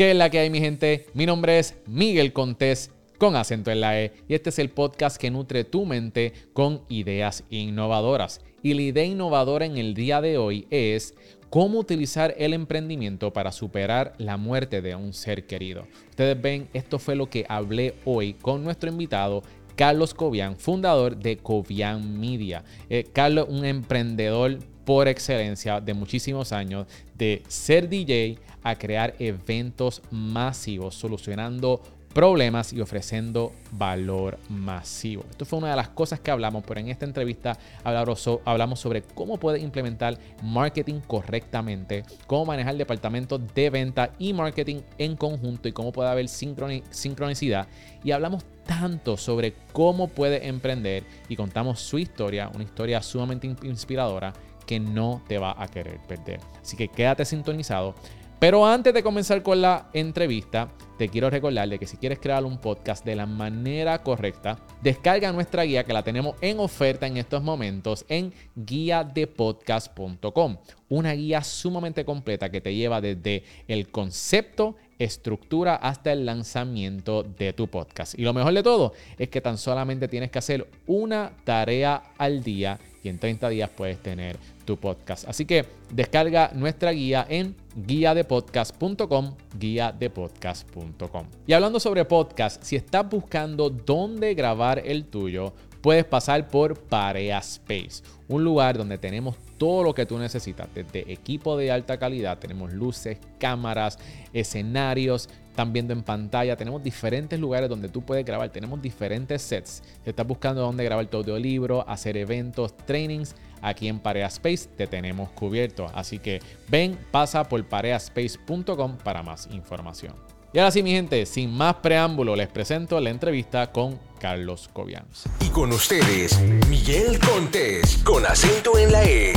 ¿Qué 0.00 0.12
es 0.12 0.16
la 0.16 0.30
que 0.30 0.38
hay, 0.38 0.48
mi 0.48 0.60
gente? 0.60 1.04
Mi 1.12 1.26
nombre 1.26 1.58
es 1.58 1.74
Miguel 1.86 2.32
Contés 2.32 2.90
con 3.18 3.36
acento 3.36 3.70
en 3.70 3.82
la 3.82 4.00
E 4.00 4.14
y 4.28 4.34
este 4.34 4.48
es 4.48 4.58
el 4.58 4.70
podcast 4.70 5.18
que 5.18 5.30
nutre 5.30 5.64
tu 5.64 5.84
mente 5.84 6.32
con 6.54 6.80
ideas 6.88 7.44
innovadoras. 7.50 8.40
Y 8.62 8.72
la 8.72 8.80
idea 8.80 9.04
innovadora 9.04 9.66
en 9.66 9.76
el 9.76 9.92
día 9.92 10.22
de 10.22 10.38
hoy 10.38 10.66
es 10.70 11.14
cómo 11.50 11.78
utilizar 11.78 12.34
el 12.38 12.54
emprendimiento 12.54 13.34
para 13.34 13.52
superar 13.52 14.14
la 14.16 14.38
muerte 14.38 14.80
de 14.80 14.94
un 14.94 15.12
ser 15.12 15.46
querido. 15.46 15.86
Ustedes 16.08 16.40
ven, 16.40 16.70
esto 16.72 16.98
fue 16.98 17.14
lo 17.14 17.28
que 17.28 17.44
hablé 17.46 17.92
hoy 18.06 18.32
con 18.32 18.64
nuestro 18.64 18.88
invitado 18.88 19.42
Carlos 19.76 20.14
Cobian, 20.14 20.56
fundador 20.56 21.14
de 21.14 21.36
Cobian 21.36 22.18
Media. 22.18 22.64
Eh, 22.88 23.04
Carlos, 23.12 23.48
un 23.50 23.66
emprendedor 23.66 24.60
por 24.90 25.06
excelencia 25.06 25.80
de 25.80 25.94
muchísimos 25.94 26.50
años, 26.50 26.84
de 27.14 27.44
ser 27.46 27.88
DJ 27.88 28.40
a 28.64 28.74
crear 28.74 29.14
eventos 29.20 30.02
masivos, 30.10 30.96
solucionando 30.96 31.80
problemas 32.12 32.72
y 32.72 32.80
ofreciendo 32.80 33.52
valor 33.70 34.36
masivo. 34.48 35.24
Esto 35.30 35.44
fue 35.44 35.60
una 35.60 35.70
de 35.70 35.76
las 35.76 35.90
cosas 35.90 36.18
que 36.18 36.32
hablamos, 36.32 36.64
pero 36.66 36.80
en 36.80 36.88
esta 36.88 37.04
entrevista 37.04 37.56
hablamos 37.84 38.80
sobre 38.80 39.02
cómo 39.02 39.36
puedes 39.36 39.62
implementar 39.62 40.18
marketing 40.42 40.98
correctamente, 41.06 42.04
cómo 42.26 42.46
manejar 42.46 42.76
departamentos 42.76 43.40
de 43.54 43.70
venta 43.70 44.10
y 44.18 44.32
marketing 44.32 44.80
en 44.98 45.14
conjunto 45.14 45.68
y 45.68 45.72
cómo 45.72 45.92
puede 45.92 46.10
haber 46.10 46.26
sincronicidad. 46.28 47.68
Y 48.02 48.10
hablamos 48.10 48.44
tanto 48.66 49.16
sobre 49.16 49.54
cómo 49.72 50.08
puede 50.08 50.48
emprender 50.48 51.04
y 51.28 51.36
contamos 51.36 51.78
su 51.78 51.96
historia, 51.96 52.50
una 52.52 52.64
historia 52.64 53.00
sumamente 53.02 53.46
inspiradora 53.62 54.32
que 54.70 54.78
no 54.78 55.20
te 55.26 55.36
va 55.36 55.60
a 55.60 55.66
querer 55.66 55.98
perder. 56.06 56.38
Así 56.62 56.76
que 56.76 56.86
quédate 56.86 57.24
sintonizado. 57.24 57.96
Pero 58.38 58.64
antes 58.64 58.94
de 58.94 59.02
comenzar 59.02 59.42
con 59.42 59.60
la 59.60 59.88
entrevista, 59.92 60.68
te 60.96 61.08
quiero 61.08 61.28
recordar 61.28 61.76
que 61.76 61.88
si 61.88 61.96
quieres 61.96 62.20
crear 62.20 62.44
un 62.44 62.58
podcast 62.58 63.04
de 63.04 63.16
la 63.16 63.26
manera 63.26 64.00
correcta, 64.04 64.60
descarga 64.80 65.32
nuestra 65.32 65.64
guía 65.64 65.82
que 65.82 65.92
la 65.92 66.04
tenemos 66.04 66.36
en 66.40 66.60
oferta 66.60 67.08
en 67.08 67.16
estos 67.16 67.42
momentos 67.42 68.04
en 68.08 68.32
guiadepodcast.com. 68.54 70.58
Una 70.88 71.14
guía 71.14 71.42
sumamente 71.42 72.04
completa 72.04 72.48
que 72.48 72.60
te 72.60 72.72
lleva 72.72 73.00
desde 73.00 73.42
el 73.66 73.90
concepto, 73.90 74.76
estructura 75.00 75.74
hasta 75.74 76.12
el 76.12 76.24
lanzamiento 76.24 77.24
de 77.24 77.52
tu 77.52 77.66
podcast. 77.66 78.16
Y 78.16 78.22
lo 78.22 78.32
mejor 78.32 78.54
de 78.54 78.62
todo 78.62 78.92
es 79.18 79.30
que 79.30 79.40
tan 79.40 79.58
solamente 79.58 80.06
tienes 80.06 80.30
que 80.30 80.38
hacer 80.38 80.68
una 80.86 81.32
tarea 81.42 82.04
al 82.18 82.44
día 82.44 82.78
y 83.02 83.08
en 83.08 83.18
30 83.18 83.48
días 83.48 83.70
puedes 83.70 84.02
tener 84.02 84.36
podcast. 84.76 85.28
Así 85.28 85.44
que 85.44 85.66
descarga 85.92 86.50
nuestra 86.54 86.92
guía 86.92 87.26
en 87.28 87.56
guiadepodcast.com, 87.74 89.34
guiadepodcast.com. 89.58 91.26
Y 91.46 91.52
hablando 91.52 91.80
sobre 91.80 92.04
podcast, 92.04 92.62
si 92.62 92.76
estás 92.76 93.08
buscando 93.08 93.70
dónde 93.70 94.34
grabar 94.34 94.82
el 94.84 95.06
tuyo, 95.06 95.52
puedes 95.80 96.04
pasar 96.04 96.48
por 96.48 96.78
Parea 96.78 97.38
Space, 97.38 98.02
un 98.28 98.44
lugar 98.44 98.76
donde 98.76 98.98
tenemos 98.98 99.36
todo 99.60 99.82
lo 99.82 99.94
que 99.94 100.06
tú 100.06 100.16
necesitas, 100.18 100.68
desde 100.74 101.12
equipo 101.12 101.54
de 101.58 101.70
alta 101.70 101.98
calidad, 101.98 102.38
tenemos 102.38 102.72
luces, 102.72 103.18
cámaras, 103.38 103.98
escenarios, 104.32 105.28
están 105.50 105.74
viendo 105.74 105.92
en 105.92 106.02
pantalla, 106.02 106.56
tenemos 106.56 106.82
diferentes 106.82 107.38
lugares 107.38 107.68
donde 107.68 107.90
tú 107.90 108.00
puedes 108.00 108.24
grabar, 108.24 108.48
tenemos 108.48 108.80
diferentes 108.80 109.42
sets. 109.42 109.82
Si 110.02 110.08
estás 110.08 110.26
buscando 110.26 110.62
dónde 110.62 110.82
grabar 110.82 111.04
tu 111.08 111.18
audiolibro, 111.18 111.86
hacer 111.86 112.16
eventos, 112.16 112.74
trainings, 112.74 113.36
aquí 113.60 113.88
en 113.88 113.98
Parea 113.98 114.28
Space 114.28 114.66
te 114.66 114.86
tenemos 114.86 115.28
cubierto. 115.32 115.90
Así 115.92 116.18
que 116.18 116.40
ven, 116.70 116.98
pasa 117.10 117.44
por 117.46 117.62
pareaspace.com 117.62 118.96
para 118.96 119.22
más 119.22 119.46
información. 119.52 120.29
Y 120.52 120.58
ahora 120.58 120.72
sí, 120.72 120.82
mi 120.82 120.90
gente, 120.90 121.26
sin 121.26 121.52
más 121.52 121.76
preámbulo, 121.76 122.34
les 122.34 122.48
presento 122.48 122.98
la 122.98 123.10
entrevista 123.10 123.70
con 123.70 124.00
Carlos 124.18 124.68
Cobians. 124.72 125.28
Y 125.46 125.48
con 125.50 125.70
ustedes, 125.70 126.40
Miguel 126.68 127.20
Contés, 127.20 127.98
con 127.98 128.26
acento 128.26 128.76
en 128.76 128.90
la 128.90 129.04
E. 129.04 129.32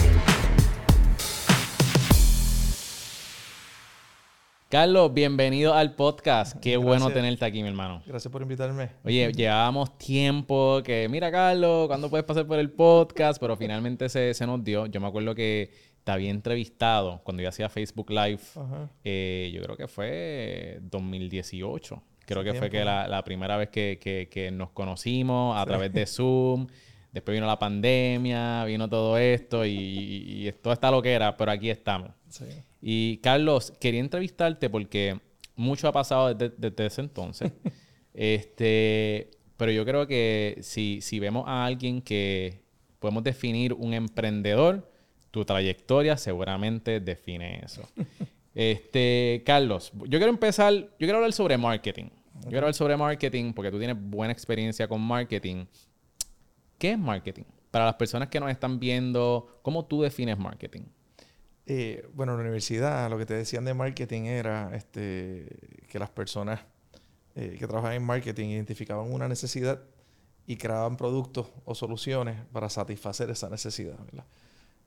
Carlos, 4.70 5.14
bienvenido 5.14 5.76
al 5.76 5.94
podcast. 5.94 6.60
Qué 6.60 6.78
bueno 6.78 7.12
tenerte 7.12 7.46
aquí, 7.46 7.62
mi 7.62 7.70
hermano. 7.70 8.02
Gracias 8.08 8.32
por 8.32 8.42
invitarme. 8.42 8.90
Oye, 9.04 9.32
llevábamos 9.34 9.96
tiempo 10.00 10.82
que, 10.84 11.08
mira, 11.10 11.32
Carlos, 11.32 11.86
¿cuándo 11.86 12.10
puedes 12.10 12.26
pasar 12.26 12.48
por 12.48 12.58
el 12.58 12.72
podcast? 12.72 13.40
Pero 13.40 13.56
finalmente 13.56 14.10
se, 14.10 14.34
se 14.34 14.48
nos 14.48 14.64
dio. 14.64 14.88
Yo 14.88 15.00
me 15.00 15.06
acuerdo 15.06 15.36
que 15.36 15.93
te 16.04 16.12
había 16.12 16.32
entrevistado 16.32 17.22
cuando 17.24 17.44
yo 17.44 17.50
hacía 17.50 17.70
Facebook 17.70 18.10
Live. 18.10 18.42
Eh, 19.04 19.52
yo 19.54 19.62
creo 19.64 19.78
que 19.78 19.88
fue 19.88 20.80
2018. 20.82 22.02
Creo 22.26 22.44
que 22.44 22.54
fue 22.54 22.70
que 22.70 22.84
la, 22.84 23.24
primera 23.24 23.58
vez 23.58 23.70
que, 23.70 24.50
nos 24.54 24.72
conocimos 24.72 25.58
a 25.58 25.66
través 25.66 25.94
de 25.94 26.06
Zoom. 26.06 26.68
Después 27.12 27.36
vino 27.36 27.46
la 27.46 27.60
pandemia, 27.60 28.66
vino 28.66 28.90
todo 28.90 29.18
esto 29.18 29.66
y, 29.66 30.48
y, 30.48 30.52
todo 30.54 30.74
está 30.74 30.90
lo 30.90 31.02
que 31.02 31.14
era, 31.14 31.38
pero 31.38 31.52
aquí 31.52 31.70
estamos. 31.70 32.10
Y 32.82 33.18
Carlos, 33.18 33.72
quería 33.80 34.00
entrevistarte 34.00 34.70
porque 34.70 35.20
mucho 35.56 35.88
ha 35.88 35.92
pasado 35.92 36.34
desde, 36.34 36.56
desde 36.58 36.86
ese 36.88 37.02
entonces. 37.02 37.52
este, 38.14 39.30
pero 39.58 39.72
yo 39.72 39.86
creo 39.86 40.08
que 40.08 40.58
si, 40.62 41.02
si 41.02 41.20
vemos 41.20 41.44
a 41.48 41.66
alguien 41.66 42.02
que 42.02 42.64
podemos 43.00 43.24
definir 43.24 43.74
un 43.74 43.94
emprendedor, 43.94 44.90
tu 45.34 45.44
trayectoria 45.44 46.16
seguramente 46.16 47.00
define 47.00 47.66
eso. 47.66 47.82
este, 48.54 49.42
Carlos, 49.44 49.92
yo 49.96 50.20
quiero 50.20 50.30
empezar, 50.30 50.72
yo 50.72 50.90
quiero 51.00 51.16
hablar 51.16 51.34
sobre 51.34 51.58
marketing. 51.58 52.10
Yo 52.36 52.50
quiero 52.50 52.60
hablar 52.60 52.76
sobre 52.76 52.96
marketing 52.96 53.52
porque 53.54 53.72
tú 53.72 53.80
tienes 53.80 53.98
buena 54.00 54.32
experiencia 54.32 54.88
con 54.88 55.02
marketing. 55.02 55.66
¿Qué 56.78 56.92
es 56.92 57.00
marketing? 57.00 57.46
Para 57.72 57.86
las 57.86 57.96
personas 57.96 58.30
que 58.30 58.40
nos 58.40 58.52
están 58.52 58.80
viendo, 58.80 59.60
¿cómo 59.64 59.86
tú 59.86 60.04
defines 60.04 60.38
marketing? 60.38 60.84
Eh, 61.66 62.08
bueno, 62.14 62.34
en 62.34 62.38
la 62.38 62.44
universidad 62.44 63.10
lo 63.10 63.18
que 63.18 63.26
te 63.26 63.34
decían 63.34 63.66
de 63.66 63.74
marketing 63.74 64.26
era 64.26 64.70
este, 64.76 65.48
que 65.90 65.98
las 65.98 66.12
personas 66.12 66.60
eh, 67.34 67.56
que 67.58 67.66
trabajan 67.66 67.94
en 67.94 68.04
marketing 68.04 68.50
identificaban 68.50 69.12
una 69.12 69.28
necesidad 69.28 69.82
y 70.46 70.58
creaban 70.58 70.96
productos 70.96 71.48
o 71.66 71.74
soluciones 71.74 72.38
para 72.52 72.70
satisfacer 72.70 73.32
esa 73.32 73.50
necesidad. 73.50 73.98
¿verdad? 73.98 74.26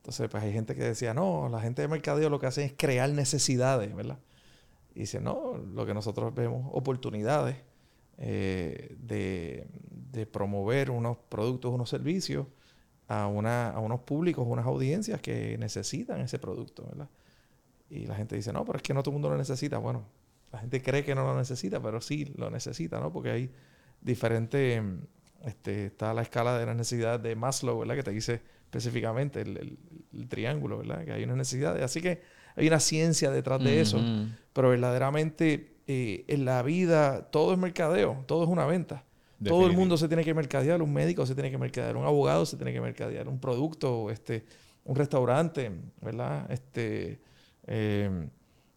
Entonces, 0.07 0.29
pues 0.31 0.45
hay 0.45 0.53
gente 0.53 0.77
que 0.77 0.85
decía, 0.85 1.15
no, 1.15 1.49
la 1.49 1.61
gente 1.61 1.83
de 1.83 1.89
mercadeo 1.89 2.31
lo 2.31 2.39
que 2.39 2.47
hace 2.47 2.65
es 2.65 2.73
crear 2.77 3.11
necesidades, 3.11 3.93
¿verdad? 3.93 4.21
Y 4.95 5.01
dice, 5.01 5.21
no, 5.21 5.57
lo 5.57 5.85
que 5.85 5.95
nosotros 5.95 6.33
vemos, 6.33 6.71
oportunidades 6.73 7.57
eh, 8.19 8.95
de, 9.01 9.67
promover 10.31 10.93
unos 10.93 11.17
productos, 11.29 11.73
unos 11.73 11.91
servicios 11.91 12.47
a, 13.09 13.27
una, 13.27 13.71
a 13.71 13.81
unos 13.81 14.03
públicos, 14.03 14.47
unas 14.49 14.65
audiencias 14.67 15.21
que 15.21 15.59
necesitan 15.59 16.21
ese 16.21 16.39
producto, 16.39 16.87
¿verdad? 16.87 17.09
Y 17.91 18.07
la 18.07 18.15
gente 18.15 18.37
dice, 18.37 18.53
no, 18.53 18.65
pero 18.65 18.77
es 18.77 18.85
que 18.85 18.95
no 18.95 19.03
todo 19.03 19.11
el 19.11 19.15
mundo 19.15 19.31
lo 19.31 19.37
necesita. 19.37 19.79
Bueno, 19.79 20.05
la 20.53 20.61
gente 20.61 20.83
cree 20.83 21.05
que 21.05 21.17
no 21.17 21.25
lo 21.25 21.37
necesita, 21.37 21.83
pero 21.83 22.01
sí 22.01 22.33
lo 22.37 22.49
necesita, 22.49 23.01
¿no? 23.01 23.13
Porque 23.13 23.31
hay 23.31 23.53
diferentes, 24.01 24.85
este, 25.45 25.87
está 25.87 26.15
la 26.15 26.23
escala 26.23 26.57
de 26.57 26.65
la 26.65 26.75
necesidad 26.75 27.19
de 27.19 27.35
Maslow, 27.35 27.81
¿verdad? 27.81 27.97
Que 27.97 28.05
te 28.05 28.13
dice 28.13 28.56
específicamente 28.77 29.41
el, 29.41 29.79
triángulo, 30.29 30.79
¿verdad? 30.79 31.05
Que 31.05 31.13
hay 31.13 31.25
una 31.25 31.37
necesidad. 31.37 31.83
Así 31.83 32.01
que 32.01 32.21
hay 32.55 32.67
una 32.69 32.81
ciencia 32.81 33.31
detrás 33.31 33.63
de 33.63 33.81
eso. 33.81 34.01
Pero 34.53 34.71
verdaderamente 34.71 35.77
eh, 35.87 36.25
en 36.29 36.45
la 36.45 36.63
vida 36.63 37.31
todo 37.31 37.53
es 37.53 37.59
mercadeo, 37.59 38.25
todo 38.27 38.45
es 38.45 38.49
una 38.49 38.67
venta. 38.67 39.05
Todo 39.45 39.67
el 39.67 39.75
mundo 39.75 39.99
se 39.99 40.09
tiene 40.09 40.25
que 40.25 40.33
mercadear, 40.33 40.81
un 40.81 40.93
médico 40.93 41.27
se 41.27 41.35
tiene 41.35 41.51
que 41.51 41.59
mercadear, 41.59 41.97
un 41.97 42.07
abogado 42.07 42.47
se 42.47 42.57
tiene 42.57 42.73
que 42.73 42.81
mercadear, 42.81 43.29
un 43.29 43.39
producto, 43.39 44.11
este, 44.11 44.47
un 44.85 44.97
restaurante, 44.97 45.71
¿verdad? 46.01 46.51
Este, 46.51 47.21
eh, 47.67 48.29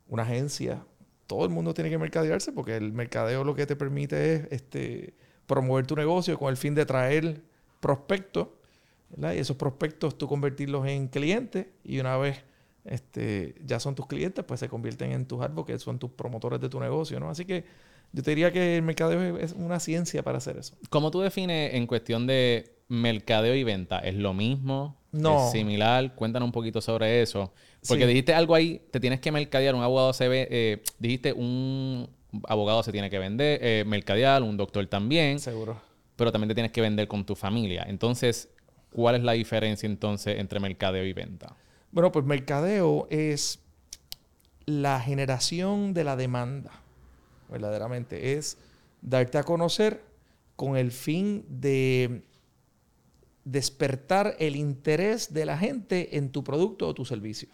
una 0.09 0.23
agencia. 0.23 0.83
Todo 1.27 1.45
el 1.45 1.51
mundo 1.51 1.73
tiene 1.73 1.89
que 1.89 1.97
mercadearse 1.97 2.51
porque 2.51 2.75
el 2.75 2.91
mercadeo 2.91 3.43
lo 3.45 3.55
que 3.55 3.65
te 3.65 3.77
permite 3.77 4.33
es 4.33 4.47
este, 4.51 5.13
promover 5.47 5.87
tu 5.87 5.95
negocio 5.95 6.37
con 6.37 6.49
el 6.49 6.57
fin 6.57 6.75
de 6.75 6.85
traer 6.85 7.41
prospectos 7.79 8.49
y 9.17 9.37
esos 9.37 9.57
prospectos 9.57 10.17
tú 10.17 10.27
convertirlos 10.27 10.87
en 10.87 11.07
clientes 11.07 11.67
y 11.83 11.99
una 11.99 12.17
vez 12.17 12.43
este, 12.85 13.55
ya 13.65 13.79
son 13.79 13.95
tus 13.95 14.07
clientes, 14.07 14.43
pues 14.45 14.59
se 14.59 14.69
convierten 14.69 15.11
en 15.11 15.25
tus 15.25 15.41
advocates, 15.41 15.81
son 15.81 15.99
tus 15.99 16.11
promotores 16.11 16.59
de 16.59 16.69
tu 16.69 16.79
negocio, 16.79 17.19
¿no? 17.19 17.29
Así 17.29 17.45
que 17.45 17.65
yo 18.11 18.23
te 18.23 18.31
diría 18.31 18.51
que 18.51 18.77
el 18.77 18.81
mercadeo 18.81 19.37
es 19.37 19.53
una 19.53 19.79
ciencia 19.79 20.23
para 20.23 20.39
hacer 20.39 20.57
eso. 20.57 20.75
¿Cómo 20.89 21.11
tú 21.11 21.21
defines 21.21 21.75
en 21.75 21.85
cuestión 21.85 22.25
de 22.25 22.77
mercadeo 22.87 23.53
y 23.53 23.63
venta? 23.63 23.99
¿Es 23.99 24.15
lo 24.15 24.33
mismo? 24.33 24.97
No. 25.11 25.45
¿Es 25.45 25.51
similar? 25.51 26.15
Cuéntanos 26.15 26.47
un 26.47 26.51
poquito 26.51 26.81
sobre 26.81 27.21
eso. 27.21 27.53
Porque 27.87 28.07
dijiste 28.07 28.33
algo 28.33 28.55
ahí, 28.55 28.81
te 28.91 28.99
tienes 28.99 29.19
que 29.19 29.31
mercadear, 29.31 29.75
un 29.75 29.83
abogado 29.83 30.13
se 30.13 30.27
ve, 30.27 30.47
eh, 30.49 30.83
dijiste 30.97 31.33
un 31.33 32.09
abogado 32.47 32.83
se 32.83 32.91
tiene 32.91 33.09
que 33.09 33.19
vender, 33.19 33.59
eh, 33.61 33.83
mercadear, 33.85 34.41
un 34.41 34.57
doctor 34.57 34.85
también. 34.87 35.39
Seguro. 35.39 35.79
Pero 36.15 36.31
también 36.31 36.49
te 36.49 36.55
tienes 36.55 36.71
que 36.71 36.81
vender 36.81 37.07
con 37.07 37.25
tu 37.25 37.35
familia. 37.35 37.85
Entonces, 37.87 38.49
¿Cuál 38.91 39.15
es 39.15 39.23
la 39.23 39.33
diferencia 39.33 39.87
entonces 39.87 40.39
entre 40.39 40.59
mercadeo 40.59 41.05
y 41.05 41.13
venta? 41.13 41.55
Bueno, 41.91 42.11
pues 42.11 42.25
mercadeo 42.25 43.07
es 43.09 43.59
la 44.65 44.99
generación 44.99 45.93
de 45.93 46.03
la 46.03 46.15
demanda. 46.15 46.71
verdaderamente, 47.49 48.37
es 48.37 48.57
darte 49.01 49.39
a 49.39 49.43
conocer 49.43 50.03
con 50.55 50.77
el 50.77 50.91
fin 50.91 51.45
de 51.47 52.23
despertar 53.43 54.35
el 54.39 54.55
interés 54.55 55.33
de 55.33 55.45
la 55.45 55.57
gente 55.57 56.17
en 56.17 56.31
tu 56.31 56.43
producto 56.43 56.87
o 56.87 56.93
tu 56.93 57.05
servicio. 57.05 57.49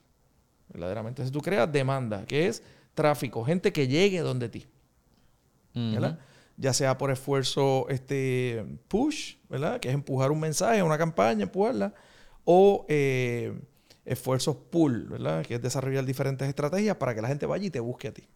Verdaderamente. 0.70 1.22
Entonces 1.22 1.32
tú 1.32 1.42
creas 1.42 1.72
demanda, 1.72 2.26
que 2.26 2.48
es 2.48 2.64
tráfico, 2.94 3.46
gente 3.46 3.72
que 3.72 3.88
llegue 3.88 4.20
donde 4.20 4.50
ti. 4.50 4.66
¿verdad? 5.74 6.20
Ya 6.57 6.74
sea 6.74 6.98
por 6.98 7.12
esfuerzo 7.12 7.88
este, 7.90 8.66
push, 8.88 9.36
¿verdad? 9.50 9.80
Que 9.80 9.90
es 9.90 9.94
empujar 9.94 10.31
un 10.31 10.40
mensaje, 10.40 10.81
una 10.81 10.98
campaña, 10.98 11.44
empujarla, 11.44 11.94
o 12.46 12.86
eh, 12.88 13.54
esfuerzos 14.06 14.56
pull, 14.69 15.06
¿verdad? 15.10 15.46
Que 15.46 15.56
es 15.56 15.62
desarrollar 15.62 16.06
diferentes 16.06 16.48
estrategias 16.48 16.96
para 16.98 17.13
que 17.13 17.22
la 17.22 17.28
gente 17.28 17.46
vaya 17.46 17.66
y 17.66 17.69
te 17.69 17.80
busque 17.80 18.07
a 18.07 18.13
ti. 18.13 18.28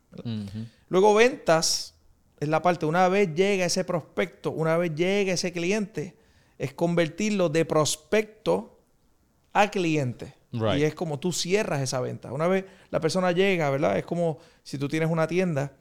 Luego 0.90 1.14
ventas 1.14 1.96
es 2.40 2.48
la 2.48 2.62
parte, 2.62 2.86
una 2.86 3.08
vez 3.08 3.34
llega 3.36 3.66
ese 3.66 3.84
prospecto, 3.84 4.52
una 4.52 4.78
vez 4.78 4.96
llega 4.96 5.34
ese 5.34 5.52
cliente, 5.52 6.18
es 6.58 6.74
convertirlo 6.74 7.50
de 7.50 7.66
prospecto 7.66 8.80
a 9.54 9.70
cliente. 9.70 10.36
Y 10.52 10.84
es 10.84 10.96
como 10.96 11.20
tú 11.20 11.32
cierras 11.32 11.82
esa 11.82 12.00
venta. 12.02 12.34
Una 12.34 12.48
vez 12.48 12.66
la 12.90 13.00
persona 13.00 13.32
llega, 13.32 13.70
¿verdad? 13.70 13.98
Es 13.98 14.06
como 14.06 14.40
si 14.64 14.78
tú 14.78 14.88
tienes 14.88 15.10
una 15.10 15.28
tienda, 15.28 15.74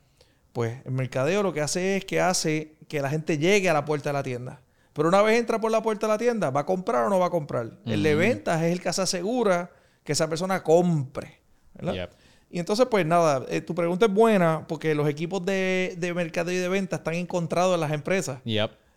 pues 0.53 0.81
el 0.85 0.93
mercadeo 0.93 1.43
lo 1.43 1.53
que 1.53 1.61
hace 1.61 1.97
es 1.97 2.05
que 2.05 2.21
hace 2.21 2.77
que 2.89 3.00
la 3.00 3.11
gente 3.11 3.39
llegue 3.39 3.69
a 3.69 3.75
la 3.75 3.85
puerta 3.85 4.11
de 4.11 4.15
la 4.15 4.23
tienda. 4.23 4.61
Pero 4.93 5.09
una 5.09 5.23
vez 5.23 5.39
entra 5.39 5.61
por 5.61 5.71
la 5.71 5.83
puerta 5.83 6.06
de 6.06 6.12
la 6.12 6.19
tienda, 6.19 6.50
¿va 6.50 6.61
a 6.61 6.67
comprar 6.67 7.05
o 7.05 7.09
no 7.09 7.19
va 7.19 7.27
a 7.27 7.31
comprar? 7.31 7.71
El 7.87 8.03
de 8.03 8.15
ventas 8.15 8.62
es 8.62 8.73
el 8.73 8.81
que 8.81 8.93
se 8.93 9.03
asegura 9.03 9.71
que 10.03 10.12
esa 10.12 10.29
persona 10.29 10.62
compre. 10.62 11.39
¿verdad? 11.75 12.09
Y 12.50 12.59
entonces, 12.59 12.87
pues 12.91 13.05
nada, 13.06 13.45
eh, 13.49 13.61
tu 13.61 13.75
pregunta 13.75 14.06
es 14.06 14.12
buena 14.12 14.65
porque 14.67 14.95
los 14.95 15.09
equipos 15.09 15.45
de, 15.45 15.95
de 15.99 16.15
mercadeo 16.15 16.55
y 16.55 16.59
de 16.59 16.69
ventas 16.69 17.01
están 17.01 17.15
encontrados 17.15 17.75
en 17.75 17.81
las 17.81 17.93
empresas. 17.93 18.41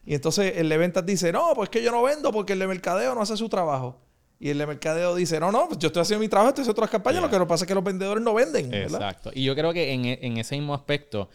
Y 0.05 0.15
entonces 0.15 0.53
el 0.57 0.69
de 0.69 0.77
ventas 0.77 1.05
dice, 1.05 1.31
no, 1.31 1.53
pues 1.53 1.69
que 1.69 1.83
yo 1.83 1.91
no 1.91 2.01
vendo 2.01 2.31
porque 2.31 2.53
el 2.53 2.59
de 2.59 2.67
mercadeo 2.67 3.13
no 3.13 3.21
hace 3.21 3.37
su 3.37 3.49
trabajo. 3.49 3.99
Y 4.41 4.49
el 4.49 4.57
de 4.57 4.65
mercadeo 4.65 5.13
dice, 5.13 5.39
no, 5.39 5.51
no, 5.51 5.67
pues 5.67 5.77
yo 5.77 5.87
estoy 5.87 6.01
haciendo 6.01 6.19
mi 6.19 6.27
trabajo, 6.27 6.49
estoy 6.49 6.63
haciendo 6.63 6.71
otras 6.79 6.89
campañas, 6.89 7.21
lo 7.21 7.29
que 7.29 7.45
pasa 7.45 7.63
es 7.63 7.67
que 7.67 7.75
los 7.75 7.83
vendedores 7.83 8.23
no 8.23 8.33
venden. 8.33 8.73
Exacto. 8.73 9.29
Y 9.35 9.43
yo 9.43 9.53
creo 9.53 9.71
que 9.71 9.93
en, 9.93 10.05
en 10.05 10.37
ese 10.37 10.55
mismo 10.55 10.73
aspecto, 10.73 11.29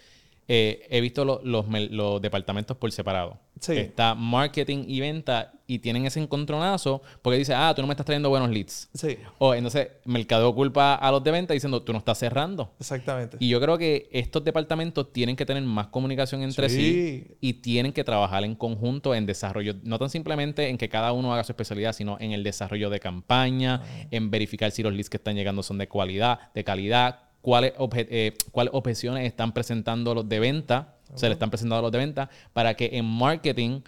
eh, 0.49 0.87
he 0.91 1.01
visto 1.01 1.25
los, 1.25 2.23
departamentos 2.23 2.77
por 2.77 2.93
separado. 2.93 3.39
Está 3.69 4.15
marketing 4.15 4.85
y 4.87 5.01
venta 5.01 5.53
y 5.67 5.79
tienen 5.79 6.05
ese 6.07 6.21
encontronazo 6.21 7.03
porque 7.23 7.39
dice, 7.39 7.55
ah, 7.55 7.73
tú 7.75 7.83
no 7.83 7.89
me 7.89 7.95
estás 7.95 8.07
trayendo 8.07 8.29
buenos 8.29 8.51
leads. 8.51 8.89
Sí. 8.95 9.17
O 9.39 9.55
entonces, 9.55 9.89
mercado 10.05 10.55
culpa 10.55 10.95
a 10.95 11.11
los 11.11 11.25
de 11.25 11.31
venta 11.31 11.55
diciendo, 11.55 11.83
tú 11.83 11.93
no 11.93 11.99
estás 11.99 12.19
cerrando. 12.19 12.75
Exactamente. 12.79 13.39
Y 13.41 13.49
yo 13.49 13.61
creo 13.61 13.79
que 13.79 14.09
estos 14.13 14.45
departamentos 14.45 15.13
tienen 15.13 15.37
que 15.37 15.47
tener 15.47 15.63
más 15.63 15.89
comunicación 15.89 16.43
entre 16.43 16.69
sí, 16.69 17.37
y 17.41 17.55
tienen 17.55 17.93
que 17.93 18.05
trabajar 18.05 18.45
en 18.45 18.55
conjunto 18.55 19.15
en 19.15 19.27
desarrollo, 19.27 19.75
no 19.83 19.99
tan 19.99 20.11
simplemente 20.11 20.69
en 20.69 20.79
que 20.79 20.89
cada 20.89 21.13
uno 21.13 21.33
haga 21.33 21.43
su 21.43 21.53
especialidad, 21.53 21.93
sino 21.93 22.19
en 22.21 22.33
el 22.33 22.45
desarrollo 22.45 22.91
de 22.91 23.01
campaña, 23.01 23.83
ah. 23.83 24.07
en 24.11 24.31
verificar 24.31 24.71
si 24.71 24.83
los 24.83 24.93
leads 24.93 25.11
que 25.11 25.17
están 25.17 25.35
llegando 25.35 25.63
son 25.63 25.79
de 25.79 25.89
cualidad, 25.89 26.53
de 26.55 26.63
calidad, 26.63 27.25
cuáles, 27.47 27.75
eh, 27.95 28.37
cuáles 28.51 28.75
objeciones 28.75 29.25
están 29.25 29.53
presentando 29.53 30.17
los 30.17 30.29
de 30.29 30.41
venta, 30.41 30.97
se 31.15 31.29
le 31.29 31.35
están 31.35 31.49
presentando 31.49 31.79
a 31.79 31.83
los 31.83 31.93
de 31.93 31.99
venta, 31.99 32.29
para 32.53 32.75
que 32.75 32.91
en 32.99 33.05
marketing 33.05 33.83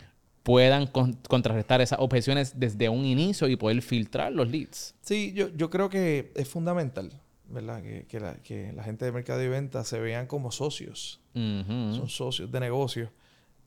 puedan 0.45 0.87
contrarrestar 0.87 1.81
esas 1.81 1.99
objeciones 1.99 2.61
desde 2.61 2.89
un 2.89 3.05
inicio 3.05 3.49
y 3.49 3.57
poder 3.57 3.83
filtrar 3.83 4.31
los 4.31 4.49
leads. 4.49 4.95
Sí, 5.01 5.33
yo, 5.35 5.49
yo 5.49 5.71
creo 5.71 5.89
que 5.89 6.31
es 6.37 6.49
fundamental, 6.49 7.11
¿verdad? 7.49 7.83
Que, 7.83 8.21
la, 8.21 8.85
gente 8.85 9.05
de 9.07 9.11
mercado 9.11 9.43
y 9.43 9.49
venta 9.49 9.83
se 9.83 9.99
vean 9.99 10.29
como 10.29 10.53
socios. 10.53 11.21
Son 11.35 12.09
socios 12.09 12.53
de 12.53 12.61
negocio. 12.61 13.11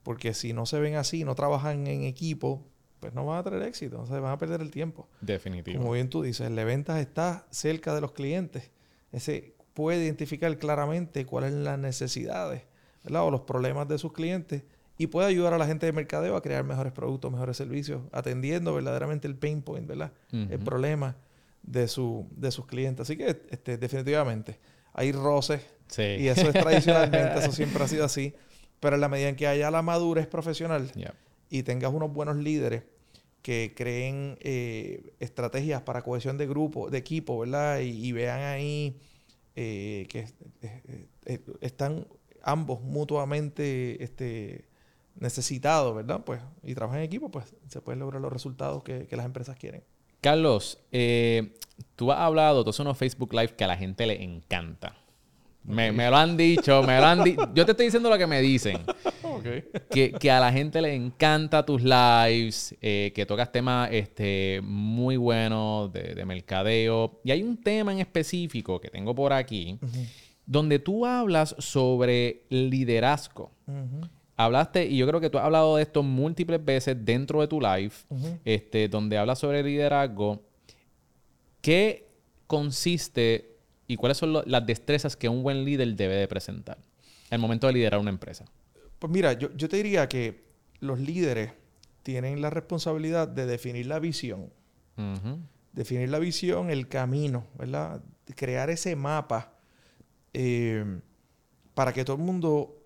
Porque 0.03 0.33
si 0.33 0.53
no 0.53 0.65
se 0.65 0.79
ven 0.79 0.95
así, 0.95 1.25
no 1.25 1.35
trabajan 1.35 1.85
en 1.85 2.05
equipo, 2.05 2.65
pues 3.01 3.13
no 3.13 3.25
van 3.25 3.39
a 3.39 3.43
tener 3.43 3.61
éxito, 3.63 4.05
se 4.07 4.19
van 4.19 4.31
a 4.31 4.37
perder 4.37 4.61
el 4.61 4.71
tiempo. 4.71 5.09
Definitivo. 5.19 5.79
Como 5.79 5.91
bien 5.91 6.09
tú 6.09 6.23
dices, 6.23 6.47
el 6.47 6.55
de 6.55 6.63
ventas 6.63 6.99
está 7.01 7.45
cerca 7.49 7.93
de 7.93 7.99
los 7.99 8.13
clientes. 8.13 8.71
Ese 9.11 9.53
puede 9.73 10.03
identificar 10.03 10.55
claramente 10.57 11.25
cuáles 11.25 11.51
son 11.51 11.63
las 11.63 11.79
necesidades 11.79 12.63
¿verdad? 13.03 13.23
o 13.25 13.31
los 13.31 13.41
problemas 13.41 13.87
de 13.87 13.97
sus 13.97 14.13
clientes 14.13 14.63
y 14.97 15.07
puede 15.07 15.27
ayudar 15.27 15.53
a 15.53 15.57
la 15.57 15.65
gente 15.65 15.87
de 15.87 15.93
mercadeo 15.93 16.35
a 16.35 16.41
crear 16.41 16.63
mejores 16.63 16.93
productos, 16.93 17.31
mejores 17.31 17.57
servicios, 17.57 18.01
atendiendo 18.11 18.73
verdaderamente 18.75 19.27
el 19.27 19.35
pain 19.35 19.63
point, 19.63 19.87
¿verdad? 19.87 20.11
El 20.31 20.59
problema 20.59 21.15
de, 21.63 21.87
su, 21.87 22.27
de 22.35 22.51
sus 22.51 22.67
clientes. 22.67 23.07
Así 23.07 23.17
que 23.17 23.41
este, 23.49 23.79
definitivamente 23.79 24.59
hay 24.93 25.11
roces 25.11 25.61
y 25.97 26.27
eso 26.27 26.49
es 26.49 26.53
tradicionalmente, 26.53 27.39
eso 27.39 27.51
siempre 27.51 27.83
ha 27.83 27.87
sido 27.87 28.05
así. 28.05 28.35
Pero 28.79 28.95
en 28.95 29.01
la 29.01 29.09
medida 29.09 29.29
en 29.29 29.35
que 29.35 29.47
haya 29.47 29.71
la 29.71 29.81
madurez 29.81 30.27
profesional 30.27 30.91
y 31.49 31.63
tengas 31.63 31.91
unos 31.91 32.13
buenos 32.13 32.35
líderes 32.35 32.83
que 33.41 33.73
creen 33.75 34.37
eh, 34.41 35.13
estrategias 35.19 35.81
para 35.81 36.03
cohesión 36.03 36.37
de 36.37 36.45
grupo, 36.45 36.91
de 36.91 36.99
equipo, 36.99 37.39
¿verdad? 37.39 37.79
y 37.79 38.11
vean 38.11 38.41
ahí 38.41 38.99
eh, 39.55 40.07
que 40.09 40.27
eh, 40.61 41.07
eh, 41.25 41.39
están 41.59 42.07
ambos 42.43 42.81
mutuamente 42.81 44.03
este, 44.03 44.65
necesitados, 45.15 45.95
¿verdad? 45.95 46.23
Pues, 46.23 46.41
y 46.63 46.73
trabajan 46.73 46.99
en 46.99 47.05
equipo, 47.05 47.29
pues 47.29 47.53
se 47.67 47.81
pueden 47.81 47.99
lograr 47.99 48.21
los 48.21 48.31
resultados 48.31 48.83
que, 48.83 49.07
las 49.11 49.25
empresas 49.25 49.57
quieren. 49.57 49.83
Carlos, 50.21 50.79
tú 51.95 52.11
has 52.11 52.19
hablado, 52.19 52.63
tú 52.63 52.69
haces 52.69 52.79
unos 52.79 52.97
Facebook 52.97 53.33
Live 53.33 53.55
que 53.55 53.63
a 53.63 53.67
la 53.67 53.77
gente 53.77 54.05
le 54.05 54.23
encanta. 54.23 54.95
Me, 55.63 55.91
lo 55.91 56.15
han 56.15 56.37
dicho, 56.37 56.81
me 56.83 56.99
lo 56.99 57.05
han 57.05 57.23
dicho. 57.23 57.49
Yo 57.53 57.65
te 57.65 57.71
estoy 57.71 57.87
diciendo 57.87 58.09
lo 58.09 58.17
que 58.17 58.27
me 58.27 58.41
dicen. 58.41 58.79
Que, 59.89 60.31
a 60.31 60.39
la 60.39 60.51
gente 60.51 60.81
le 60.81 60.93
encanta 60.93 61.65
tus 61.65 61.83
lives, 61.83 62.75
eh, 62.81 63.11
que 63.13 63.25
tocas 63.25 63.51
temas 63.51 63.89
este, 63.91 64.61
muy 64.63 65.17
buenos 65.17 65.91
de, 65.91 66.23
mercadeo. 66.25 67.19
Y 67.23 67.31
hay 67.31 67.43
un 67.43 67.57
tema 67.57 67.91
en 67.91 67.99
específico 67.99 68.79
que 68.79 68.89
tengo 68.89 69.13
por 69.13 69.33
aquí, 69.33 69.79
donde 70.45 70.79
tú 70.79 71.05
hablas 71.05 71.55
sobre 71.59 72.43
liderazgo. 72.49 73.51
Hablaste, 74.37 74.85
y 74.87 74.97
yo 74.97 75.07
creo 75.07 75.19
que 75.19 75.29
tú 75.29 75.37
has 75.37 75.45
hablado 75.45 75.75
de 75.75 75.83
esto 75.83 76.03
múltiples 76.03 76.63
veces 76.63 76.97
dentro 76.99 77.41
de 77.41 77.47
tu 77.47 77.59
live, 77.59 77.93
este, 78.45 78.87
donde 78.87 79.17
hablas 79.17 79.39
sobre 79.39 79.61
liderazgo. 79.63 80.41
¿Qué 81.61 82.07
consiste 82.47 83.51
y 83.87 83.97
cuáles 83.97 84.17
son 84.17 84.33
las 84.45 84.65
destrezas 84.65 85.15
que 85.15 85.27
un 85.29 85.43
buen 85.43 85.63
líder 85.63 85.95
debe 85.95 86.15
de 86.15 86.27
presentar 86.27 86.77
al 87.29 87.39
momento 87.39 87.67
de 87.67 87.73
liderar 87.73 87.99
una 87.99 88.09
empresa? 88.09 88.45
Pues 89.01 89.11
mira, 89.11 89.33
yo, 89.33 89.49
te 89.49 89.77
diría 89.77 90.07
que 90.07 90.45
los 90.79 90.99
líderes 90.99 91.53
tienen 92.03 92.39
la 92.39 92.51
responsabilidad 92.51 93.27
de 93.27 93.47
definir 93.47 93.87
la 93.87 93.97
visión. 93.97 94.53
Definir 95.73 96.09
la 96.09 96.19
visión, 96.19 96.69
el 96.69 96.87
camino, 96.87 97.47
¿verdad? 97.57 98.03
Crear 98.35 98.69
ese 98.69 98.95
mapa 98.95 99.55
eh, 100.33 101.01
para 101.73 101.93
que 101.93 102.05
todo 102.05 102.17
el 102.17 102.21
mundo 102.21 102.77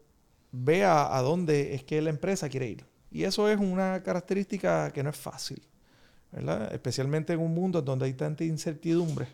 vea 0.54 1.14
a 1.14 1.22
dónde 1.22 1.76
es 1.76 1.84
que 1.84 2.02
la 2.02 2.12
empresa 2.12 2.48
quiere 2.48 2.70
ir. 2.70 2.86
Y 3.12 3.26
eso 3.26 3.50
es 3.50 3.60
una 3.60 4.02
característica 4.02 4.92
que 4.94 5.04
no 5.04 5.10
es 5.10 5.18
fácil, 5.18 5.62
¿verdad? 6.32 6.74
Especialmente 6.74 7.34
en 7.34 7.42
un 7.42 7.54
mundo 7.54 7.82
donde 7.82 8.06
hay 8.06 8.14
tanta 8.14 8.46
incertidumbre 8.46 9.28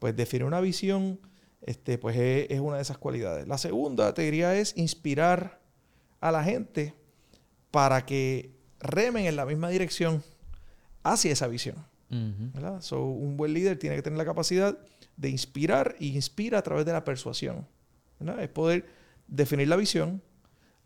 pues 0.00 0.16
definir 0.16 0.46
una 0.46 0.60
visión, 0.60 1.20
este, 1.60 1.96
pues 1.96 2.16
es, 2.16 2.58
una 2.58 2.74
de 2.74 2.82
esas 2.82 2.98
cualidades. 2.98 3.46
La 3.46 3.56
segunda, 3.56 4.12
te 4.12 4.22
diría, 4.22 4.56
es 4.56 4.76
inspirar 4.76 5.61
a 6.22 6.32
la 6.32 6.42
gente 6.42 6.94
para 7.70 8.06
que 8.06 8.50
remen 8.80 9.26
en 9.26 9.36
la 9.36 9.44
misma 9.44 9.68
dirección 9.68 10.22
hacia 11.02 11.32
esa 11.32 11.46
visión. 11.48 11.76
un 12.10 13.36
buen 13.36 13.52
líder 13.52 13.78
tiene 13.78 13.96
que 13.96 14.02
tener 14.02 14.18
la 14.18 14.24
capacidad 14.24 14.78
de 15.16 15.28
inspirar 15.28 15.96
y 15.98 16.14
inspira 16.14 16.58
a 16.58 16.62
través 16.62 16.86
de 16.86 16.92
la 16.92 17.04
persuasión. 17.04 17.66
Es 18.40 18.48
poder 18.48 18.86
definir 19.26 19.68
la 19.68 19.76
visión, 19.76 20.22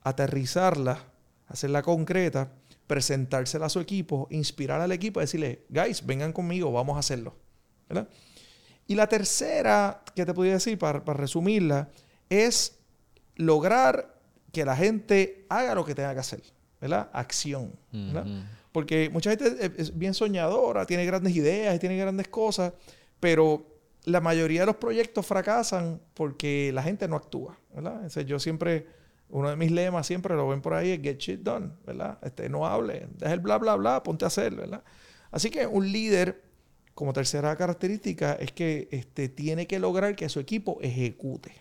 aterrizarla, 0.02 1.04
hacerla 1.46 1.82
concreta, 1.82 2.52
presentársela 2.86 3.66
a 3.66 3.68
su 3.68 3.80
equipo, 3.80 4.28
inspirar 4.30 4.80
al 4.80 4.92
equipo, 4.92 5.20
decirle, 5.20 5.64
guys, 5.68 6.06
vengan 6.06 6.32
conmigo, 6.32 6.72
vamos 6.72 6.96
a 6.96 7.00
hacerlo. 7.00 7.34
¿verdad? 7.88 8.08
Y 8.86 8.94
la 8.94 9.08
tercera 9.08 10.02
que 10.14 10.24
te 10.24 10.32
podría 10.32 10.54
decir, 10.54 10.78
para, 10.78 11.00
resumirla, 11.00 11.90
es 12.30 12.78
lograr 13.34 14.15
que 14.56 14.64
la 14.64 14.74
gente 14.74 15.44
haga 15.50 15.74
lo 15.74 15.84
que 15.84 15.94
tenga 15.94 16.14
que 16.14 16.20
hacer, 16.20 16.42
¿verdad? 16.80 17.10
Acción, 17.12 17.72
Porque 18.72 19.10
mucha 19.10 19.28
gente 19.28 19.70
es 19.76 19.98
bien 19.98 20.14
soñadora, 20.14 20.86
tiene 20.86 21.04
grandes 21.04 21.36
ideas 21.36 21.76
y 21.76 21.78
tiene 21.78 21.98
grandes 21.98 22.28
cosas, 22.28 22.72
pero 23.20 23.66
la 24.06 24.22
mayoría 24.22 24.60
de 24.60 24.66
los 24.66 24.76
proyectos 24.76 25.26
fracasan 25.26 26.00
porque 26.14 26.70
la 26.72 26.82
gente 26.82 27.06
no 27.06 27.16
actúa, 27.16 27.58
¿verdad? 27.74 27.96
Entonces 27.96 28.24
yo 28.24 28.38
siempre, 28.38 28.86
uno 29.28 29.50
de 29.50 29.56
mis 29.56 29.70
lemas 29.70 30.06
siempre 30.06 30.34
lo 30.34 30.48
ven 30.48 30.62
por 30.62 30.72
ahí 30.72 30.92
es 30.92 31.02
get 31.02 31.18
shit 31.18 31.40
done, 31.40 31.72
¿verdad? 31.84 32.16
Este, 32.22 32.48
no 32.48 32.66
hable, 32.66 33.08
deja 33.18 33.34
el 33.34 33.40
bla, 33.40 33.58
bla, 33.58 33.76
bla, 33.76 34.02
ponte 34.02 34.24
a 34.24 34.28
hacer, 34.28 34.54
¿verdad? 34.54 34.82
Así 35.30 35.50
que 35.50 35.66
un 35.66 35.92
líder 35.92 36.42
como 36.94 37.12
tercera 37.12 37.54
característica 37.56 38.32
es 38.40 38.52
que 38.52 38.88
este, 38.90 39.28
tiene 39.28 39.66
que 39.66 39.78
lograr 39.78 40.16
que 40.16 40.30
su 40.30 40.40
equipo 40.40 40.78
ejecute. 40.80 41.52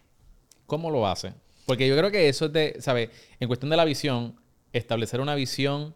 ¿Cómo 0.66 0.90
lo 0.90 1.06
hace? 1.06 1.34
Porque 1.66 1.88
yo 1.88 1.98
creo 1.98 2.12
que 2.12 2.30
eso 2.30 2.46
es 2.46 2.54
de, 2.54 2.76
¿sabes? 2.80 3.10
En 3.40 3.48
cuestión 3.48 3.70
de 3.70 3.78
la 3.78 3.86
visión, 3.86 4.36
establecer 4.74 5.20
una 5.22 5.36
visión 5.36 5.96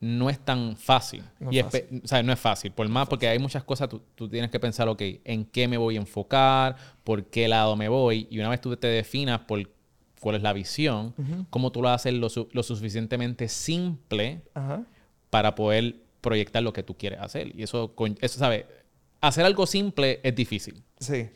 no 0.00 0.28
es 0.28 0.38
tan 0.38 0.76
fácil. 0.76 1.22
No 1.40 1.50
y 1.52 1.58
es 1.58 1.66
espe- 1.66 2.02
o 2.04 2.06
sea, 2.06 2.22
no 2.22 2.32
es 2.32 2.38
fácil. 2.38 2.72
Por 2.72 2.86
más, 2.88 3.08
porque 3.08 3.26
hay 3.28 3.38
muchas 3.38 3.64
cosas, 3.64 3.88
tú, 3.88 4.02
tú 4.14 4.28
tienes 4.28 4.50
que 4.50 4.60
pensar, 4.60 4.88
ok, 4.88 5.00
¿en 5.24 5.44
qué 5.46 5.66
me 5.66 5.76
voy 5.78 5.96
a 5.96 6.00
enfocar? 6.00 6.76
¿Por 7.04 7.24
qué 7.26 7.48
lado 7.48 7.74
me 7.76 7.88
voy? 7.88 8.26
Y 8.30 8.38
una 8.38 8.50
vez 8.50 8.60
tú 8.60 8.76
te 8.76 8.86
definas 8.86 9.40
por 9.40 9.66
cuál 10.20 10.36
es 10.36 10.42
la 10.42 10.52
visión, 10.52 11.14
cómo 11.50 11.70
tú 11.72 11.80
lo 11.82 11.88
haces 11.90 12.12
lo, 12.14 12.28
su- 12.28 12.48
lo 12.52 12.62
suficientemente 12.62 13.48
simple 13.48 14.40
para 15.30 15.54
poder 15.54 15.96
proyectar 16.20 16.62
lo 16.62 16.72
que 16.72 16.82
tú 16.82 16.96
quieres 16.96 17.20
hacer. 17.20 17.54
Y 17.58 17.62
eso, 17.62 17.94
con- 17.94 18.16
eso 18.20 18.38
¿sabes? 18.38 18.64
Hacer 19.20 19.44
algo 19.46 19.66
simple 19.66 20.20
es 20.22 20.34
difícil. 20.34 20.82
Sí. 20.98 21.28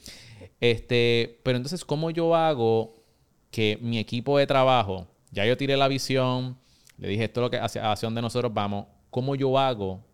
Este, 0.60 1.40
pero 1.42 1.56
entonces, 1.56 1.84
¿cómo 1.84 2.10
yo 2.10 2.34
hago 2.34 2.97
que 3.50 3.78
mi 3.80 3.98
equipo 3.98 4.38
de 4.38 4.46
trabajo, 4.46 5.06
ya 5.30 5.44
yo 5.44 5.56
tiré 5.56 5.76
la 5.76 5.88
visión, 5.88 6.58
le 6.96 7.08
dije 7.08 7.24
esto 7.24 7.40
es 7.40 7.42
lo 7.42 7.50
que 7.50 7.58
hacia, 7.58 7.90
hacia 7.90 8.06
donde 8.06 8.22
nosotros 8.22 8.52
vamos, 8.52 8.86
¿cómo 9.10 9.34
yo 9.34 9.58
hago, 9.58 10.04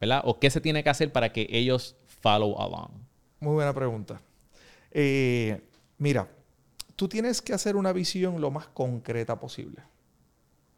¿verdad? 0.00 0.22
O 0.24 0.38
qué 0.38 0.50
se 0.50 0.60
tiene 0.60 0.82
que 0.82 0.90
hacer 0.90 1.12
para 1.12 1.32
que 1.32 1.46
ellos 1.50 1.96
follow 2.06 2.60
along? 2.60 2.90
Muy 3.40 3.54
buena 3.54 3.72
pregunta. 3.72 4.20
Eh, 4.90 5.60
mira, 5.98 6.28
tú 6.96 7.08
tienes 7.08 7.40
que 7.40 7.52
hacer 7.52 7.76
una 7.76 7.92
visión 7.92 8.40
lo 8.40 8.50
más 8.50 8.68
concreta 8.68 9.38
posible. 9.38 9.82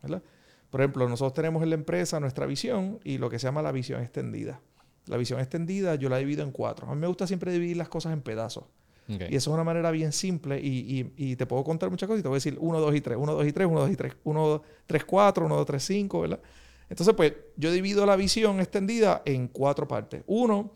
¿verdad? 0.02 0.22
Por 0.70 0.80
ejemplo, 0.80 1.08
nosotros 1.08 1.34
tenemos 1.34 1.62
en 1.62 1.70
la 1.70 1.74
empresa 1.74 2.20
nuestra 2.20 2.46
visión 2.46 3.00
y 3.02 3.18
lo 3.18 3.28
que 3.28 3.38
se 3.38 3.46
llama 3.46 3.62
la 3.62 3.72
visión 3.72 4.00
extendida. 4.02 4.60
La 5.06 5.16
visión 5.16 5.40
extendida 5.40 5.94
yo 5.96 6.08
la 6.08 6.18
divido 6.18 6.44
en 6.44 6.52
cuatro. 6.52 6.88
A 6.88 6.94
mí 6.94 7.00
me 7.00 7.06
gusta 7.06 7.26
siempre 7.26 7.52
dividir 7.52 7.76
las 7.76 7.88
cosas 7.88 8.12
en 8.12 8.22
pedazos. 8.22 8.64
Ok. 9.12 9.22
Y 9.30 9.36
eso 9.36 9.50
es 9.50 9.54
una 9.54 9.64
manera 9.64 9.90
bien 9.90 10.12
simple 10.12 10.60
y, 10.60 10.68
y- 11.16 11.32
y 11.32 11.36
te 11.36 11.46
puedo 11.46 11.64
contar 11.64 11.90
muchas 11.90 12.06
cosas 12.06 12.20
y 12.20 12.22
te 12.22 12.28
voy 12.28 12.36
a 12.36 12.38
decir 12.38 12.56
1, 12.60 12.80
2 12.80 12.94
y 12.94 13.00
3, 13.00 13.18
1, 13.20 13.32
2 13.34 13.46
y 13.46 13.52
3, 13.52 13.66
1, 13.68 13.80
2 13.80 13.90
y 13.90 13.96
3, 13.96 14.12
1, 14.24 14.62
3, 14.86 15.04
4, 15.04 15.46
1, 15.46 15.56
2, 15.56 15.66
3, 15.66 15.82
5, 15.84 16.20
¿verdad? 16.20 16.40
Entonces, 16.88 17.14
pues 17.14 17.34
yo 17.56 17.70
divido 17.72 18.04
la 18.06 18.16
visión 18.16 18.60
extendida 18.60 19.22
en 19.24 19.48
cuatro 19.48 19.86
partes. 19.86 20.22
Uno, 20.26 20.72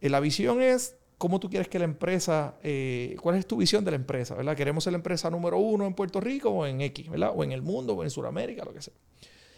eh, 0.00 0.08
la 0.08 0.20
visión 0.20 0.62
es 0.62 0.96
cómo 1.18 1.40
tú 1.40 1.48
quieres 1.50 1.66
que 1.68 1.78
la 1.78 1.86
empresa, 1.86 2.54
eh, 2.62 3.16
cuál 3.20 3.36
es 3.36 3.46
tu 3.46 3.56
visión 3.56 3.84
de 3.84 3.90
la 3.90 3.96
empresa, 3.96 4.34
¿verdad? 4.34 4.54
Queremos 4.56 4.84
ser 4.84 4.92
la 4.92 4.98
empresa 4.98 5.28
número 5.30 5.58
uno 5.58 5.86
en 5.86 5.94
Puerto 5.94 6.20
Rico 6.20 6.50
o 6.50 6.66
en 6.66 6.80
X, 6.82 7.08
¿verdad? 7.10 7.32
O 7.34 7.42
en 7.42 7.52
el 7.52 7.62
mundo 7.62 7.94
o 7.94 8.04
en 8.04 8.10
Sudamérica, 8.10 8.64
lo 8.64 8.72
que 8.72 8.82
sea. 8.82 8.94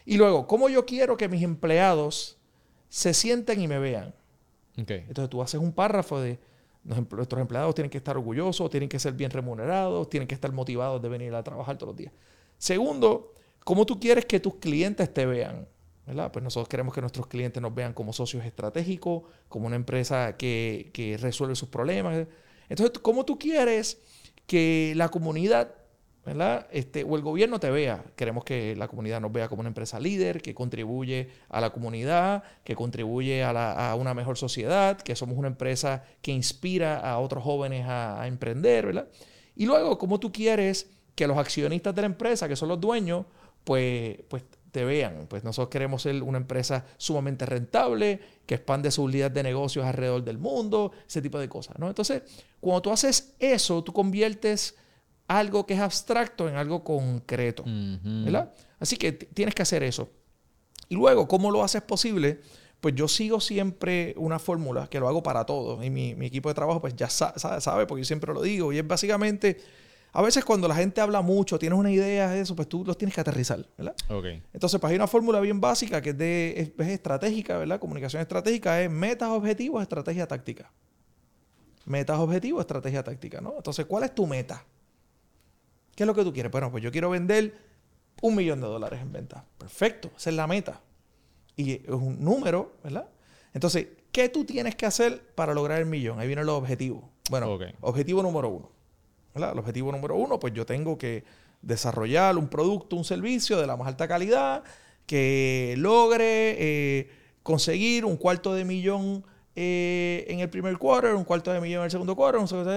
Y 0.07 0.17
luego, 0.17 0.47
cómo 0.47 0.69
yo 0.71 0.87
quiero 0.87 1.17
que 1.19 1.29
mis 1.29 1.43
empleados 1.43 2.39
se 2.89 3.13
sienten 3.13 3.61
y 3.61 3.69
me 3.69 3.79
vean. 3.79 4.15
Ok. 4.81 4.91
Entonces 4.91 5.29
tú 5.29 5.43
haces 5.43 5.61
un 5.61 5.73
párrafo 5.73 6.21
de 6.21 6.39
"Nos 6.39 6.39
empl- 6.39 6.48
nuestros 6.89 7.41
empleados 7.41 7.75
tienen 7.75 7.91
que 7.91 7.99
estar 7.99 8.17
orgullosos, 8.17 8.71
tienen 8.71 8.89
que 8.89 8.99
ser 8.99 9.13
bien 9.13 9.31
remunerados, 9.31 10.09
tienen 10.09 10.27
que 10.27 10.35
estar 10.35 10.53
motivados 10.53 11.03
de 11.03 11.09
venir 11.09 11.35
a 11.35 11.43
trabajar 11.43 11.77
todos 11.77 11.93
los 11.93 11.97
días. 11.97 12.13
Segundo, 12.57 13.35
¿cómo 13.65 13.85
tú 13.85 14.01
quieres 14.01 14.25
que 14.25 14.41
tus 14.41 14.57
clientes 14.57 15.13
te 15.13 15.27
vean? 15.27 15.69
¿Verdad? 16.07 16.33
Pues 16.33 16.43
nosotros 16.43 16.69
queremos 16.69 16.95
que 16.95 17.03
nuestros 17.03 17.27
clientes 17.27 17.61
nos 17.63 17.75
vean 17.75 17.93
como 17.93 18.15
socios 18.15 18.45
estratégicos, 18.45 19.25
como 19.49 19.67
una 19.67 19.77
empresa 19.77 20.39
que, 20.39 20.91
que 20.95 21.19
resuelve 21.19 21.55
sus 21.55 21.69
problemas. 21.69 22.27
Entonces, 22.71 22.99
¿cómo 23.01 23.27
tú 23.27 23.39
quieres 23.39 23.99
que 24.47 24.95
la 24.97 25.11
comunidad 25.11 25.75
¿verdad? 26.29 26.67
Este, 26.71 27.05
o 27.05 27.17
el 27.17 27.23
gobierno 27.23 27.59
te 27.59 27.71
vea. 27.71 28.05
Queremos 28.15 28.45
que 28.45 28.77
la 28.77 28.87
comunidad 28.87 29.19
nos 29.21 29.33
vea 29.33 29.49
como 29.49 29.61
una 29.61 29.69
empresa 29.69 29.99
líder, 29.99 30.43
que 30.43 30.55
contribuye 30.55 31.31
a 31.49 31.61
la 31.61 31.71
comunidad, 31.71 32.43
que 32.65 32.75
contribuye 32.75 33.43
a, 33.43 33.95
una 33.99 34.13
mejor 34.13 34.37
sociedad, 34.37 35.01
que 35.01 35.17
somos 35.17 35.39
una 35.39 35.49
empresa 35.49 36.05
que 36.21 36.31
inspira 36.31 36.99
a 36.99 37.19
otros 37.19 37.43
jóvenes 37.43 37.87
a, 37.89 38.27
emprender, 38.27 38.87
¿verdad? 38.87 39.09
Y 39.57 39.65
luego, 39.65 39.97
¿cómo 39.97 40.21
tú 40.21 40.31
quieres 40.31 40.91
que 41.15 41.27
los 41.27 41.39
accionistas 41.39 41.95
de 41.95 42.03
la 42.03 42.07
empresa, 42.07 42.47
que 42.47 42.57
son 42.57 42.69
los 42.69 42.79
dueños, 42.81 43.25
pues, 43.65 44.19
pues 44.29 44.43
te 44.71 44.85
vean? 44.85 45.27
Pues 45.31 45.45
nosotros 45.45 45.71
queremos 45.71 46.03
ser 46.03 46.23
una 46.23 46.37
empresa 46.37 46.85
sumamente 46.99 47.47
rentable, 47.47 48.21
que 48.45 48.57
expande 48.57 48.91
sus 48.91 49.11
líneas 49.11 49.33
de 49.33 49.43
negocios 49.43 49.87
alrededor 49.87 50.23
del 50.23 50.37
mundo, 50.37 50.93
ese 51.07 51.23
tipo 51.23 51.39
de 51.39 51.49
cosas, 51.49 51.79
¿no? 51.79 51.89
Entonces, 51.89 52.23
cuando 52.61 52.83
tú 52.83 52.93
haces 52.93 53.35
eso, 53.39 53.83
tú 53.83 53.95
conviertes 53.95 54.77
algo 55.29 55.65
que 55.67 55.75
es 55.75 55.81
abstracto 55.81 56.49
en 56.49 56.57
algo 56.57 56.83
concreto. 56.83 57.63
¿verdad? 58.25 58.53
Así 58.81 58.97
que 58.97 59.13
tienes 59.13 59.55
que 59.55 59.63
hacer 59.63 59.83
eso. 59.83 60.11
Y 60.89 60.95
luego, 60.97 61.29
¿cómo 61.29 61.51
lo 61.51 61.63
haces 61.63 61.83
posible? 61.83 62.41
Pues 62.81 62.95
yo 62.95 63.09
sigo 63.09 63.41
siempre 63.41 64.15
una 64.17 64.39
fórmula 64.39 64.89
que 64.89 64.99
lo 65.01 65.09
hago 65.09 65.23
para 65.23 65.45
todos. 65.45 65.85
Y 65.85 65.91
mi, 65.91 66.15
mi 66.15 66.27
equipo 66.27 66.49
de 66.49 66.55
trabajo, 66.55 66.81
pues 66.81 66.95
ya 66.97 67.11
sa- 67.11 67.39
sa- 67.39 67.61
sabe, 67.61 67.87
porque 67.87 68.01
yo 68.03 68.05
siempre 68.07 68.33
lo 68.33 68.41
digo. 68.41 68.73
Y 68.73 68.79
es 68.79 68.87
básicamente, 68.87 69.59
a 70.13 70.23
veces 70.23 70.45
cuando 70.45 70.67
la 70.69 70.77
gente 70.77 71.01
habla 71.01 71.21
mucho, 71.21 71.59
tienes 71.59 71.79
una 71.79 71.91
idea 71.91 72.31
de 72.31 72.41
eso, 72.41 72.55
pues 72.57 72.69
tú 72.69 72.85
los 72.87 72.97
tienes 72.97 73.15
que 73.15 73.21
aterrizar, 73.21 73.67
¿verdad? 73.77 73.95
Entonces, 74.53 74.81
pues 74.81 74.91
hay 74.93 74.97
una 74.97 75.09
fórmula 75.09 75.41
bien 75.41 75.61
básica 75.61 76.01
que 76.01 76.11
es, 76.11 76.19
de, 76.19 76.55
es, 76.57 76.87
es 76.87 76.93
estratégica, 76.95 77.59
¿verdad? 77.59 77.79
Comunicación 77.81 78.23
estratégica 78.23 78.81
es 78.81 78.89
metas, 78.91 79.29
objetivos, 79.29 79.83
estrategia 79.83 80.27
táctica. 80.27 80.73
Metas, 81.85 82.19
objetivos, 82.19 82.61
estrategia 82.61 83.03
táctica, 83.03 83.41
¿no? 83.41 83.55
Entonces, 83.57 83.87
¿cuál 83.87 84.05
es 84.05 84.15
tu 84.15 84.27
meta? 84.27 84.65
¿Qué 85.99 86.05
es 86.05 86.07
lo 86.07 86.15
que 86.15 86.23
tú 86.23 86.33
quieres? 86.33 86.53
Bueno, 86.53 86.71
pues 86.71 86.81
yo 86.85 86.93
quiero 86.93 87.11
vender 87.11 87.59
un 88.23 88.37
millón 88.37 88.61
de 88.61 88.69
dólares 88.69 89.01
en 89.03 89.11
venta. 89.11 89.45
Perfecto, 89.59 90.13
esa 90.17 90.31
es 90.31 90.37
la 90.37 90.47
meta. 90.47 90.81
Y 91.57 91.73
es 91.73 91.89
un 91.89 92.23
número, 92.23 92.77
¿verdad? 92.85 93.09
Entonces, 93.53 93.89
¿qué 94.13 94.29
tú 94.29 94.45
tienes 94.45 94.77
que 94.77 94.87
hacer 94.87 95.21
para 95.35 95.55
lograr 95.55 95.81
el 95.81 95.87
millón? 95.87 96.21
Ahí 96.21 96.29
vienen 96.29 96.47
los 96.47 96.55
objetivos. 96.55 97.03
Bueno, 97.31 97.59
objetivo 97.81 98.23
número 98.23 98.49
uno. 98.49 98.71
¿verdad? 99.35 99.51
El 99.55 99.59
objetivo 99.59 99.91
número 99.91 100.15
uno, 100.15 100.39
pues 100.39 100.55
yo 100.55 100.65
tengo 100.65 100.97
que 100.97 101.25
desarrollar 101.63 102.39
un 102.39 102.47
producto, 102.47 102.95
un 102.95 103.05
servicio 103.05 103.59
de 103.59 103.67
la 103.67 103.77
más 103.77 103.89
alta 103.89 104.07
calidad 104.07 104.63
que 105.05 105.75
logre 105.79 106.55
eh, 106.61 107.11
conseguir 107.43 108.05
un 108.05 108.17
cuarto 108.17 108.55
de 108.55 108.65
millón 108.65 109.25
eh, 109.57 110.27
en 110.29 110.39
el 110.39 110.49
primer 110.49 110.79
quarter, 110.79 111.17
un 111.17 111.25
cuarto 111.25 111.53
de 111.53 111.61
millón 111.61 111.81
en 111.81 111.87
el 111.87 111.91
segundo 111.91 112.15
quarter, 112.15 112.41
un 112.41 112.47
segundo 112.47 112.73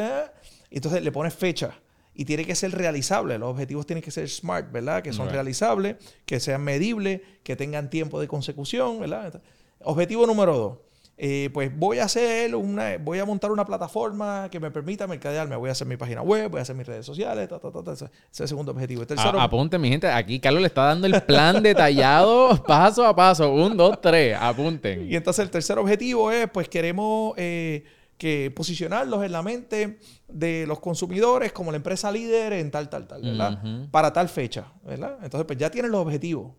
entonces 0.71 1.03
le 1.03 1.11
pones 1.11 1.35
fecha 1.35 1.79
y 2.13 2.25
tiene 2.25 2.45
que 2.45 2.55
ser 2.55 2.71
realizable. 2.71 3.37
Los 3.37 3.49
objetivos 3.51 3.85
tienen 3.85 4.03
que 4.03 4.11
ser 4.11 4.27
smart, 4.29 4.71
¿verdad? 4.71 5.01
Que 5.01 5.13
son 5.13 5.25
Right. 5.27 5.33
realizables, 5.35 5.95
que 6.25 6.39
sean 6.39 6.61
medibles, 6.63 7.21
que 7.43 7.55
tengan 7.55 7.89
tiempo 7.89 8.19
de 8.19 8.27
consecución, 8.27 8.99
¿verdad? 8.99 9.41
Objetivo 9.83 10.25
número 10.27 10.57
dos. 10.57 10.77
eh, 11.23 11.51
pues 11.53 11.69
voy 11.77 11.99
a 11.99 12.05
hacer 12.05 12.55
una, 12.55 12.97
voy 12.97 13.19
a 13.19 13.25
montar 13.25 13.51
una 13.51 13.63
plataforma 13.63 14.47
que 14.49 14.59
me 14.59 14.71
permita 14.71 15.05
mercadearme. 15.05 15.55
Voy 15.55 15.69
a 15.69 15.73
hacer 15.73 15.85
mi 15.85 15.95
página 15.95 16.23
web, 16.23 16.49
voy 16.49 16.57
a 16.57 16.61
hacer 16.63 16.75
mis 16.75 16.87
redes 16.87 17.05
sociales, 17.05 17.47
ta, 17.47 17.59
ta, 17.59 17.71
ta, 17.71 17.83
ta. 17.83 17.91
Ese 17.93 18.05
ese 18.05 18.11
es 18.31 18.39
el 18.41 18.47
segundo 18.47 18.71
objetivo. 18.71 19.01
El 19.01 19.07
tercero, 19.07 19.39
A- 19.39 19.43
apunte, 19.43 19.77
mi 19.77 19.89
gente. 19.89 20.07
Aquí 20.07 20.39
Carlos 20.39 20.61
le 20.61 20.67
está 20.67 20.85
dando 20.85 21.05
el 21.05 21.21
plan 21.21 21.61
detallado 21.63 22.63
paso 22.63 23.05
a 23.05 23.15
paso. 23.15 23.53
Un, 23.53 23.77
dos, 23.77 24.01
tres. 24.01 24.35
Apunten. 24.39 25.11
Y 25.11 25.15
entonces 25.15 25.43
el 25.43 25.51
tercer 25.51 25.77
objetivo 25.77 26.31
es, 26.31 26.49
pues 26.49 26.67
queremos 26.67 27.33
eh, 27.37 27.83
que 28.17 28.51
posicionarlos 28.55 29.23
en 29.23 29.31
la 29.31 29.43
mente 29.43 29.99
de 30.33 30.65
los 30.67 30.79
consumidores 30.79 31.51
como 31.51 31.71
la 31.71 31.77
empresa 31.77 32.11
líder 32.11 32.53
en 32.53 32.71
tal, 32.71 32.89
tal, 32.89 33.07
tal, 33.07 33.21
¿verdad? 33.21 33.59
Para 33.91 34.13
tal 34.13 34.29
fecha, 34.29 34.71
¿verdad? 34.83 35.17
Entonces, 35.23 35.45
pues 35.45 35.57
ya 35.59 35.69
tienen 35.69 35.91
los 35.91 36.01
objetivos. 36.01 36.53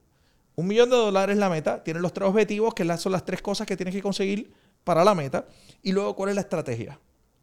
Un 0.54 0.66
millón 0.66 0.90
de 0.90 0.96
dólares 0.96 1.36
la 1.36 1.48
meta, 1.48 1.82
tienen 1.82 2.02
los 2.02 2.12
tres 2.12 2.28
objetivos, 2.28 2.74
que 2.74 2.84
son 2.96 3.12
las 3.12 3.24
tres 3.24 3.40
cosas 3.40 3.66
que 3.66 3.76
tienes 3.76 3.94
que 3.94 4.02
conseguir 4.02 4.52
para 4.84 5.04
la 5.04 5.14
meta. 5.14 5.46
Y 5.82 5.92
luego, 5.92 6.14
¿cuál 6.14 6.30
es 6.30 6.34
la 6.34 6.42
estrategia? 6.42 6.98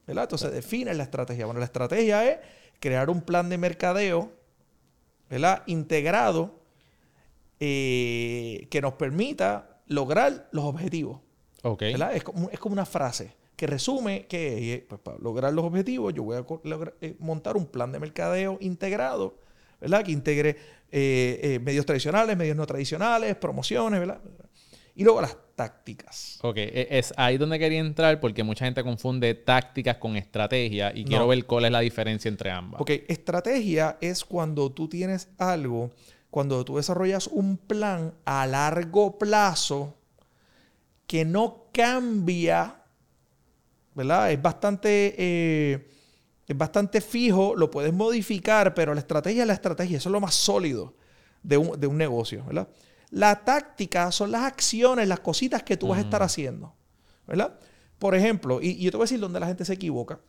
¿Verdad? 0.05 0.23
Entonces, 0.25 0.51
define 0.51 0.93
la 0.93 1.03
estrategia. 1.03 1.45
Bueno, 1.45 1.59
la 1.59 1.65
estrategia 1.65 2.29
es 2.29 2.39
crear 2.79 3.09
un 3.09 3.21
plan 3.21 3.49
de 3.49 3.57
mercadeo, 3.57 4.31
¿verdad? 5.29 5.63
Integrado 5.65 6.59
eh, 7.59 8.67
que 8.69 8.81
nos 8.81 8.93
permita 8.93 9.79
lograr 9.87 10.47
los 10.51 10.65
objetivos. 10.65 11.19
Ok. 11.63 11.81
¿verdad? 11.81 12.15
Es, 12.15 12.23
como, 12.23 12.49
es 12.49 12.59
como 12.59 12.73
una 12.73 12.85
frase 12.85 13.38
que 13.59 13.67
resume 13.67 14.25
que 14.27 14.73
eh, 14.73 14.85
pues, 14.87 15.01
para 15.01 15.17
lograr 15.17 15.51
los 15.51 15.65
objetivos 15.65 16.13
yo 16.13 16.23
voy 16.23 16.37
a 16.37 16.45
eh, 17.01 17.17
montar 17.19 17.57
un 17.57 17.65
plan 17.65 17.91
de 17.91 17.99
mercadeo 17.99 18.57
integrado, 18.61 19.35
¿verdad? 19.81 20.01
Que 20.05 20.13
integre 20.13 20.55
eh, 20.89 21.39
eh, 21.43 21.59
medios 21.59 21.85
tradicionales, 21.85 22.37
medios 22.37 22.55
no 22.55 22.65
tradicionales, 22.65 23.35
promociones, 23.35 23.99
¿verdad? 23.99 24.21
Y 24.95 25.03
luego 25.03 25.19
las 25.19 25.35
tácticas. 25.55 26.39
Ok, 26.41 26.55
e- 26.55 26.87
es 26.89 27.13
ahí 27.17 27.37
donde 27.37 27.59
quería 27.59 27.79
entrar 27.79 28.21
porque 28.21 28.43
mucha 28.43 28.63
gente 28.63 28.81
confunde 28.81 29.33
tácticas 29.35 29.97
con 29.97 30.15
estrategia 30.15 30.93
y 30.95 31.03
quiero 31.03 31.27
ver 31.27 31.45
cuál 31.45 31.65
es 31.65 31.71
la 31.71 31.81
diferencia 31.81 32.29
entre 32.29 32.51
ambas. 32.51 32.79
Ok, 32.79 32.91
estrategia 33.09 33.97
es 33.99 34.23
cuando 34.23 34.71
tú 34.71 34.87
tienes 34.87 35.27
algo, 35.37 35.91
cuando 36.31 36.63
tú 36.63 36.77
desarrollas 36.77 37.27
un 37.27 37.57
plan 37.57 38.13
a 38.23 38.47
largo 38.47 39.19
plazo 39.19 39.97
que 41.07 41.25
no 41.25 41.65
cambia, 41.73 42.78
¿verdad? 43.95 44.31
Es 44.31 44.41
bastante, 44.41 45.15
eh, 45.17 45.89
es 46.47 46.57
bastante 46.57 47.01
fijo, 47.01 47.55
lo 47.55 47.69
puedes 47.69 47.93
modificar, 47.93 48.73
pero 48.73 48.93
la 48.93 48.99
estrategia 49.01 49.43
es 49.43 49.47
la 49.47 49.53
estrategia, 49.53 49.97
eso 49.97 50.09
es 50.09 50.13
lo 50.13 50.21
más 50.21 50.33
sólido 50.35 50.93
de 51.43 51.57
un, 51.57 51.79
de 51.79 51.87
un 51.87 51.97
negocio, 51.97 52.43
¿verdad? 52.45 52.67
La 53.11 53.43
táctica 53.43 54.11
son 54.11 54.31
las 54.31 54.43
acciones, 54.43 55.07
las 55.07 55.19
cositas 55.19 55.63
que 55.63 55.77
tú 55.77 55.87
vas 55.87 55.97
a 55.97 56.01
estar 56.01 56.21
haciendo, 56.21 56.75
¿verdad? 57.27 57.57
Por 57.97 58.15
ejemplo, 58.15 58.61
y, 58.61 58.69
y 58.69 58.83
yo 58.83 58.91
te 58.91 58.97
voy 58.97 59.03
a 59.03 59.05
decir 59.05 59.19
dónde 59.19 59.39
la 59.39 59.47
gente 59.47 59.65
se 59.65 59.73
equivoca. 59.73 60.19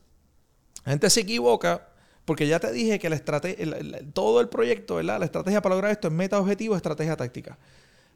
La 0.85 0.93
gente 0.93 1.11
se 1.11 1.21
equivoca 1.21 1.87
Porque 2.25 2.47
ya 2.47 2.61
te 2.61 2.71
dije 2.73 2.99
que 2.99 3.09
la 3.11 3.17
el- 3.17 4.13
todo 4.13 4.41
el 4.41 4.49
proyecto, 4.49 4.97
¿verdad? 4.97 5.19
La 5.19 5.25
estrategia 5.25 5.61
para 5.61 5.75
lograr 5.75 5.91
esto 5.91 6.09
es 6.09 6.15
meta 6.15 6.39
objetivo, 6.39 6.77
estrategia 6.77 7.17
táctica. 7.17 7.59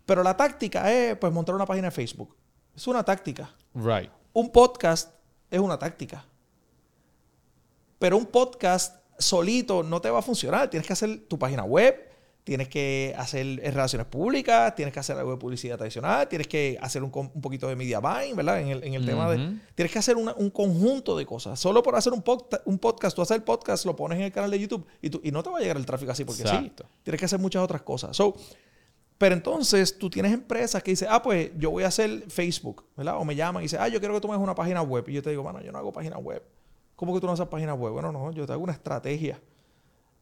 Pero 0.07 0.23
la 0.23 0.37
táctica 0.37 0.93
es 0.93 1.17
pues 1.17 1.33
montar 1.33 1.55
una 1.55 1.67
página 1.67 1.89
de 1.89 1.91
Facebook. 1.91 2.35
Es 2.77 2.87
una 2.87 3.03
táctica. 3.03 3.51
Right. 3.75 4.11
Un 4.33 4.51
podcast 4.51 5.13
es 5.55 5.61
una 5.61 5.79
táctica. 5.79 6.25
Pero 7.99 8.17
un 8.17 8.27
podcast 8.27 8.97
solito 9.19 9.83
no 9.83 10.01
te 10.01 10.11
va 10.11 10.19
a 10.19 10.23
funcionar. 10.23 10.69
Tienes 10.69 10.87
que 10.87 10.93
hacer 10.93 11.27
tu 11.29 11.39
página 11.39 11.63
web, 11.65 11.97
tienes 12.43 12.69
que 12.69 13.15
hacer 13.17 13.57
relaciones 13.73 14.07
públicas, 14.09 14.75
tienes 14.75 14.93
que 14.93 15.01
hacer 15.01 15.17
algo 15.17 15.31
de 15.31 15.37
publicidad 15.39 15.79
tradicional, 15.79 16.29
tienes 16.29 16.47
que 16.49 16.77
hacer 16.83 17.03
un, 17.03 17.11
poquito 17.11 17.69
de 17.69 17.77
media 17.77 18.01
buying, 18.01 18.37
¿verdad? 18.37 18.61
En 18.61 18.69
el, 18.69 18.85
en 18.85 18.95
el 18.95 19.07
tema 19.07 19.31
de... 19.31 19.57
Tienes 19.75 19.93
que 19.93 19.99
hacer 19.99 20.17
una- 20.17 20.35
un 20.35 20.51
conjunto 20.51 21.17
de 21.17 21.25
cosas. 21.25 21.59
Solo 21.59 21.83
por 21.83 21.97
hacer 21.97 22.13
un, 22.13 22.23
podca- 22.23 22.61
un 22.67 22.79
podcast, 22.79 23.17
tú 23.17 23.23
haces 23.23 23.37
el 23.37 23.43
podcast, 23.45 23.87
lo 23.87 23.97
pones 23.97 24.19
en 24.19 24.25
el 24.25 24.33
canal 24.33 24.51
de 24.51 24.59
YouTube 24.59 24.85
y, 25.01 25.09
tú- 25.09 25.21
y 25.25 25.31
no 25.31 25.43
te 25.43 25.49
va 25.51 25.59
a 25.59 25.61
llegar 25.61 25.77
el 25.77 25.87
tráfico 25.87 26.13
así 26.13 26.25
porque 26.25 26.43
Exacto. 26.43 26.85
sí. 26.91 26.99
Tienes 27.05 27.19
que 27.21 27.25
hacer 27.27 27.39
muchas 27.39 27.63
otras 27.63 27.81
cosas. 27.83 28.15
So, 28.17 28.37
pero 29.19 29.35
entonces 29.35 29.97
tú 29.99 30.11
tienes 30.11 30.33
empresas 30.33 30.83
que 30.83 30.91
dicen, 30.91 31.09
ah, 31.11 31.23
pues 31.23 31.51
yo 31.57 31.71
voy 31.71 31.85
a 31.85 31.89
hacer 31.89 32.25
Facebook, 32.29 32.85
¿verdad? 32.97 33.17
O 33.19 33.25
me 33.25 33.37
llaman 33.37 33.63
y 33.63 33.67
dicen, 33.67 33.81
ah, 33.81 33.89
yo 33.89 34.01
quiero 34.01 34.15
que 34.15 34.21
tú 34.21 34.29
me 34.29 34.35
hagas 34.35 34.43
una 34.43 34.55
página 34.55 34.83
web. 34.83 35.09
Y 35.09 35.13
yo 35.13 35.23
te 35.23 35.31
digo, 35.31 35.43
bueno, 35.43 35.63
yo 35.63 35.71
no 35.71 35.79
hago 35.79 35.93
página 35.93 36.19
web. 36.19 36.43
¿Cómo 36.97 37.15
que 37.15 37.21
tú 37.21 37.27
no 37.27 37.33
haces 37.33 37.47
página 37.47 37.75
web? 37.75 37.93
Bueno, 37.93 38.13
no, 38.13 38.33
yo 38.33 38.47
te 38.47 38.53
hago 38.53 38.63
una 38.63 38.73
estrategia. 38.73 39.41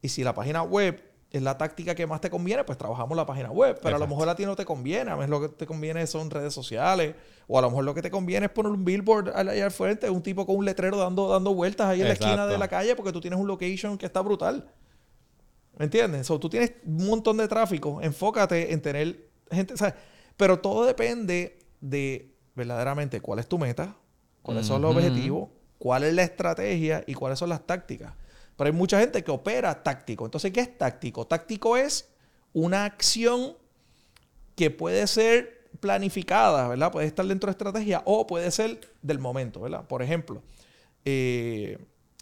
Y 0.02 0.08
si 0.08 0.22
la 0.22 0.34
página 0.34 0.62
web 0.62 1.02
es 1.30 1.40
la 1.40 1.56
táctica 1.56 1.94
que 1.94 2.06
más 2.06 2.20
te 2.20 2.28
conviene, 2.28 2.64
pues 2.64 2.76
trabajamos 2.76 3.16
la 3.16 3.24
página 3.24 3.50
web. 3.50 3.78
Pero 3.82 3.96
a 3.96 3.98
lo 3.98 4.06
mejor 4.06 4.28
a 4.28 4.36
ti 4.36 4.44
no 4.44 4.54
te 4.56 4.66
conviene. 4.66 5.10
A 5.10 5.14
veces 5.14 5.30
lo 5.30 5.40
que 5.40 5.48
te 5.48 5.66
conviene 5.66 6.06
son 6.06 6.30
redes 6.30 6.52
sociales. 6.52 7.14
O 7.46 7.58
a 7.58 7.62
lo 7.62 7.70
mejor 7.70 7.84
lo 7.84 7.94
que 7.94 8.02
te 8.02 8.10
conviene 8.10 8.46
es 8.46 8.52
poner 8.52 8.72
un 8.72 8.84
billboard 8.84 9.32
ahí 9.34 9.60
al 9.60 9.70
frente, 9.70 10.10
un 10.10 10.22
tipo 10.22 10.44
con 10.44 10.56
un 10.56 10.66
letrero 10.66 10.98
dando, 10.98 11.28
dando 11.28 11.54
vueltas 11.54 11.86
ahí 11.86 12.02
en 12.02 12.08
la 12.08 12.14
esquina 12.14 12.46
de 12.46 12.58
la 12.58 12.68
calle 12.68 12.94
porque 12.94 13.12
tú 13.12 13.20
tienes 13.20 13.40
un 13.40 13.46
location 13.46 13.96
que 13.96 14.04
está 14.04 14.20
brutal. 14.20 14.70
¿Me 15.78 15.86
entiendes? 15.86 16.26
So, 16.26 16.38
tú 16.38 16.48
tienes 16.48 16.72
un 16.84 17.06
montón 17.06 17.36
de 17.38 17.48
tráfico. 17.48 18.00
Enfócate 18.02 18.72
en 18.72 18.82
tener 18.82 19.28
gente, 19.50 19.76
¿sabes? 19.76 19.94
Pero 20.36 20.58
todo 20.58 20.84
depende 20.84 21.58
de 21.80 22.34
verdaderamente 22.54 23.20
cuál 23.20 23.38
es 23.38 23.48
tu 23.48 23.58
meta, 23.58 23.96
cuáles 24.42 24.66
son 24.66 24.82
los 24.82 24.94
objetivos, 24.94 25.48
cuál 25.78 26.04
es 26.04 26.14
la 26.14 26.22
estrategia 26.22 27.04
y 27.06 27.14
cuáles 27.14 27.38
son 27.38 27.48
las 27.48 27.66
tácticas. 27.66 28.14
Pero 28.56 28.68
hay 28.68 28.76
mucha 28.76 29.00
gente 29.00 29.24
que 29.24 29.30
opera 29.30 29.82
táctico. 29.82 30.24
Entonces, 30.24 30.52
¿qué 30.52 30.60
es 30.60 30.78
táctico? 30.78 31.26
Táctico 31.26 31.76
es 31.76 32.08
una 32.52 32.84
acción 32.84 33.56
que 34.54 34.70
puede 34.70 35.06
ser 35.06 35.68
planificada, 35.80 36.68
¿verdad? 36.68 36.92
Puede 36.92 37.06
estar 37.06 37.26
dentro 37.26 37.48
de 37.48 37.52
estrategia 37.52 38.02
o 38.04 38.26
puede 38.26 38.50
ser 38.50 38.80
del 39.00 39.18
momento, 39.18 39.60
¿verdad? 39.60 39.86
Por 39.86 40.02
ejemplo, 40.02 40.42
eh, 41.04 41.78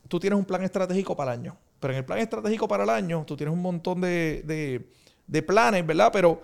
tú 0.09 0.21
tienes 0.21 0.39
un 0.39 0.45
plan 0.45 0.63
estratégico 0.63 1.17
para 1.17 1.35
el 1.35 1.41
año, 1.41 1.57
pero 1.81 1.93
en 1.95 1.99
el 1.99 2.05
plan 2.05 2.19
estratégico 2.19 2.69
para 2.69 2.85
el 2.85 2.91
año 2.91 3.25
tú 3.27 3.37
tienes 3.37 3.53
un 3.53 3.63
montón 3.63 4.01
de, 4.01 4.43
de- 4.45 4.91
de 5.27 5.43
planes, 5.43 5.87
¿verdad? 5.87 6.11
Pero 6.13 6.41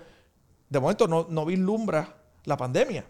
de 0.68 0.80
momento 0.80 1.06
no, 1.06 1.26
no 1.28 1.44
vislumbra 1.44 2.16
la 2.44 2.56
pandemia. 2.56 3.04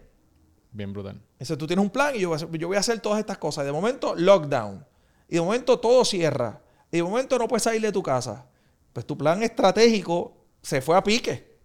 Bien 0.71 0.91
brutal. 0.91 1.21
Entonces 1.33 1.57
tú 1.57 1.65
tienes 1.67 1.83
un 1.83 1.89
plan 1.91 2.15
y 2.15 2.19
yo 2.19 2.29
voy, 2.29 2.35
a 2.35 2.37
hacer, 2.37 2.57
yo 2.57 2.67
voy 2.67 2.77
a 2.77 2.79
hacer 2.81 2.99
todas 2.99 3.19
estas 3.19 3.37
cosas. 3.37 3.63
Y 3.63 3.67
de 3.67 3.71
momento, 3.71 4.15
lockdown. 4.15 4.85
Y 5.29 5.35
de 5.35 5.41
momento 5.41 5.79
todo 5.79 6.03
cierra. 6.03 6.61
Y 6.91 6.97
de 6.97 7.03
momento 7.03 7.37
no 7.37 7.47
puedes 7.47 7.63
salir 7.63 7.81
de 7.81 7.91
tu 7.91 8.01
casa. 8.03 8.45
Pues 8.93 9.05
tu 9.05 9.17
plan 9.17 9.41
estratégico 9.43 10.35
se 10.61 10.81
fue 10.81 10.97
a 10.97 11.03
pique. 11.03 11.57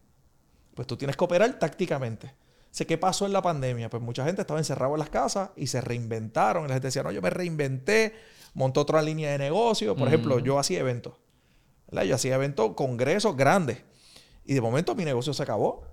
Pues 0.74 0.86
tú 0.86 0.96
tienes 0.96 1.16
que 1.16 1.24
operar 1.24 1.58
tácticamente. 1.58 2.34
Sé 2.72 2.86
qué 2.86 2.96
pasó 2.96 3.26
en 3.26 3.34
la 3.34 3.42
pandemia. 3.42 3.90
Pues 3.90 4.02
mucha 4.02 4.24
gente 4.24 4.40
estaba 4.40 4.58
encerrada 4.58 4.94
en 4.94 4.98
las 4.98 5.10
casas 5.10 5.50
y 5.56 5.66
se 5.66 5.82
reinventaron. 5.82 6.64
Y 6.64 6.68
la 6.68 6.74
gente 6.74 6.88
decía, 6.88 7.02
no, 7.02 7.12
yo 7.12 7.20
me 7.20 7.28
reinventé, 7.28 8.14
montó 8.54 8.80
otra 8.80 9.02
línea 9.02 9.30
de 9.30 9.36
negocio. 9.36 9.94
Por 9.94 10.08
ejemplo, 10.08 10.38
yo 10.38 10.58
hacía 10.58 10.80
eventos. 10.80 11.12
¿verdad? 11.86 12.04
Yo 12.04 12.14
hacía 12.14 12.34
eventos, 12.34 12.72
congresos 12.72 13.36
grandes. 13.36 13.84
Y 14.46 14.54
de 14.54 14.62
momento 14.62 14.94
mi 14.94 15.04
negocio 15.04 15.34
se 15.34 15.42
acabó. 15.42 15.84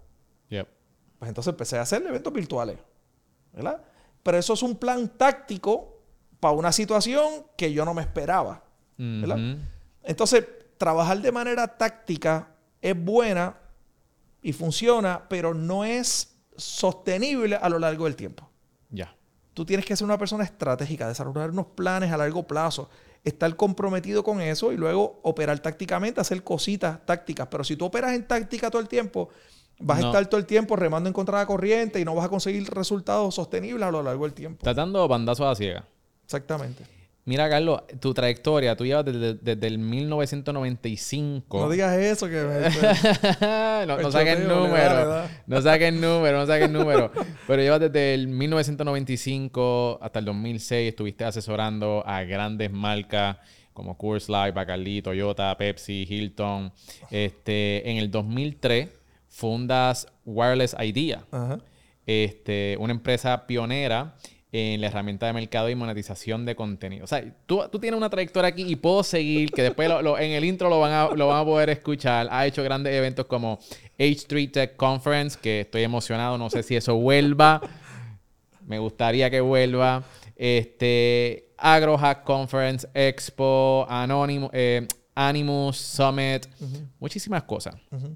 Yep. 0.47 0.67
Pues 1.19 1.27
entonces 1.27 1.51
empecé 1.51 1.77
a 1.77 1.81
hacer 1.81 2.01
eventos 2.01 2.31
virtuales. 2.31 2.77
¿Verdad? 3.51 3.83
Pero 4.23 4.37
eso 4.37 4.53
es 4.53 4.63
un 4.63 4.77
plan 4.77 5.09
táctico 5.17 6.01
para 6.39 6.53
una 6.53 6.71
situación 6.71 7.45
que 7.57 7.73
yo 7.73 7.83
no 7.83 7.93
me 7.93 8.01
esperaba. 8.01 8.63
¿verdad? 8.97 9.57
Entonces, 10.03 10.45
trabajar 10.77 11.21
de 11.21 11.31
manera 11.31 11.77
táctica 11.77 12.55
es 12.81 12.95
buena 13.01 13.57
y 14.41 14.53
funciona, 14.53 15.27
pero 15.27 15.53
no 15.53 15.83
es 15.83 16.38
sostenible 16.59 17.55
a 17.55 17.69
lo 17.69 17.79
largo 17.79 18.05
del 18.05 18.15
tiempo. 18.15 18.49
Ya. 18.89 19.15
Tú 19.53 19.65
tienes 19.65 19.85
que 19.85 19.95
ser 19.95 20.05
una 20.05 20.17
persona 20.17 20.43
estratégica, 20.43 21.07
desarrollar 21.07 21.51
unos 21.51 21.67
planes 21.67 22.11
a 22.11 22.17
largo 22.17 22.43
plazo, 22.47 22.89
estar 23.23 23.53
comprometido 23.55 24.23
con 24.23 24.39
eso 24.41 24.71
y 24.71 24.77
luego 24.77 25.19
operar 25.23 25.59
tácticamente, 25.59 26.21
hacer 26.21 26.43
cositas 26.43 27.05
tácticas. 27.05 27.47
Pero 27.51 27.63
si 27.63 27.75
tú 27.75 27.85
operas 27.85 28.13
en 28.13 28.27
táctica 28.27 28.69
todo 28.69 28.81
el 28.81 28.87
tiempo, 28.87 29.29
vas 29.79 29.99
No. 29.99 30.05
a 30.05 30.09
estar 30.09 30.25
todo 30.27 30.39
el 30.39 30.45
tiempo 30.45 30.75
remando 30.75 31.07
en 31.09 31.13
contra 31.13 31.37
de 31.39 31.43
la 31.43 31.47
corriente 31.47 31.99
y 31.99 32.05
no 32.05 32.15
vas 32.15 32.25
a 32.25 32.29
conseguir 32.29 32.69
resultados 32.69 33.35
sostenibles 33.35 33.83
a 33.87 33.91
lo 33.91 34.01
largo 34.03 34.23
del 34.23 34.33
tiempo. 34.33 34.59
Estás 34.59 34.75
dando 34.75 35.07
bandazos 35.07 35.47
a 35.47 35.55
ciega. 35.55 35.85
Exactamente. 36.23 36.85
Mira, 37.29 37.47
Carlos, 37.47 37.83
tu 37.99 38.11
trayectoria, 38.11 38.75
tú 38.75 38.87
llevas 38.87 39.05
desde, 39.05 39.35
desde 39.35 39.67
el 39.67 39.77
1995. 39.77 41.59
No 41.59 41.69
digas 41.69 41.95
eso 41.95 42.27
que 42.27 42.41
me- 42.41 43.85
no, 43.85 43.97
no 43.97 44.07
El 44.07 44.11
saques 44.11 44.39
da, 44.47 44.55
número. 44.55 45.27
No 45.45 45.61
saques 45.61 45.93
número, 45.93 46.39
no 46.39 46.47
saques 46.47 46.71
número. 46.71 47.11
Pero 47.45 47.61
llevas 47.61 47.81
desde 47.81 48.15
el 48.15 48.27
1995 48.29 49.99
hasta 50.01 50.17
el 50.17 50.25
2006. 50.25 50.89
Estuviste 50.89 51.23
asesorando 51.23 52.03
a 52.03 52.23
grandes 52.23 52.71
marcas 52.71 53.37
como 53.73 53.95
Coors 53.95 54.27
Light, 54.27 54.55
Bacardi, 54.55 55.03
Toyota, 55.03 55.55
Pepsi, 55.55 56.07
Hilton. 56.09 56.73
Este, 57.11 57.89
en 57.91 57.97
el 57.97 58.09
2003 58.09 58.89
fundas 59.27 60.07
Wireless 60.25 60.75
Idea, 60.79 61.23
Ajá. 61.31 61.59
este, 62.07 62.75
una 62.79 62.91
empresa 62.91 63.45
pionera 63.45 64.15
en 64.51 64.81
la 64.81 64.87
herramienta 64.87 65.27
de 65.27 65.33
mercado 65.33 65.69
y 65.69 65.75
monetización 65.75 66.45
de 66.45 66.55
contenido. 66.55 67.03
O 67.03 67.07
sea, 67.07 67.23
tú, 67.45 67.61
tú 67.71 67.77
tienes 67.79 67.97
una 67.97 68.09
trayectoria 68.09 68.47
aquí 68.49 68.63
y 68.67 68.75
puedo 68.75 69.03
seguir, 69.03 69.51
que 69.51 69.61
después 69.61 69.87
lo- 69.87 70.01
lo- 70.01 70.17
en 70.17 70.31
el 70.31 70.43
intro 70.43 70.69
lo 70.69 70.79
van, 70.79 70.91
a, 70.91 71.09
lo 71.15 71.27
van 71.27 71.41
a 71.41 71.45
poder 71.45 71.69
escuchar. 71.69 72.27
Ha 72.31 72.47
hecho 72.47 72.63
grandes 72.63 72.93
eventos 72.93 73.27
como 73.27 73.59
H3 73.99 74.51
Tech 74.51 74.75
Conference, 74.75 75.37
que 75.39 75.61
estoy 75.61 75.83
emocionado, 75.83 76.37
no 76.37 76.49
sé 76.49 76.63
si 76.63 76.75
eso 76.75 76.95
vuelva. 76.95 77.61
Me 78.65 78.79
gustaría 78.79 79.29
que 79.29 79.39
vuelva. 79.41 80.03
Este, 80.35 81.51
AgroHack 81.57 82.23
Conference, 82.23 82.87
Expo, 82.93 83.85
Anonymous, 83.89 84.49
eh, 84.53 84.87
Animus, 85.15 85.77
Summit, 85.77 86.45
muchísimas 86.99 87.43
cosas. 87.43 87.75
Ujú. 87.91 88.15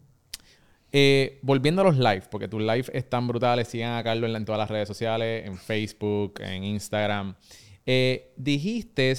Eh, 0.95 1.39
volviendo 1.41 1.81
a 1.81 1.85
los 1.85 1.97
live, 1.97 2.23
porque 2.29 2.47
tus 2.47 2.61
live 2.61 2.85
están 2.93 3.27
brutales, 3.27 3.67
sigan 3.67 3.97
a 3.97 4.03
Carlos 4.03 4.33
en, 4.33 4.45
todas 4.45 4.59
las 4.59 4.69
redes 4.69 4.87
sociales, 4.87 5.47
en 5.47 5.57
Facebook, 5.57 6.35
en 6.39 6.63
Instagram. 6.63 7.35
Eh, 7.85 8.31
dijiste, 8.37 9.11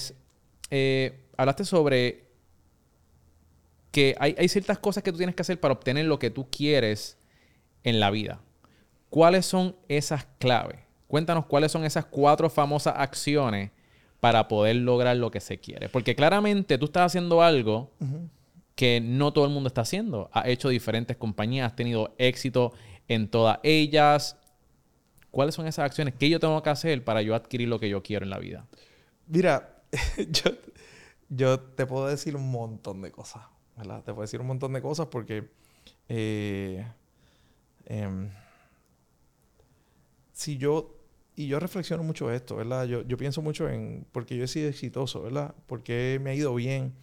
eh, 0.71 1.19
hablaste 1.35 1.65
sobre 1.65 2.23
que 3.91 4.15
hay 4.19 4.47
ciertas 4.49 4.79
cosas 4.79 5.03
que 5.03 5.11
tú 5.11 5.17
tienes 5.17 5.35
que 5.35 5.41
hacer 5.41 5.59
para 5.59 5.73
obtener 5.73 6.05
lo 6.05 6.17
que 6.19 6.29
tú 6.29 6.49
quieres 6.49 7.17
en 7.83 7.99
la 7.99 8.09
vida. 8.09 8.41
¿Cuáles 9.09 9.45
son 9.45 9.75
esas 9.87 10.25
claves? 10.39 10.79
Cuéntanos 11.07 11.45
cuáles 11.45 11.71
son 11.71 11.85
esas 11.85 12.05
cuatro 12.05 12.49
famosas 12.49 12.95
acciones 12.97 13.71
para 14.19 14.47
poder 14.47 14.77
lograr 14.77 15.15
lo 15.17 15.31
que 15.31 15.39
se 15.39 15.59
quiere. 15.59 15.87
Porque 15.87 16.15
claramente 16.15 16.77
tú 16.77 16.85
estás 16.85 17.05
haciendo 17.07 17.41
algo 17.41 17.91
que 18.75 19.01
no 19.01 19.31
todo 19.33 19.45
el 19.45 19.51
mundo 19.51 19.67
está 19.67 19.81
haciendo. 19.81 20.29
Ha 20.33 20.47
hecho 20.49 20.69
diferentes 20.69 21.17
compañías, 21.17 21.71
has 21.71 21.75
tenido 21.75 22.13
éxito 22.17 22.73
en 23.07 23.29
todas 23.29 23.59
ellas. 23.63 24.37
¿Cuáles 25.31 25.55
son 25.55 25.67
esas 25.67 25.85
acciones 25.85 26.13
que 26.13 26.29
yo 26.29 26.39
tengo 26.39 26.61
que 26.61 26.69
hacer 26.69 27.03
para 27.03 27.21
yo 27.21 27.35
adquirir 27.35 27.67
lo 27.67 27.79
que 27.79 27.89
yo 27.89 28.03
quiero 28.03 28.25
en 28.25 28.29
la 28.29 28.39
vida? 28.39 28.67
Mira, 29.27 29.83
yo, 30.29 30.51
yo 31.29 31.59
te 31.59 31.85
puedo 31.85 32.07
decir 32.07 32.35
un 32.35 32.51
montón 32.51 33.01
de 33.01 33.11
cosas, 33.11 33.43
¿verdad? 33.77 34.03
Te 34.03 34.13
puedo 34.13 34.21
decir 34.21 34.41
un 34.41 34.47
montón 34.47 34.73
de 34.73 34.81
cosas 34.81 35.07
porque 35.07 35.49
eh, 36.09 36.85
em, 37.85 38.29
si 40.33 40.57
yo, 40.57 40.97
y 41.35 41.47
yo 41.47 41.59
reflexiono 41.59 42.03
mucho 42.03 42.31
esto, 42.31 42.57
¿verdad? 42.57 42.85
Yo, 42.85 43.03
yo 43.03 43.17
pienso 43.17 43.41
mucho 43.41 43.69
en, 43.69 44.05
porque 44.11 44.35
yo 44.35 44.43
he 44.43 44.47
sido 44.47 44.69
exitoso, 44.69 45.21
¿verdad? 45.21 45.55
Porque 45.65 46.19
me 46.21 46.31
ha 46.31 46.33
ido 46.33 46.53
bien 46.53 46.93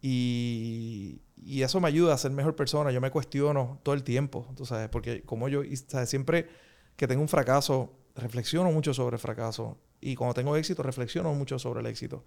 y, 0.00 1.20
y 1.36 1.62
eso 1.62 1.80
me 1.80 1.88
ayuda 1.88 2.14
a 2.14 2.18
ser 2.18 2.30
mejor 2.30 2.56
persona. 2.56 2.90
Yo 2.90 3.00
me 3.00 3.10
cuestiono 3.10 3.80
todo 3.82 3.94
el 3.94 4.02
tiempo, 4.02 4.46
tú 4.56 4.64
sabes, 4.64 4.88
porque 4.88 5.22
como 5.22 5.48
yo, 5.48 5.62
¿sabes? 5.86 6.08
siempre 6.08 6.48
que 6.96 7.06
tengo 7.06 7.22
un 7.22 7.28
fracaso, 7.28 7.92
reflexiono 8.16 8.70
mucho 8.72 8.92
sobre 8.94 9.16
el 9.16 9.20
fracaso. 9.20 9.78
Y 10.00 10.14
cuando 10.14 10.34
tengo 10.34 10.56
éxito, 10.56 10.82
reflexiono 10.82 11.32
mucho 11.34 11.58
sobre 11.58 11.80
el 11.80 11.86
éxito. 11.86 12.24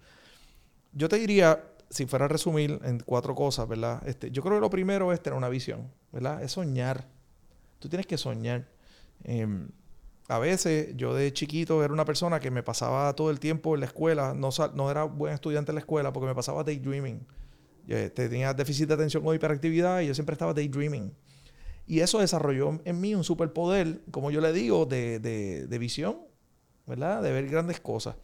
Yo 0.92 1.08
te 1.08 1.16
diría, 1.16 1.64
si 1.88 2.06
fuera 2.06 2.26
a 2.26 2.28
resumir 2.28 2.80
en 2.84 3.00
cuatro 3.00 3.34
cosas, 3.34 3.68
¿verdad? 3.68 4.02
Este, 4.06 4.30
yo 4.30 4.42
creo 4.42 4.56
que 4.56 4.60
lo 4.60 4.70
primero 4.70 5.12
es 5.12 5.22
tener 5.22 5.36
una 5.36 5.48
visión, 5.48 5.90
¿verdad? 6.10 6.42
Es 6.42 6.52
soñar. 6.52 7.08
Tú 7.78 7.88
tienes 7.88 8.06
que 8.06 8.18
soñar. 8.18 8.68
Em, 9.24 9.68
a 10.28 10.38
veces 10.38 10.96
yo 10.96 11.14
de 11.14 11.32
chiquito 11.32 11.84
era 11.84 11.92
una 11.92 12.04
persona 12.04 12.40
que 12.40 12.50
me 12.50 12.62
pasaba 12.62 13.14
todo 13.14 13.30
el 13.30 13.40
tiempo 13.40 13.74
en 13.74 13.80
la 13.80 13.86
escuela, 13.86 14.34
no, 14.34 14.50
no 14.74 14.90
era 14.90 15.04
buen 15.04 15.34
estudiante 15.34 15.70
en 15.70 15.76
la 15.76 15.80
escuela 15.80 16.12
porque 16.12 16.26
me 16.26 16.34
pasaba 16.34 16.64
daydreaming. 16.64 17.26
Yo, 17.86 17.96
eh, 17.96 18.10
tenía 18.10 18.54
déficit 18.54 18.88
de 18.88 18.94
atención 18.94 19.22
o 19.26 19.34
hiperactividad 19.34 20.00
y 20.00 20.06
yo 20.08 20.14
siempre 20.14 20.34
estaba 20.34 20.52
daydreaming. 20.54 21.12
Y 21.86 22.00
eso 22.00 22.20
desarrolló 22.20 22.80
en 22.84 23.00
mí 23.00 23.14
un 23.14 23.24
superpoder, 23.24 24.00
como 24.10 24.30
yo 24.30 24.40
le 24.40 24.52
digo, 24.52 24.86
de, 24.86 25.18
de- 25.18 25.66
de 25.66 25.78
visión, 25.78 26.18
¿verdad? 26.86 27.22
De 27.22 27.32
ver 27.32 27.48
grandes 27.48 27.80
cosas. 27.80 28.14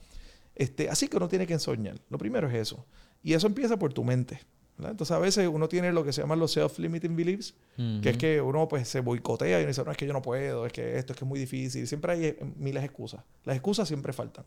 Este, 0.55 0.89
así 0.89 1.09
que 1.09 1.17
uno 1.17 1.29
tiene 1.29 1.47
que 1.47 1.59
soñar. 1.59 1.97
Lo 2.09 2.19
primero 2.19 2.49
es 2.49 2.55
eso. 2.55 2.87
Y 3.23 3.33
eso 3.35 3.47
empieza 3.47 3.77
por 3.79 3.93
tu 3.93 4.05
mente. 4.05 4.41
¿verdad? 4.77 4.93
Entonces 4.93 5.15
a 5.17 5.19
veces 5.19 5.49
uno 5.53 5.69
tiene 5.69 5.93
lo 5.93 6.05
que 6.05 6.13
se 6.13 6.21
llaman 6.21 6.39
los 6.39 6.57
self-limiting 6.57 7.17
beliefs, 7.17 7.55
que 8.01 8.11
es 8.11 8.17
que 8.17 8.41
uno 8.41 8.69
pues 8.69 8.89
se 8.89 9.01
boicotea 9.01 9.61
y 9.61 9.67
dice, 9.67 9.83
no, 9.85 9.91
es 9.91 9.97
que 9.97 10.07
yo 10.07 10.13
no 10.13 10.23
puedo, 10.23 10.67
es 10.67 10.73
que 10.73 10.97
esto 10.99 11.13
es 11.13 11.19
que 11.19 11.25
es 11.25 11.29
muy 11.29 11.41
difícil. 11.41 11.87
Siempre 11.89 12.13
hay 12.13 12.25
eh, 12.27 12.39
miles 12.57 12.83
de 12.83 12.87
excusas. 12.87 13.25
Las 13.45 13.57
excusas 13.57 13.89
siempre 13.89 14.13
faltan. 14.13 14.45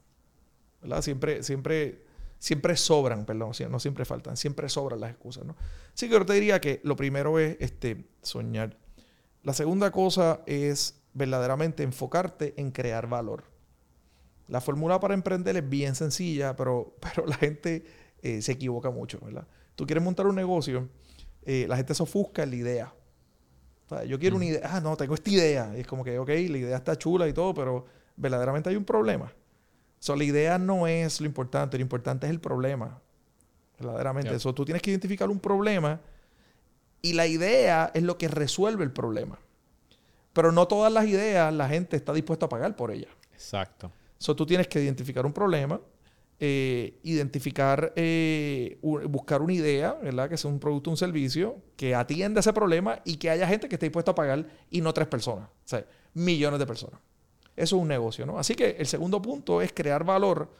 ¿Verdad? 0.82 1.02
Siempre, 1.02 1.43
siempre, 1.43 2.06
siempre 2.41 2.75
sobran, 2.75 3.23
perdón, 3.23 3.51
no 3.69 3.80
siempre 3.80 4.04
faltan, 4.04 4.36
siempre 4.36 4.67
sobran 4.67 4.99
las 4.99 5.12
excusas, 5.12 5.45
¿no? 5.45 5.56
Así 5.93 6.08
que 6.08 6.13
yo 6.13 6.25
te 6.25 6.34
diría 6.34 6.60
que 6.60 6.82
lo 6.84 6.95
primero 6.95 7.38
es 7.38 7.56
este, 7.60 8.08
soñar. 8.23 8.80
La 9.43 9.54
segunda 9.54 9.91
cosa 9.91 10.41
es 10.47 11.04
verdaderamente 11.13 11.84
enfocarte 11.84 12.56
en 12.58 12.71
crear 12.71 13.08
valor. 13.08 13.43
La 14.47 14.60
fórmula 14.60 14.99
para 14.99 15.13
emprender 15.13 15.56
es 15.56 15.69
bien 15.69 15.93
sencilla, 15.93 16.56
pero, 16.56 16.95
pero 16.99 17.27
la 17.27 17.36
gente 17.36 17.86
eh, 18.23 18.41
se 18.41 18.54
equivoca 18.54 18.89
mucho, 18.89 19.19
¿verdad? 19.23 19.47
Tú 19.75 19.86
quieres 19.86 20.04
montar 20.04 20.25
un 20.25 20.36
negocio, 20.36 20.89
eh, 21.43 21.67
la 21.69 21.77
gente 21.77 21.93
se 21.93 22.01
ofusca 22.01 22.41
en 22.41 22.49
la 22.49 22.56
idea. 22.56 22.93
O 23.86 23.89
sea, 23.89 24.04
yo 24.04 24.17
quiero 24.17 24.38
una 24.38 24.45
idea, 24.45 24.62
ah, 24.63 24.82
no, 24.82 24.97
tengo 24.97 25.13
esta 25.13 25.30
idea. 25.30 25.73
Y 25.77 25.82
es 25.82 25.88
como 25.88 26.04
que, 26.04 26.17
ok, 26.17 26.30
la 26.30 26.58
idea 26.58 26.77
está 26.77 26.97
chula 26.97 27.27
y 27.27 27.34
todo, 27.34 27.54
pero 27.54 27.86
verdaderamente 28.15 28.67
hay 28.67 28.77
un 28.77 28.86
problema. 28.86 29.32
So, 30.01 30.15
la 30.15 30.23
idea 30.23 30.57
no 30.57 30.87
es 30.87 31.21
lo 31.21 31.27
importante, 31.27 31.77
lo 31.77 31.83
importante 31.83 32.25
es 32.25 32.31
el 32.31 32.39
problema. 32.39 32.99
Verdaderamente. 33.79 34.33
Eso 34.33 34.51
tú 34.51 34.65
tienes 34.65 34.81
que 34.81 34.89
identificar 34.89 35.29
un 35.29 35.39
problema 35.39 36.01
y 37.03 37.13
la 37.13 37.27
idea 37.27 37.91
es 37.93 38.01
lo 38.01 38.17
que 38.17 38.27
resuelve 38.27 38.83
el 38.83 38.91
problema. 38.91 39.37
Pero 40.33 40.51
no 40.51 40.67
todas 40.67 40.91
las 40.91 41.05
ideas 41.05 41.53
la 41.53 41.69
gente 41.69 41.97
está 41.97 42.13
dispuesta 42.13 42.47
a 42.47 42.49
pagar 42.49 42.75
por 42.75 42.89
ellas. 42.89 43.11
Exacto. 43.31 43.91
So, 44.17 44.35
tú 44.35 44.43
tienes 44.43 44.67
que 44.67 44.81
identificar 44.81 45.23
un 45.23 45.33
problema, 45.33 45.79
eh, 46.39 46.99
identificar, 47.03 47.93
eh, 47.95 48.79
buscar 48.81 49.43
una 49.43 49.53
idea, 49.53 49.93
¿verdad? 50.01 50.29
Que 50.29 50.37
sea 50.37 50.49
un 50.49 50.59
producto 50.59 50.89
un 50.89 50.97
servicio 50.97 51.57
que 51.75 51.93
atienda 51.93 52.39
ese 52.39 52.53
problema 52.53 53.03
y 53.05 53.17
que 53.17 53.29
haya 53.29 53.47
gente 53.47 53.69
que 53.69 53.75
esté 53.75 53.85
dispuesta 53.85 54.11
a 54.11 54.15
pagar 54.15 54.47
y 54.71 54.81
no 54.81 54.95
tres 54.95 55.07
personas, 55.07 55.47
o 55.47 55.67
sea, 55.67 55.85
millones 56.15 56.59
de 56.59 56.65
personas. 56.65 56.99
Eso 57.55 57.75
es 57.75 57.81
un 57.81 57.87
negocio, 57.87 58.25
¿no? 58.25 58.39
Así 58.39 58.55
que 58.55 58.77
el 58.79 58.87
segundo 58.87 59.21
punto 59.21 59.61
es 59.61 59.73
crear 59.73 60.03
valor 60.03 60.53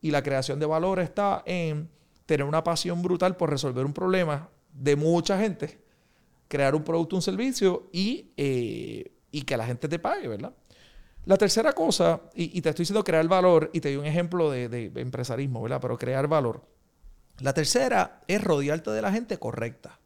y 0.00 0.10
la 0.10 0.22
creación 0.22 0.58
de 0.58 0.66
valor 0.66 1.00
está 1.00 1.42
en 1.46 1.90
tener 2.26 2.46
una 2.46 2.64
pasión 2.64 3.02
brutal 3.02 3.36
por 3.36 3.50
resolver 3.50 3.84
un 3.84 3.92
problema 3.92 4.48
de 4.72 4.96
mucha 4.96 5.38
gente, 5.38 5.78
crear 6.48 6.74
un 6.74 6.84
producto, 6.84 7.16
un 7.16 7.22
servicio 7.22 7.88
y, 7.92 8.32
eh, 8.36 9.12
y 9.30 9.42
que 9.42 9.56
la 9.56 9.66
gente 9.66 9.88
te 9.88 9.98
pague, 9.98 10.28
¿verdad? 10.28 10.54
La 11.24 11.36
tercera 11.36 11.74
cosa, 11.74 12.22
y, 12.34 12.60
te 12.62 12.70
estoy 12.70 12.84
diciendo 12.84 13.04
crear 13.04 13.26
valor, 13.28 13.70
y 13.74 13.80
te 13.80 13.88
doy 13.88 13.98
un 13.98 14.06
ejemplo 14.06 14.50
de, 14.50 14.68
de 14.68 15.00
empresarismo, 15.00 15.60
¿verdad? 15.60 15.78
Pero 15.80 15.98
crear 15.98 16.26
valor. 16.26 16.64
La 17.40 17.52
tercera 17.52 18.22
es 18.26 18.42
rodearte 18.42 18.90
de 18.90 19.02
la 19.02 19.12
gente 19.12 19.38
correcta. 19.38 19.98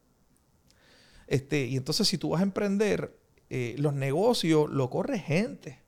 Este, 1.27 1.65
y 1.65 1.77
entonces, 1.77 2.07
si 2.07 2.17
tú 2.17 2.29
vas 2.29 2.41
a 2.41 2.43
emprender, 2.43 3.17
eh, 3.49 3.75
los 3.77 3.93
negocios 3.93 4.69
lo 4.69 4.89
corre 4.89 5.19
gente. 5.19 5.79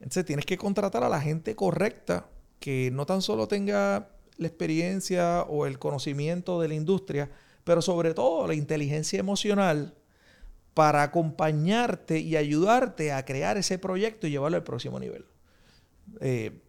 Entonces, 0.00 0.24
tienes 0.24 0.46
que 0.46 0.58
contratar 0.58 1.04
a 1.04 1.08
la 1.08 1.20
gente 1.20 1.54
correcta 1.54 2.26
que 2.60 2.90
no 2.92 3.06
tan 3.06 3.22
solo 3.22 3.48
tenga 3.48 4.08
la 4.36 4.46
experiencia 4.46 5.42
o 5.42 5.66
el 5.66 5.78
conocimiento 5.78 6.60
de 6.60 6.68
la 6.68 6.74
industria, 6.74 7.30
pero 7.62 7.82
sobre 7.82 8.14
todo 8.14 8.46
la 8.46 8.54
inteligencia 8.54 9.18
emocional 9.18 9.94
para 10.74 11.02
acompañarte 11.02 12.18
y 12.18 12.36
ayudarte 12.36 13.12
a 13.12 13.24
crear 13.24 13.56
ese 13.56 13.78
proyecto 13.78 14.26
y 14.26 14.30
llevarlo 14.30 14.56
al 14.56 14.64
próximo 14.64 14.98
nivel. 14.98 15.24
Eh, 16.20 16.60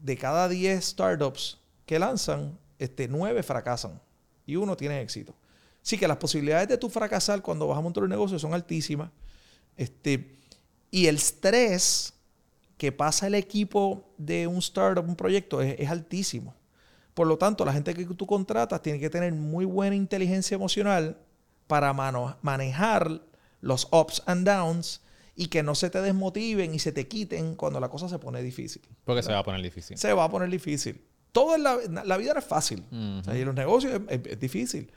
de 0.00 0.16
cada 0.16 0.48
10 0.48 0.84
startups 0.84 1.60
que 1.86 1.98
lanzan, 1.98 2.58
este, 2.78 3.06
9 3.06 3.42
fracasan 3.42 4.00
y 4.46 4.56
uno 4.56 4.76
tiene 4.76 5.00
éxito. 5.00 5.34
Así 5.82 5.96
que 5.96 6.08
las 6.08 6.16
posibilidades 6.16 6.68
de 6.68 6.78
tu 6.78 6.88
fracasar 6.88 7.40
cuando 7.42 7.66
vas 7.66 7.78
a 7.78 7.80
montar 7.80 8.02
un 8.04 8.10
negocio 8.10 8.38
son 8.38 8.54
altísimas. 8.54 9.10
Este, 9.76 10.38
y 10.90 11.06
el 11.06 11.16
estrés 11.16 12.14
que 12.82 12.90
pasa 12.90 13.28
el 13.28 13.36
equipo 13.36 14.02
de 14.18 14.48
un 14.48 14.56
startup, 14.56 15.08
un 15.08 15.14
proyecto, 15.14 15.62
es, 15.62 15.76
es 15.78 15.88
altísimo. 15.88 16.52
Por 17.14 17.28
lo 17.28 17.38
tanto, 17.38 17.64
la 17.64 17.72
gente 17.72 17.94
que 17.94 18.04
tú 18.06 18.26
contratas 18.26 18.82
tiene 18.82 18.98
que 18.98 19.08
tener 19.08 19.32
muy 19.32 19.64
buena 19.64 19.94
inteligencia 19.94 20.56
emocional 20.56 21.16
para 21.68 21.92
mano- 21.92 22.36
manejar 22.42 23.20
los 23.60 23.86
ups 23.92 24.20
and 24.26 24.44
downs 24.44 25.00
y 25.36 25.46
que 25.46 25.62
no 25.62 25.76
se 25.76 25.90
te 25.90 26.00
desmotiven 26.02 26.74
y 26.74 26.80
se 26.80 26.90
te 26.90 27.06
quiten 27.06 27.54
cuando 27.54 27.78
la 27.78 27.88
cosa 27.88 28.08
se 28.08 28.18
pone 28.18 28.42
difícil. 28.42 28.82
Porque 29.04 29.22
se 29.22 29.30
va 29.30 29.38
a 29.38 29.44
poner 29.44 29.62
difícil. 29.62 29.96
Se 29.96 30.12
va 30.12 30.24
a 30.24 30.28
poner 30.28 30.50
difícil. 30.50 31.00
Todo 31.30 31.54
en 31.54 31.62
la, 31.62 31.78
la 32.04 32.16
vida 32.16 32.32
no 32.32 32.40
es 32.40 32.44
fácil. 32.44 32.82
O 32.90 33.22
sea, 33.22 33.38
y 33.38 33.44
los 33.44 33.54
negocios 33.54 33.92
es, 34.08 34.20
es- 34.20 34.32
es 34.32 34.40
difícil. 34.40 34.90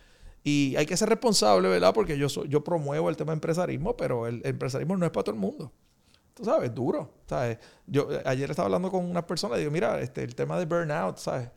Y 0.43 0.75
hay 0.75 0.87
que 0.87 0.97
ser 0.97 1.07
responsable, 1.09 1.67
¿verdad? 1.69 1.93
Porque 1.93 2.17
yo, 2.17 2.27
yo 2.45 2.63
promuevo 2.63 3.11
el 3.11 3.15
tema 3.15 3.31
de 3.33 3.35
empresarismo, 3.35 3.95
pero 3.95 4.25
el, 4.25 4.41
empresarismo 4.43 4.97
no 4.97 5.05
es 5.05 5.11
para 5.11 5.23
todo 5.25 5.35
el 5.35 5.41
mundo. 5.41 5.71
Tú 6.35 6.45
sabes, 6.45 6.69
es 6.69 6.75
duro. 6.75 7.09
¿sabes? 7.27 7.57
Yo 7.87 8.07
ayer 8.25 8.49
estaba 8.51 8.67
hablando 8.67 8.91
con 8.91 9.03
unas 9.05 9.23
personas 9.23 9.57
y 9.57 9.61
digo, 9.61 9.71
mira, 9.71 9.99
este, 9.99 10.23
el 10.23 10.35
tema 10.35 10.59
de 10.59 10.65
burnout, 10.65 11.17
¿sabes? 11.17 11.49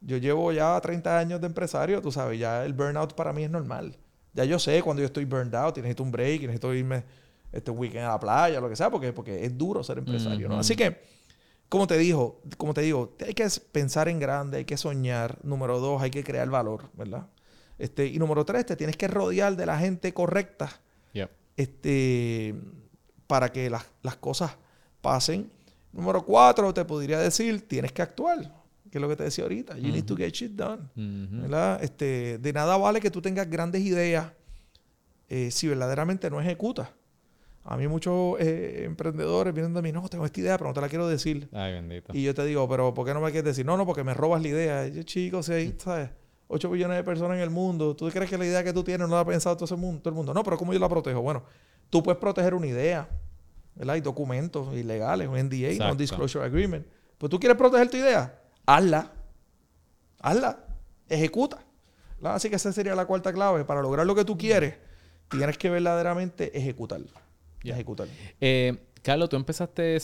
Yo 0.00 0.16
llevo 0.16 0.50
ya 0.50 0.80
30 0.80 1.16
años 1.16 1.40
de 1.40 1.46
empresario, 1.46 2.02
tú 2.02 2.10
sabes, 2.10 2.40
ya 2.40 2.64
el 2.64 2.72
burnout 2.72 3.14
para 3.14 3.32
mí 3.32 3.44
es 3.44 3.50
normal. 3.50 3.96
Ya 4.32 4.44
yo 4.44 4.58
sé 4.58 4.82
cuando 4.82 5.00
yo 5.00 5.06
estoy 5.06 5.26
burned 5.26 5.54
out 5.54 5.76
y 5.78 5.80
necesito 5.82 6.02
un 6.02 6.10
break 6.10 6.42
y 6.42 6.46
necesito 6.46 6.74
irme 6.74 7.04
este 7.52 7.70
weekend 7.70 8.04
a 8.06 8.08
la 8.08 8.18
playa, 8.18 8.60
lo 8.60 8.68
que 8.68 8.74
sea, 8.76 8.90
porque, 8.90 9.12
porque 9.12 9.44
es 9.44 9.56
duro 9.56 9.84
ser 9.84 9.98
empresario, 9.98 10.48
¿no? 10.48 10.54
Ujú. 10.54 10.60
Así 10.60 10.74
que, 10.74 11.02
como 11.68 11.86
te 11.86 11.98
dijo, 11.98 12.40
como 12.56 12.74
te 12.74 12.80
digo, 12.80 13.14
hay 13.24 13.34
que 13.34 13.46
pensar 13.70 14.08
en 14.08 14.18
grande, 14.18 14.58
hay 14.58 14.64
que 14.64 14.76
soñar. 14.76 15.38
Número 15.44 15.78
dos, 15.78 16.02
hay 16.02 16.10
que 16.10 16.24
crear 16.24 16.48
valor, 16.48 16.88
¿verdad? 16.94 17.26
Este, 17.78 18.06
y 18.06 18.18
número 18.18 18.44
tres, 18.44 18.66
te 18.66 18.74
tienes 18.76 18.96
que 18.96 19.06
rodear 19.06 19.54
de 19.56 19.66
la 19.66 19.78
gente 19.78 20.12
correcta 20.14 20.80
Yep. 21.12 21.30
este, 21.56 22.54
para 23.32 23.50
que 23.50 23.70
las, 23.70 23.86
las 24.02 24.16
cosas 24.16 24.58
pasen. 25.00 25.50
Número 25.90 26.22
cuatro, 26.22 26.74
te 26.74 26.84
podría 26.84 27.18
decir, 27.18 27.66
tienes 27.66 27.90
que 27.90 28.02
actuar, 28.02 28.40
que 28.90 28.98
es 28.98 29.00
lo 29.00 29.08
que 29.08 29.16
te 29.16 29.22
decía 29.22 29.44
ahorita. 29.44 29.78
You 29.78 29.90
need 29.90 30.04
to 30.04 30.14
get 30.14 30.34
shit 30.34 30.52
done. 30.52 30.82
¿verdad? 30.94 31.82
Este, 31.82 32.36
de 32.36 32.52
nada 32.52 32.76
vale 32.76 33.00
que 33.00 33.10
tú 33.10 33.22
tengas 33.22 33.48
grandes 33.48 33.80
ideas 33.80 34.32
eh, 35.30 35.50
si 35.50 35.66
verdaderamente 35.66 36.28
no 36.28 36.42
ejecutas. 36.42 36.90
A 37.64 37.78
mí 37.78 37.88
muchos 37.88 38.38
eh, 38.38 38.82
emprendedores 38.84 39.54
vienen 39.54 39.72
de 39.72 39.80
mí, 39.80 39.92
no, 39.92 40.06
tengo 40.10 40.26
esta 40.26 40.38
idea, 40.38 40.58
pero 40.58 40.68
no 40.68 40.74
te 40.74 40.82
la 40.82 40.90
quiero 40.90 41.08
decir. 41.08 41.48
Ay, 41.52 41.72
bendito. 41.72 42.12
Y 42.14 42.22
yo 42.22 42.34
te 42.34 42.44
digo, 42.44 42.68
pero 42.68 42.92
¿por 42.92 43.06
qué 43.06 43.14
no 43.14 43.22
me 43.22 43.30
quieres 43.30 43.44
decir? 43.44 43.64
No, 43.64 43.78
no, 43.78 43.86
porque 43.86 44.04
me 44.04 44.12
robas 44.12 44.42
la 44.42 44.48
idea. 44.48 44.86
Y 44.86 44.92
yo, 44.92 45.02
chicos, 45.04 45.46
si 45.46 45.52
hay, 45.54 45.74
¿sabes? 45.78 46.10
8 46.52 46.68
billones 46.68 46.98
de 46.98 47.02
personas 47.02 47.36
en 47.38 47.42
el 47.42 47.48
mundo. 47.48 47.96
¿Tú 47.96 48.10
crees 48.10 48.28
que 48.28 48.36
la 48.36 48.44
idea 48.44 48.62
que 48.62 48.74
tú 48.74 48.84
tienes 48.84 49.08
no 49.08 49.14
la 49.14 49.20
ha 49.20 49.24
pensado 49.24 49.56
todo, 49.56 49.64
ese 49.64 49.74
mundo, 49.74 50.02
todo 50.02 50.10
el 50.10 50.14
mundo? 50.14 50.34
No, 50.34 50.44
pero 50.44 50.58
¿cómo 50.58 50.74
yo 50.74 50.78
la 50.78 50.88
protejo? 50.88 51.22
Bueno, 51.22 51.44
tú 51.88 52.02
puedes 52.02 52.20
proteger 52.20 52.52
una 52.52 52.66
idea. 52.66 53.08
¿verdad? 53.74 53.94
Hay 53.94 54.02
documentos 54.02 54.74
ilegales, 54.76 55.28
un 55.28 55.38
NDA. 55.38 55.78
Non-Disclosure 55.78 56.44
Agreement. 56.44 56.86
Pues 57.16 57.30
tú 57.30 57.40
quieres 57.40 57.56
proteger 57.56 57.88
tu 57.88 57.96
idea, 57.96 58.38
hazla. 58.66 59.10
Hazla. 60.18 60.58
Ejecuta. 61.08 61.64
¿verdad? 62.18 62.34
Así 62.34 62.50
que 62.50 62.56
esa 62.56 62.70
sería 62.70 62.94
la 62.94 63.06
cuarta 63.06 63.32
clave. 63.32 63.64
Para 63.64 63.80
lograr 63.80 64.06
lo 64.06 64.14
que 64.14 64.26
tú 64.26 64.36
quieres, 64.36 64.74
tienes 65.30 65.56
que 65.56 65.70
verdaderamente 65.70 66.56
ejecutar. 66.56 67.00
Ya. 67.64 67.72
Ejecutar. 67.72 68.08
Eh, 68.42 68.76
Carlos, 69.00 69.30
tú 69.30 69.36
empezaste 69.36 69.96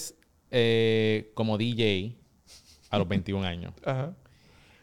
eh, 0.50 1.30
como 1.34 1.58
DJ 1.58 2.16
a 2.88 2.96
los 2.96 3.06
21 3.06 3.46
años. 3.46 3.74
Ajá. 3.84 4.14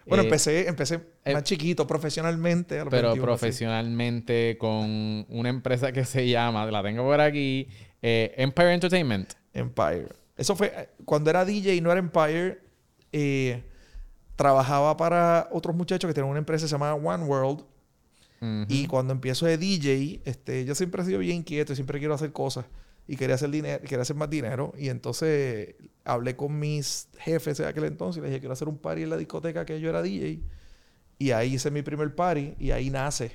Bueno, 0.05 0.21
Eh, 0.21 0.25
empecé, 0.27 0.67
empecé 0.67 1.14
eh, 1.25 1.33
más 1.33 1.43
chiquito, 1.43 1.85
profesionalmente. 1.87 2.79
a 2.79 2.85
los 2.85 2.91
Pero 2.91 3.09
21, 3.09 3.13
sí. 3.13 3.25
profesionalmente 3.25 4.57
con 4.59 5.25
una 5.29 5.49
empresa 5.49 5.91
que 5.91 6.05
se 6.05 6.27
llama, 6.29 6.65
la 6.71 6.83
tengo 6.83 7.03
por 7.03 7.19
aquí, 7.19 7.67
eh, 8.01 8.33
Empire 8.37 8.73
Entertainment. 8.73 9.33
Empire. 9.53 10.07
Eso 10.37 10.55
fue 10.55 10.67
eh, 10.75 10.89
cuando 11.05 11.29
era 11.29 11.43
DJ 11.45 11.75
y 11.75 11.81
no 11.81 11.91
era 11.91 11.99
Empire. 11.99 12.59
eh, 13.11 13.63
trabajaba 14.35 14.97
para 14.97 15.47
otros 15.51 15.75
muchachos 15.75 16.09
que 16.09 16.13
tenían 16.13 16.29
una 16.29 16.39
empresa 16.39 16.65
que 16.65 16.67
se 16.69 16.73
llamaba 16.75 16.95
One 16.95 17.23
World. 17.23 17.61
Ujú. 18.41 18.65
Y 18.67 18.85
cuando 18.87 19.13
empiezo 19.13 19.45
de 19.45 19.57
DJ, 19.57 20.21
este, 20.25 20.65
yo 20.65 20.75
siempre 20.75 21.01
he 21.01 21.05
sido 21.05 21.19
bien 21.19 21.37
inquieto, 21.37 21.71
y 21.71 21.75
siempre 21.75 21.99
quiero 21.99 22.13
hacer 22.13 22.31
cosas 22.33 22.65
y 23.07 23.15
quería 23.15 23.35
hacer 23.35 23.49
dinero, 23.49 23.79
quería 23.81 24.01
hacer 24.01 24.15
más 24.17 24.29
dinero. 24.29 24.73
Y 24.77 24.89
entonces 24.89 25.75
hablé 26.03 26.35
con 26.35 26.59
mis 26.59 27.07
jefes 27.19 27.57
de 27.59 27.65
aquel 27.67 27.85
entonces 27.85 28.19
y 28.19 28.21
les 28.21 28.31
dije, 28.31 28.39
quiero 28.41 28.53
hacer 28.53 28.67
un 28.67 28.77
party 28.77 29.03
en 29.03 29.09
la 29.11 29.17
discoteca 29.17 29.65
que 29.65 29.79
yo 29.79 29.89
era 29.89 30.01
DJ. 30.01 30.41
Y 31.17 31.31
ahí 31.31 31.55
hice 31.55 31.71
mi 31.71 31.81
primer 31.81 32.13
party 32.13 32.55
y 32.59 32.71
ahí 32.71 32.89
nace, 32.89 33.31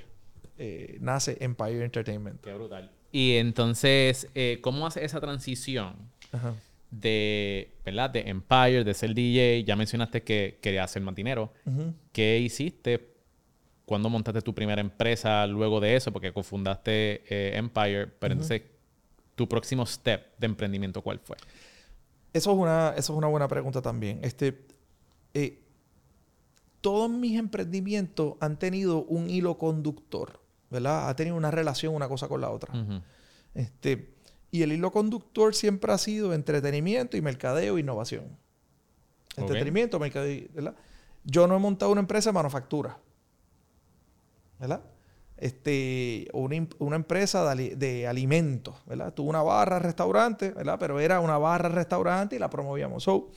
eh, 0.57 0.97
nace 1.01 1.37
Empire 1.39 1.83
Entertainment. 1.83 2.41
Qué 2.41 2.53
brutal. 2.53 2.91
Y 3.11 3.35
entonces, 3.35 4.27
eh, 4.35 4.59
¿cómo 4.61 4.87
hace 4.87 5.03
esa 5.03 5.19
transición 5.19 5.95
Ajá. 6.31 6.53
de, 6.91 7.71
¿verdad? 7.83 8.09
De 8.09 8.21
Empire, 8.21 8.83
de 8.83 8.93
ser 8.93 9.13
DJ. 9.13 9.63
Ya 9.65 9.75
mencionaste 9.75 10.23
que 10.23 10.59
querías 10.61 10.91
ser 10.91 11.01
matinero. 11.01 11.51
¿Qué 12.13 12.39
hiciste? 12.39 13.09
¿Cuándo 13.85 14.09
montaste 14.09 14.41
tu 14.41 14.53
primera 14.55 14.79
empresa 14.79 15.45
luego 15.47 15.81
de 15.81 15.95
eso? 15.95 16.13
Porque 16.13 16.31
cofundaste 16.31 17.23
eh, 17.29 17.57
Empire. 17.57 18.07
Pero 18.07 18.33
entonces, 18.33 18.61
tu 19.35 19.49
próximo 19.49 19.85
step 19.85 20.37
de 20.37 20.45
emprendimiento, 20.45 21.01
¿cuál 21.01 21.19
fue? 21.19 21.35
Eso 22.31 22.51
es 22.51 22.57
una, 22.57 22.93
eso 22.95 23.13
es 23.13 23.17
una 23.17 23.27
buena 23.27 23.49
pregunta 23.49 23.81
también. 23.81 24.19
Este, 24.23 24.61
eh, 25.33 25.59
todos 26.81 27.09
mis 27.09 27.37
emprendimientos 27.37 28.35
han 28.39 28.57
tenido 28.57 29.03
un 29.03 29.29
hilo 29.29 29.57
conductor, 29.57 30.39
¿verdad? 30.69 31.09
Ha 31.09 31.15
tenido 31.15 31.35
una 31.35 31.51
relación 31.51 31.95
una 31.95 32.07
cosa 32.07 32.27
con 32.27 32.41
la 32.41 32.49
otra. 32.49 32.73
este, 33.53 34.15
y 34.49 34.63
el 34.63 34.73
hilo 34.73 34.91
conductor 34.91 35.55
siempre 35.55 35.93
ha 35.93 35.97
sido 35.97 36.33
entretenimiento 36.33 37.15
y 37.15 37.21
mercadeo 37.21 37.77
e 37.77 37.79
innovación. 37.79 38.37
Entretenimiento, 39.37 39.99
mercadeo, 39.99 40.47
¿verdad? 40.53 40.75
Yo 41.23 41.47
no 41.47 41.55
he 41.55 41.59
montado 41.59 41.91
una 41.91 42.01
empresa 42.01 42.31
de 42.31 42.33
manufactura, 42.33 42.97
¿verdad? 44.59 44.81
Este, 45.37 46.27
una, 46.33 46.67
una 46.79 46.95
empresa 46.95 47.55
de, 47.55 47.75
de, 47.75 48.07
alimentos, 48.07 48.75
¿verdad? 48.85 49.13
Tuve 49.13 49.29
una 49.29 49.41
barra 49.41 49.79
restaurante, 49.79 50.51
¿verdad? 50.51 50.77
Pero 50.79 50.99
era 50.99 51.19
una 51.19 51.37
barra 51.37 51.69
restaurante 51.69 52.35
y 52.35 52.39
la 52.39 52.49
promovíamos. 52.49 53.03
So, 53.03 53.29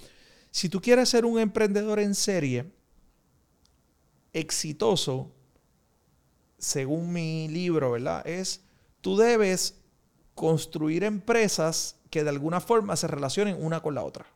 si 0.50 0.68
tú 0.68 0.80
quieres 0.80 1.08
ser 1.08 1.24
un 1.24 1.38
emprendedor 1.38 2.00
en 2.00 2.14
serie, 2.14 2.72
exitoso, 4.34 5.32
según 6.58 7.12
mi 7.12 7.48
libro, 7.48 7.92
¿verdad? 7.92 8.26
Es, 8.26 8.62
tú 9.00 9.16
debes 9.16 9.80
construir 10.34 11.04
empresas 11.04 11.96
que 12.10 12.24
de 12.24 12.30
alguna 12.30 12.60
forma 12.60 12.96
se 12.96 13.06
relacionen 13.06 13.56
una 13.58 13.80
con 13.80 13.94
la 13.94 14.04
otra. 14.04 14.26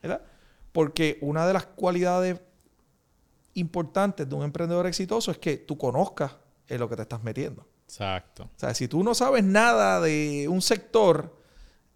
¿Verdad? 0.00 0.22
Porque 0.70 1.18
una 1.22 1.44
de 1.44 1.52
las 1.52 1.66
cualidades 1.66 2.40
importantes 3.54 4.28
de 4.28 4.34
un 4.36 4.44
emprendedor 4.44 4.86
exitoso 4.86 5.32
es 5.32 5.38
que 5.38 5.56
tú 5.56 5.76
conozcas 5.76 6.36
en 6.68 6.78
lo 6.78 6.88
que 6.88 6.94
te 6.94 7.02
estás 7.02 7.24
metiendo. 7.24 7.66
Exacto. 7.84 8.44
O 8.44 8.58
sea, 8.58 8.74
si 8.74 8.86
tú 8.86 9.02
no 9.02 9.14
sabes 9.14 9.42
nada 9.42 10.00
de 10.00 10.46
un 10.48 10.62
sector 10.62 11.36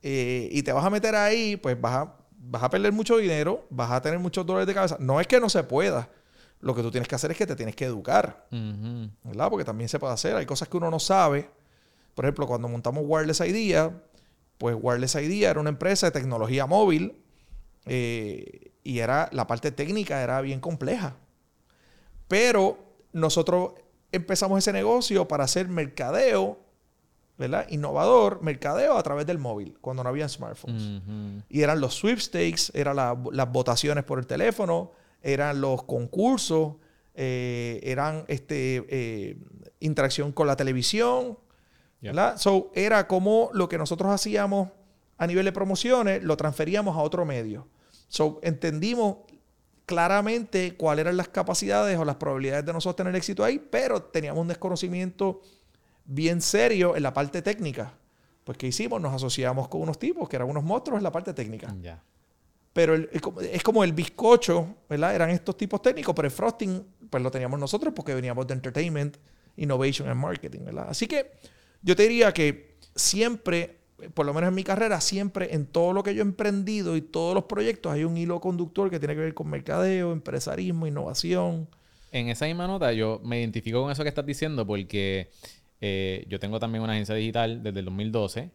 eh, 0.02 0.48
y 0.50 0.62
te 0.62 0.72
vas 0.72 0.84
a 0.84 0.90
meter 0.90 1.14
ahí, 1.14 1.56
pues 1.56 1.80
vas 1.80 1.94
a, 1.94 2.16
vas 2.38 2.62
a 2.64 2.70
perder 2.70 2.92
mucho 2.92 3.18
dinero, 3.18 3.66
vas 3.70 3.92
a 3.92 4.02
tener 4.02 4.18
muchos 4.18 4.44
dolores 4.44 4.66
de 4.66 4.74
cabeza. 4.74 4.96
No 4.98 5.20
es 5.20 5.28
que 5.28 5.38
no 5.38 5.48
se 5.48 5.62
pueda, 5.62 6.10
lo 6.62 6.75
que 6.75 6.83
tú 6.83 6.90
tienes 6.90 7.09
que 7.09 7.16
hacer 7.16 7.33
es 7.33 7.37
que 7.37 7.46
te 7.46 7.57
tienes 7.57 7.77
que 7.77 7.85
educar, 7.85 8.46
¿verdad? 9.25 9.51
Porque 9.51 9.64
también 9.64 9.88
se 9.88 9.98
puede 9.98 10.14
hacer. 10.14 10.37
Hay 10.37 10.46
cosas 10.46 10.68
que 10.68 10.77
uno 10.77 10.90
no 10.90 11.01
sabe. 11.01 11.51
Por 12.14 12.25
ejemplo, 12.25 12.46
cuando 12.46 12.68
montamos 12.68 13.03
Wireless 13.05 13.40
Idea, 13.40 13.92
pues 14.59 14.77
Wireless 14.81 15.16
Idea 15.16 15.51
era 15.51 15.61
una 15.61 15.70
empresa 15.70 16.07
de 16.07 16.12
tecnología 16.12 16.66
móvil 16.66 17.16
eh, 17.85 18.72
y 18.85 19.01
era 19.01 19.29
la 19.33 19.48
parte 19.48 19.72
técnica 19.72 20.22
era 20.22 20.40
bien 20.40 20.61
compleja. 20.61 21.16
Pero 22.29 22.79
nosotros 23.12 23.72
empezamos 24.12 24.59
ese 24.59 24.72
negocio 24.72 25.27
para 25.27 25.44
hacer 25.44 25.66
mercadeo, 25.68 26.61
¿verdad? 27.38 27.66
Innovador, 27.70 28.40
mercadeo 28.40 28.96
a 28.96 29.03
través 29.03 29.27
del 29.27 29.38
móvil, 29.38 29.77
cuando 29.81 30.05
no 30.05 30.11
había 30.11 30.29
smartphones. 30.29 31.03
Y 31.48 31.62
eran 31.62 31.81
los 31.81 31.94
sweepstakes, 31.94 32.70
eran 32.72 32.94
las 32.96 33.53
votaciones 33.53 34.05
por 34.05 34.20
el 34.20 34.29
teléfono, 34.29 34.92
eran 35.22 35.61
los 35.61 35.85
concursos, 35.85 36.76
eh, 37.14 37.80
eran 37.82 38.24
este, 38.28 38.85
eh, 38.88 39.37
interacción 39.80 40.32
con 40.32 40.46
la 40.46 40.56
televisión. 40.56 41.38
¿verdad? 42.00 42.37
So, 42.37 42.72
era 42.74 43.06
como 43.06 43.50
lo 43.52 43.68
que 43.68 43.78
nosotros 43.78 44.11
hacíamos 44.11 44.70
a 45.18 45.26
nivel 45.26 45.44
de 45.44 45.52
promociones, 45.52 46.22
lo 46.24 46.37
transferíamos 46.37 46.96
a 46.96 47.00
otro 47.00 47.24
medio. 47.24 47.68
So, 48.08 48.40
entendimos 48.42 49.18
claramente 49.87 50.76
cuáles 50.76 51.04
eran 51.04 51.16
las 51.16 51.28
capacidades 51.28 51.96
o 51.98 52.04
las 52.04 52.16
probabilidades 52.16 52.64
de 52.64 52.72
nosotros 52.72 52.96
tener 52.96 53.14
éxito 53.14 53.44
ahí, 53.44 53.58
pero 53.58 54.02
teníamos 54.02 54.40
un 54.40 54.48
desconocimiento 54.48 55.42
bien 56.04 56.40
serio 56.40 56.96
en 56.96 57.02
la 57.02 57.12
parte 57.12 57.40
técnica. 57.42 57.94
Pues, 58.44 58.58
¿qué 58.58 58.66
hicimos? 58.66 59.00
Nos 59.00 59.14
asociamos 59.14 59.68
con 59.68 59.82
unos 59.82 59.98
tipos 59.98 60.28
que 60.28 60.37
eran 60.37 60.48
unos 60.48 60.64
monstruos 60.64 60.98
en 60.98 61.04
la 61.04 61.12
parte 61.12 61.32
técnica. 61.32 61.72
Ya. 61.80 62.02
Pero 62.72 62.94
es 62.94 63.62
como 63.62 63.85
el 63.85 63.92
bizcocho, 63.92 64.76
¿verdad? 64.88 65.14
Eran 65.14 65.30
estos 65.30 65.56
tipos 65.56 65.82
técnicos, 65.82 66.14
pero 66.14 66.26
el 66.26 66.32
frosting, 66.32 66.82
pues 67.11 67.22
lo 67.22 67.30
teníamos 67.30 67.61
nosotros 67.61 67.92
porque 67.94 68.14
veníamos 68.14 68.46
de 68.46 68.54
entertainment, 68.54 69.18
innovation 69.56 70.08
and 70.08 70.18
marketing, 70.18 70.61
¿verdad? 70.64 70.87
Así 70.88 71.06
que 71.06 71.32
yo 71.82 71.94
te 71.94 72.04
diría 72.04 72.32
que 72.32 72.76
siempre, 72.94 73.76
por 74.14 74.24
lo 74.24 74.32
menos 74.32 74.48
en 74.48 74.54
mi 74.54 74.64
carrera, 74.64 75.00
siempre 75.00 75.54
en 75.54 75.66
todo 75.66 75.92
lo 75.92 76.02
que 76.02 76.14
yo 76.14 76.22
he 76.22 76.26
emprendido 76.26 76.96
y 76.96 77.02
todos 77.02 77.35
los 77.35 77.44
proyectos 77.44 77.92
hay 77.92 78.04
un 78.04 78.16
hilo 78.16 78.40
conductor 78.40 78.88
que 78.88 78.98
tiene 78.98 79.14
que 79.14 79.20
ver 79.20 79.35
con 79.35 79.48
mercadeo, 79.48 80.12
empresarismo, 80.12 80.87
innovación. 80.87 81.68
En 82.11 82.28
esa 82.28 82.46
misma 82.46 82.66
nota 82.66 82.92
yo 82.92 83.20
me 83.24 83.40
identifico 83.40 83.82
con 83.82 83.90
eso 83.90 84.02
que 84.02 84.08
estás 84.08 84.26
diciendo 84.26 84.66
porque 84.66 85.30
eh, 85.80 86.24
yo 86.28 86.38
tengo 86.38 86.61
también 86.61 86.82
una 86.82 86.92
agencia 86.92 87.14
digital 87.14 87.62
desde 87.62 87.80
el 87.80 87.85
2012. 87.87 88.50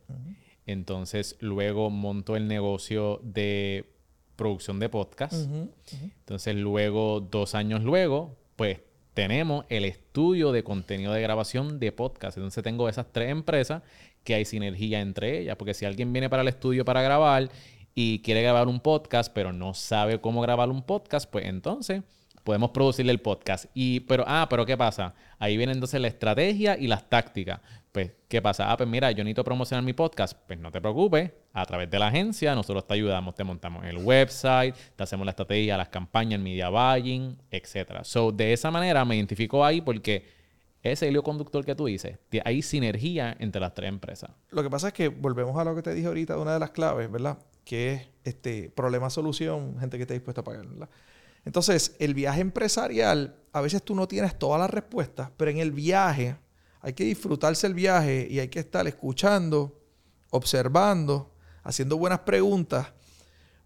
Entonces 0.65 1.37
luego 1.39 1.89
monto 1.89 2.35
el 2.35 2.47
negocio 2.47 3.19
de 3.23 3.96
producción 4.37 4.79
de 4.79 4.87
podcast. 4.87 5.33
Entonces, 6.01 6.55
luego, 6.55 7.19
dos 7.19 7.55
años 7.55 7.83
luego, 7.83 8.37
pues 8.55 8.79
tenemos 9.13 9.65
el 9.67 9.83
estudio 9.83 10.53
de 10.53 10.63
contenido 10.63 11.11
de 11.11 11.21
grabación 11.21 11.79
de 11.79 11.91
podcast. 11.91 12.37
Entonces, 12.37 12.63
tengo 12.63 12.87
esas 12.87 13.07
tres 13.11 13.29
empresas 13.29 13.81
que 14.23 14.35
hay 14.35 14.45
sinergia 14.45 15.01
entre 15.01 15.39
ellas. 15.39 15.57
Porque 15.57 15.73
si 15.73 15.83
alguien 15.85 16.13
viene 16.13 16.29
para 16.29 16.43
el 16.43 16.47
estudio 16.47 16.85
para 16.85 17.01
grabar 17.01 17.49
y 17.95 18.19
quiere 18.19 18.41
grabar 18.43 18.67
un 18.67 18.79
podcast, 18.79 19.33
pero 19.33 19.51
no 19.51 19.73
sabe 19.73 20.21
cómo 20.21 20.39
grabar 20.39 20.69
un 20.69 20.83
podcast, 20.83 21.29
pues 21.29 21.45
entonces 21.45 22.03
podemos 22.43 22.69
producirle 22.69 23.11
el 23.11 23.19
podcast. 23.19 23.65
Y, 23.73 24.01
pero, 24.01 24.23
ah, 24.25 24.47
pero 24.49 24.65
¿qué 24.65 24.77
pasa? 24.77 25.15
Ahí 25.37 25.57
viene 25.57 25.73
entonces 25.73 25.99
la 25.99 26.07
estrategia 26.07 26.77
y 26.77 26.87
las 26.87 27.09
tácticas. 27.09 27.59
Pues, 27.91 28.11
¿qué 28.27 28.41
pasa? 28.41 28.71
Ah, 28.71 28.77
pues 28.77 28.87
mira, 28.87 29.11
yo 29.11 29.23
necesito 29.23 29.43
promocionar 29.43 29.83
mi 29.83 29.93
podcast. 29.93 30.37
Pues 30.45 30.59
no 30.59 30.71
te 30.71 30.79
preocupes, 30.79 31.31
a 31.53 31.65
través 31.65 31.89
de 31.89 31.97
la 31.97 32.07
agencia 32.07 32.53
nosotros 32.53 32.85
te 32.85 32.93
ayudamos, 32.93 33.33
te 33.35 33.43
montamos 33.43 33.85
el 33.85 33.97
website, 33.97 34.75
te 34.95 35.03
hacemos 35.03 35.25
la 35.25 35.31
estrategia, 35.31 35.77
las 35.77 35.89
campañas, 35.89 36.33
el 36.33 36.43
media 36.43 36.69
buying, 36.69 37.37
etc. 37.49 38.03
So, 38.03 38.31
de 38.31 38.53
esa 38.53 38.69
manera 38.69 39.03
me 39.05 39.15
identifico 39.15 39.65
ahí 39.65 39.81
porque 39.81 40.25
ese 40.83 41.07
hilo 41.07 41.23
conductor 41.23 41.65
que 41.65 41.75
tú 41.75 41.85
dices, 41.85 42.17
hay 42.45 42.61
sinergia 42.61 43.35
entre 43.39 43.59
las 43.59 43.73
tres 43.73 43.89
empresas. 43.89 44.31
Lo 44.51 44.63
que 44.63 44.69
pasa 44.69 44.89
es 44.89 44.93
que 44.93 45.07
volvemos 45.09 45.57
a 45.57 45.63
lo 45.63 45.75
que 45.75 45.81
te 45.81 45.93
dije 45.93 46.07
ahorita, 46.07 46.37
una 46.37 46.53
de 46.53 46.59
las 46.59 46.71
claves, 46.71 47.11
¿verdad? 47.11 47.39
Que 47.65 47.93
es 47.93 48.07
este 48.23 48.69
problema-solución, 48.69 49.77
gente 49.79 49.97
que 49.97 50.03
esté 50.03 50.13
dispuesta 50.13 50.41
a 50.41 50.43
pagar, 50.43 50.67
¿verdad? 50.67 50.89
Entonces, 51.45 51.95
el 51.99 52.13
viaje 52.13 52.41
empresarial, 52.41 53.35
a 53.53 53.61
veces 53.61 53.81
tú 53.81 53.95
no 53.95 54.07
tienes 54.07 54.37
todas 54.37 54.59
las 54.59 54.69
respuestas, 54.69 55.31
pero 55.37 55.49
en 55.49 55.57
el 55.57 55.71
viaje 55.71 56.35
hay 56.81 56.93
que 56.93 57.03
disfrutarse 57.03 57.67
el 57.67 57.73
viaje 57.73 58.27
y 58.29 58.39
hay 58.39 58.47
que 58.47 58.59
estar 58.59 58.87
escuchando, 58.87 59.79
observando, 60.29 61.33
haciendo 61.63 61.97
buenas 61.97 62.19
preguntas, 62.19 62.93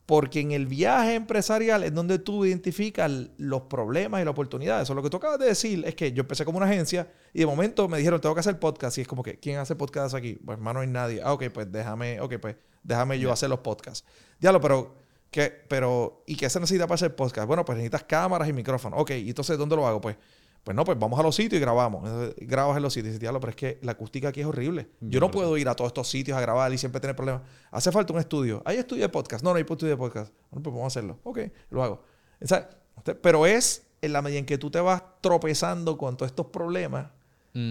porque 0.05 0.39
en 0.39 0.51
el 0.51 0.67
viaje 0.67 1.15
empresarial 1.15 1.83
es 1.83 1.93
donde 1.93 2.19
tú 2.19 2.45
identificas 2.45 3.11
los 3.37 3.61
problemas 3.63 4.21
y 4.21 4.25
las 4.25 4.31
oportunidades. 4.31 4.83
Eso 4.83 4.93
lo 4.93 5.03
que 5.03 5.09
tú 5.09 5.17
acabas 5.17 5.39
de 5.39 5.45
decir 5.45 5.83
es 5.85 5.95
que 5.95 6.11
yo 6.11 6.21
empecé 6.21 6.43
como 6.43 6.57
una 6.57 6.67
agencia 6.67 7.09
y 7.33 7.39
de 7.39 7.45
momento 7.45 7.87
me 7.87 7.97
dijeron, 7.97 8.19
tengo 8.19 8.35
que 8.35 8.41
hacer 8.41 8.59
podcast. 8.59 8.97
Y 8.97 9.01
es 9.01 9.07
como 9.07 9.23
que, 9.23 9.39
¿quién 9.39 9.59
hace 9.59 9.75
podcast 9.75 10.15
aquí? 10.15 10.37
Pues, 10.43 10.57
hermano, 10.57 10.79
no 10.79 10.81
hay 10.81 10.87
nadie. 10.87 11.21
Ah, 11.23 11.31
ok, 11.31 11.45
pues 11.53 11.71
déjame, 11.71 12.19
ok, 12.19 12.35
pues 12.41 12.55
déjame 12.83 13.19
yo 13.19 13.31
hacer 13.31 13.49
los 13.49 13.59
podcasts. 13.59 14.05
Diablo, 14.39 14.59
pero 14.59 15.01
¿Qué, 15.31 15.49
pero, 15.49 16.23
¿y 16.27 16.35
qué 16.35 16.49
se 16.49 16.59
necesita 16.59 16.85
para 16.87 16.95
hacer 16.95 17.15
podcast? 17.15 17.47
Bueno, 17.47 17.63
pues 17.63 17.77
necesitas 17.77 18.03
cámaras 18.03 18.49
y 18.49 18.53
micrófonos. 18.53 18.99
Ok, 18.99 19.11
¿y 19.11 19.29
entonces 19.29 19.57
dónde 19.57 19.77
lo 19.77 19.87
hago? 19.87 20.01
Pues, 20.01 20.17
pues 20.63 20.75
no, 20.75 20.83
pues 20.83 20.99
vamos 20.99 21.19
a 21.19 21.23
los 21.23 21.35
sitios 21.35 21.57
y 21.57 21.61
grabamos. 21.61 22.07
grabas 22.37 22.77
en 22.77 22.83
los 22.83 22.93
sitios 22.93 23.15
y 23.15 23.19
dices, 23.19 23.33
pero 23.39 23.49
es 23.49 23.55
que 23.55 23.79
la 23.81 23.93
acústica 23.93 24.29
aquí 24.29 24.41
es 24.41 24.45
horrible. 24.45 24.87
Yo 24.99 25.19
no 25.19 25.31
puedo 25.31 25.57
ir 25.57 25.67
a 25.67 25.75
todos 25.75 25.89
estos 25.89 26.07
sitios 26.07 26.37
a 26.37 26.41
grabar 26.41 26.71
y 26.71 26.77
siempre 26.77 27.01
tener 27.01 27.15
problemas. 27.15 27.41
Hace 27.71 27.91
falta 27.91 28.13
un 28.13 28.19
estudio. 28.19 28.61
¿Hay 28.65 28.77
estudio 28.77 29.03
de 29.03 29.09
podcast? 29.09 29.43
No, 29.43 29.51
no 29.51 29.55
hay 29.55 29.61
estudio 29.61 29.89
de 29.89 29.97
podcast. 29.97 30.31
Bueno, 30.51 30.63
pues 30.63 30.73
vamos 30.73 30.83
a 30.83 30.87
hacerlo. 30.87 31.19
Ok, 31.23 31.39
lo 31.71 31.83
hago. 31.83 32.03
pero 33.21 33.45
es 33.45 33.87
en 34.01 34.13
la 34.13 34.21
medida 34.21 34.39
en 34.39 34.45
que 34.45 34.57
tú 34.57 34.69
te 34.69 34.79
vas 34.79 35.01
tropezando 35.21 35.97
con 35.97 36.15
todos 36.17 36.31
estos 36.31 36.47
problemas 36.47 37.07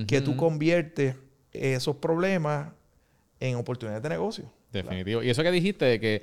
que 0.07 0.21
tú 0.21 0.37
conviertes 0.37 1.17
esos 1.53 1.97
problemas 1.97 2.73
en 3.39 3.57
oportunidades 3.57 4.03
de 4.03 4.09
negocio. 4.09 4.53
Definitivo. 4.73 5.23
Y 5.23 5.31
eso 5.31 5.43
que 5.43 5.51
dijiste 5.51 5.85
de 5.85 6.01
que 6.01 6.23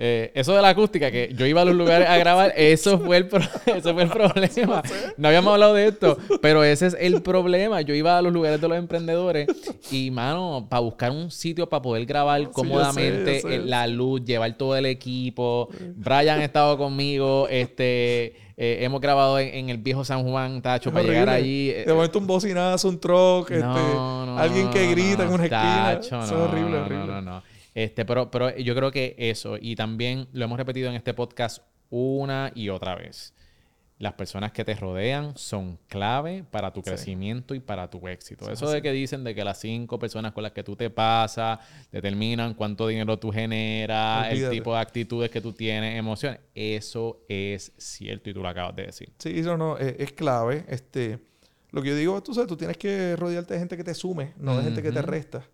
eh, 0.00 0.30
eso 0.34 0.54
de 0.54 0.62
la 0.62 0.68
acústica, 0.68 1.10
que 1.10 1.34
yo 1.34 1.44
iba 1.44 1.62
a 1.62 1.64
los 1.64 1.74
lugares 1.74 2.08
a 2.08 2.16
grabar, 2.18 2.52
eso 2.56 3.00
fue 3.00 3.16
el, 3.16 3.28
eso 3.66 3.94
fue 3.94 4.04
el 4.04 4.08
problema. 4.08 4.82
No 5.16 5.28
habíamos 5.28 5.52
hablado 5.52 5.74
de 5.74 5.88
esto, 5.88 6.16
pero 6.40 6.62
ese 6.62 6.86
es 6.86 6.96
el 7.00 7.20
problema. 7.20 7.80
Yo 7.80 7.94
iba 7.94 8.16
a 8.16 8.22
los 8.22 8.32
lugares 8.32 8.60
de 8.60 8.68
los 8.68 8.78
emprendedores 8.78 9.48
y, 9.90 10.12
mano, 10.12 10.68
para 10.70 10.80
buscar 10.80 11.10
un 11.10 11.32
sitio 11.32 11.68
para 11.68 11.82
poder 11.82 12.06
grabar 12.06 12.50
cómodamente 12.52 13.42
la 13.64 13.88
luz, 13.88 14.24
llevar 14.24 14.56
todo 14.56 14.76
el 14.76 14.86
equipo. 14.86 15.68
Brian 15.96 16.40
ha 16.40 16.44
estado 16.44 16.78
conmigo, 16.78 17.48
este... 17.50 18.36
Eh, 18.60 18.84
hemos 18.84 19.00
grabado 19.00 19.38
en, 19.38 19.68
el 19.68 19.78
viejo 19.78 20.04
San 20.04 20.24
Juan, 20.24 20.60
Tacho, 20.60 20.92
para 20.92 21.04
llegar 21.04 21.28
allí. 21.28 21.68
De 21.68 21.94
momento 21.94 22.18
un 22.18 22.26
bocinazo, 22.26 22.88
un 22.88 22.98
truck, 22.98 23.52
este, 23.52 23.64
alguien 23.64 24.68
que 24.70 24.90
grita 24.90 25.22
en 25.22 25.28
una 25.32 25.44
esquina. 25.44 25.92
Eso 25.92 26.20
es 26.20 26.32
horrible, 26.32 26.78
horrible. 26.78 27.06
No, 27.06 27.06
no, 27.06 27.22
no. 27.22 27.42
Este, 27.78 28.04
pero, 28.04 28.28
pero 28.28 28.56
yo 28.56 28.74
creo 28.74 28.90
que 28.90 29.14
eso, 29.18 29.56
y 29.60 29.76
también 29.76 30.26
lo 30.32 30.44
hemos 30.44 30.58
repetido 30.58 30.88
en 30.88 30.96
este 30.96 31.14
podcast 31.14 31.62
una 31.90 32.50
y 32.52 32.70
otra 32.70 32.96
vez. 32.96 33.32
Las 33.98 34.14
personas 34.14 34.50
que 34.50 34.64
te 34.64 34.74
rodean 34.74 35.36
son 35.36 35.78
clave 35.86 36.44
para 36.50 36.72
tu 36.72 36.82
crecimiento 36.82 37.54
y 37.54 37.60
para 37.60 37.88
tu 37.88 38.08
éxito. 38.08 38.50
Eso 38.50 38.68
de 38.68 38.82
que 38.82 38.90
dicen 38.90 39.22
de 39.22 39.32
que 39.32 39.44
las 39.44 39.60
cinco 39.60 39.96
personas 39.96 40.32
con 40.32 40.42
las 40.42 40.50
que 40.50 40.64
tú 40.64 40.74
te 40.74 40.90
pasas 40.90 41.60
determinan 41.92 42.54
cuánto 42.54 42.88
dinero 42.88 43.16
tú 43.16 43.30
generas, 43.30 44.32
el 44.32 44.50
tipo 44.50 44.74
de 44.74 44.80
actitudes 44.80 45.30
que 45.30 45.40
tú 45.40 45.52
tienes, 45.52 45.96
emociones. 45.96 46.40
Eso 46.56 47.20
es 47.28 47.70
cierto 47.76 48.28
y 48.28 48.34
tú 48.34 48.42
lo 48.42 48.48
acabas 48.48 48.74
de 48.74 48.86
decir. 48.86 49.12
Sí, 49.18 49.38
eso 49.38 49.56
no, 49.56 49.78
es, 49.78 49.94
es 50.00 50.12
clave. 50.12 50.64
Este, 50.68 51.20
lo 51.70 51.80
que 51.80 51.90
yo 51.90 51.94
digo, 51.94 52.20
tú 52.24 52.34
sabes, 52.34 52.48
tú 52.48 52.56
tienes 52.56 52.76
que 52.76 53.14
rodearte 53.14 53.54
de 53.54 53.60
gente 53.60 53.76
que 53.76 53.84
te 53.84 53.94
sume, 53.94 54.34
no 54.36 54.56
de 54.56 54.64
gente 54.64 54.82
que 54.82 54.90
te 54.90 55.02
resta. 55.02 55.44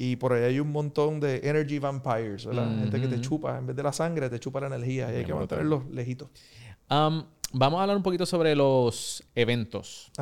Y 0.00 0.14
por 0.14 0.32
ahí 0.32 0.44
hay 0.44 0.60
un 0.60 0.70
montón 0.70 1.18
de 1.18 1.40
energy 1.42 1.80
vampires, 1.80 2.46
¿verdad? 2.46 2.68
Gente 2.78 3.00
que 3.00 3.08
te 3.08 3.20
chupa, 3.20 3.58
en 3.58 3.66
vez 3.66 3.74
de 3.74 3.82
la 3.82 3.92
sangre, 3.92 4.30
te 4.30 4.38
chupa 4.38 4.60
la 4.60 4.68
energía 4.68 5.12
y 5.12 5.16
hay 5.16 5.24
que 5.24 5.34
mantenerlos 5.34 5.90
lejitos. 5.90 6.28
Um, 6.88 7.24
vamos 7.52 7.78
a 7.78 7.82
hablar 7.82 7.96
un 7.96 8.02
poquito 8.04 8.24
sobre 8.24 8.54
los 8.54 9.24
eventos. 9.34 10.12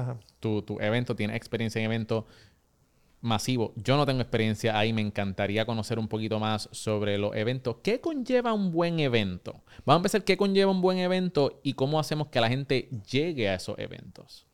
Tu, 0.40 0.62
tu 0.62 0.80
evento, 0.80 1.14
tiene 1.14 1.36
experiencia 1.36 1.78
en 1.78 1.84
eventos 1.84 2.24
masivo. 3.20 3.74
Yo 3.76 3.98
no 3.98 4.06
tengo 4.06 4.22
experiencia 4.22 4.78
ahí, 4.78 4.94
me 4.94 5.02
encantaría 5.02 5.66
conocer 5.66 5.98
un 5.98 6.08
poquito 6.08 6.38
más 6.40 6.68
sobre 6.72 7.18
los 7.18 7.36
eventos. 7.36 7.76
¿Qué 7.82 8.00
conlleva 8.00 8.54
un 8.54 8.72
buen 8.72 8.98
evento? 9.00 9.60
Vamos 9.84 9.96
a 9.96 9.96
empezar, 9.96 10.24
¿qué 10.24 10.38
conlleva 10.38 10.70
un 10.70 10.80
buen 10.80 10.98
evento 10.98 11.60
y 11.62 11.74
cómo 11.74 12.00
hacemos 12.00 12.28
que 12.28 12.40
la 12.40 12.48
gente 12.48 12.88
llegue 13.10 13.50
a 13.50 13.56
esos 13.56 13.78
eventos? 13.78 14.46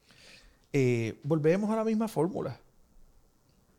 Eh, 0.72 1.20
volvemos 1.22 1.70
a 1.70 1.76
la 1.76 1.84
misma 1.84 2.08
fórmula. 2.08 2.58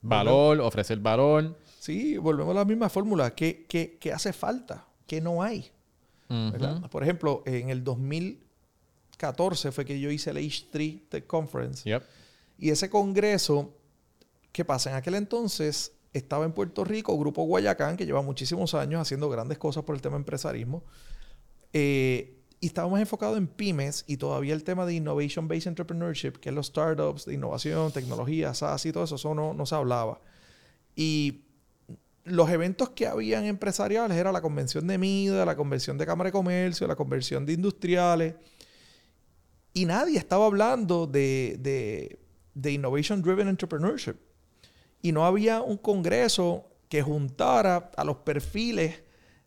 Valor, 0.04 0.60
ofrecer 0.60 1.00
valor. 1.00 1.58
Sí, 1.80 2.18
volvemos 2.18 2.56
a 2.56 2.60
la 2.60 2.66
misma 2.66 2.90
fórmula. 2.90 3.34
¿Qué, 3.34 3.66
qué, 3.68 4.12
hace 4.14 4.34
falta? 4.34 4.86
¿Qué 5.08 5.22
no 5.22 5.42
hay? 5.42 5.72
Por 6.90 7.04
ejemplo, 7.04 7.44
en 7.46 7.70
el 7.70 7.84
2014 7.84 9.72
fue 9.72 9.86
que 9.86 10.00
yo 10.00 10.10
hice 10.10 10.32
el 10.32 10.38
H3 10.38 11.10
Tech 11.10 11.28
Conference. 11.28 11.90
Y 12.58 12.70
ese 12.70 12.90
congreso, 12.90 13.74
¿qué 14.52 14.66
pasa? 14.66 14.90
En 14.90 14.96
aquel 14.96 15.16
entonces 15.16 15.94
estaba 16.14 16.46
en 16.46 16.54
Puerto 16.54 16.84
Rico, 16.84 17.18
Grupo 17.18 17.44
Guayacán, 17.44 17.98
que 17.98 18.06
lleva 18.06 18.22
muchísimos 18.22 18.74
años 18.74 19.02
haciendo 19.02 19.30
grandes 19.30 19.58
cosas 19.58 19.84
por 19.84 19.96
el 19.96 20.02
tema 20.02 20.18
empresarismo. 20.18 20.84
Eh, 21.72 22.43
y 22.64 22.68
estábamos 22.68 22.98
enfocados 23.02 23.38
en 23.38 23.46
pymes 23.46 24.06
y 24.08 24.16
todavía 24.16 24.54
el 24.54 24.64
tema 24.64 24.86
de 24.86 24.94
Innovation 24.94 25.50
Based 25.50 25.68
Entrepreneurship, 25.68 26.40
que 26.40 26.48
es 26.48 26.56
los 26.56 26.68
startups, 26.68 27.26
de 27.26 27.34
innovación, 27.34 27.92
tecnología, 27.92 28.54
SaaS 28.54 28.86
y 28.86 28.94
todo 28.94 29.04
eso, 29.04 29.16
eso 29.16 29.36
no, 29.36 29.54
no 29.54 29.66
se 29.66 29.76
hablaba. 29.76 30.22
Y 30.96 31.42
los 32.24 32.50
eventos 32.50 32.92
que 32.92 33.06
habían 33.06 33.44
empresariales 33.44 34.16
era 34.16 34.32
la 34.32 34.42
convención 34.42 34.88
de 34.88 34.98
MIDA, 34.98 35.44
la 35.44 35.58
convención 35.58 35.98
de 35.98 36.06
Cámara 36.06 36.30
de 36.30 36.32
Comercio, 36.32 36.88
la 36.88 36.96
convención 36.96 37.46
de 37.46 37.52
industriales. 37.52 38.36
Y 39.74 39.84
nadie 39.84 40.18
estaba 40.18 40.46
hablando 40.46 41.06
de, 41.06 41.58
de, 41.60 42.18
de 42.54 42.72
Innovation 42.72 43.22
Driven 43.22 43.50
Entrepreneurship. 43.50 44.16
Y 45.02 45.12
no 45.12 45.26
había 45.26 45.62
un 45.62 45.76
congreso 45.76 46.72
que 46.88 47.02
juntara 47.02 47.92
a 47.98 48.06
los 48.06 48.20
perfiles 48.20 49.04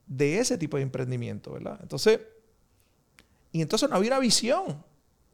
de 0.06 0.38
ese 0.38 0.58
tipo 0.58 0.76
de 0.76 0.82
emprendimiento, 0.82 1.54
¿verdad? 1.54 1.78
Entonces, 1.80 2.20
y 3.56 3.62
entonces 3.62 3.88
no 3.88 3.96
había 3.96 4.10
una 4.10 4.18
visión. 4.18 4.84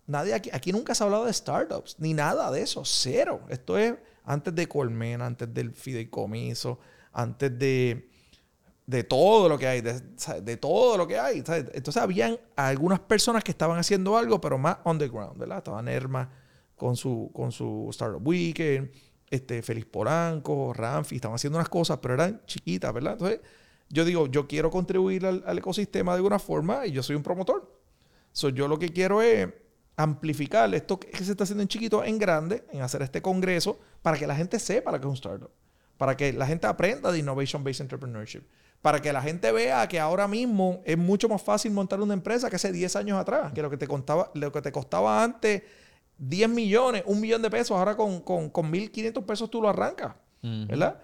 Nadie 0.07 0.33
aquí, 0.33 0.49
aquí 0.53 0.71
nunca 0.71 0.95
se 0.95 1.03
ha 1.03 1.07
hablado 1.07 1.25
de 1.25 1.33
startups, 1.33 1.97
ni 1.99 2.15
nada 2.15 2.53
de 2.53 2.63
eso, 2.63 2.85
cero. 2.85 3.41
Esto 3.49 3.77
es 3.77 3.95
antes 4.25 4.55
de 4.55 4.69
Colmena, 4.69 5.27
antes 5.27 5.53
del 5.53 5.73
fideicomiso, 5.73 6.79
antes 7.13 7.59
de, 7.59 8.09
de 8.87 9.03
todo 9.03 9.49
lo 9.49 9.59
que 9.59 9.67
hay, 9.67 9.81
de, 9.81 10.57
todo 10.57 10.97
lo 10.97 11.09
que 11.09 11.19
hay. 11.19 11.39
Entonces 11.39 11.97
habían 11.97 12.39
algunas 12.55 13.01
personas 13.01 13.43
que 13.43 13.51
estaban 13.51 13.77
haciendo 13.77 14.17
algo, 14.17 14.41
pero 14.41 14.57
más 14.57 14.79
underground, 14.85 15.37
¿verdad? 15.37 15.59
Estaban 15.59 15.89
Erma 15.89 16.31
con 16.77 16.97
su, 16.97 17.29
con 17.35 17.51
su 17.51 17.89
Startup 17.91 18.25
Weekend, 18.25 18.89
este, 19.29 19.63
Félix 19.63 19.87
Polanco, 19.87 20.73
Ramfi, 20.73 21.17
estaban 21.17 21.35
haciendo 21.35 21.59
unas 21.59 21.69
cosas, 21.69 21.99
pero 22.01 22.15
eran 22.15 22.41
chiquitas, 22.47 22.95
¿verdad? 22.95 23.15
Entonces 23.15 23.41
yo 23.89 24.05
digo, 24.05 24.29
yo 24.29 24.47
quiero 24.47 24.71
contribuir 24.71 25.27
al 25.27 25.59
ecosistema 25.59 26.13
de 26.13 26.19
alguna 26.19 26.39
forma 26.39 26.87
y 26.87 26.93
yo 26.93 27.03
soy 27.03 27.17
un 27.17 27.25
promotor. 27.25 27.72
So, 28.33 28.49
yo 28.49 28.69
lo 28.69 28.79
que 28.79 28.89
quiero 28.91 29.23
es 29.23 29.49
amplificar 29.97 30.75
esto 30.75 30.99
que 30.99 31.25
se 31.25 31.33
está 31.33 31.45
haciendo 31.45 31.63
en 31.63 31.69
chiquito, 31.69 32.03
en 32.03 32.19
grande, 32.19 32.65
en 32.73 32.81
hacer 32.81 33.03
este 33.03 33.21
congreso, 33.21 33.79
para 34.01 34.19
que 34.19 34.27
la 34.27 34.35
gente 34.35 34.59
sepa 34.59 34.91
lo 34.91 34.99
que 34.99 35.07
es 35.07 35.11
un 35.11 35.15
startup. 35.15 35.51
Para 35.99 36.17
que 36.17 36.33
la 36.33 36.47
gente 36.47 36.67
aprenda 36.67 37.13
de 37.13 37.19
Innovation 37.19 37.63
Based 37.63 37.83
Entrepreneurship. 37.83 38.43
Para 38.81 39.01
que 39.01 39.13
la 39.13 39.23
gente 39.23 39.53
vea 39.53 39.87
que 39.87 40.01
ahora 40.01 40.27
mismo 40.27 40.83
es 40.85 40.99
mucho 40.99 41.29
más 41.29 41.43
fácil 41.43 41.71
montar 41.73 42.01
una 42.01 42.15
empresa 42.15 42.51
que 42.51 42.57
hace 42.57 42.73
10 42.73 42.97
años 42.97 43.19
atrás. 43.19 43.53
Que 43.53 43.63
lo 43.63 43.71
que 43.71 43.77
te, 43.77 43.87
contaba, 43.87 44.31
lo 44.35 44.51
que 44.51 44.63
te 44.63 44.73
costaba 44.73 45.23
antes 45.23 45.63
10 46.19 46.49
millones, 46.49 47.05
un 47.07 47.21
millón 47.21 47.43
de 47.43 47.51
pesos, 47.51 47.77
ahora 47.77 47.97
con, 47.97 48.21
con, 48.21 48.51
con 48.51 48.73
1.500 48.73 49.25
pesos 49.25 49.51
tú 49.51 49.63
lo 49.63 49.69
arrancas. 49.69 50.15
¿Verdad? 50.43 51.01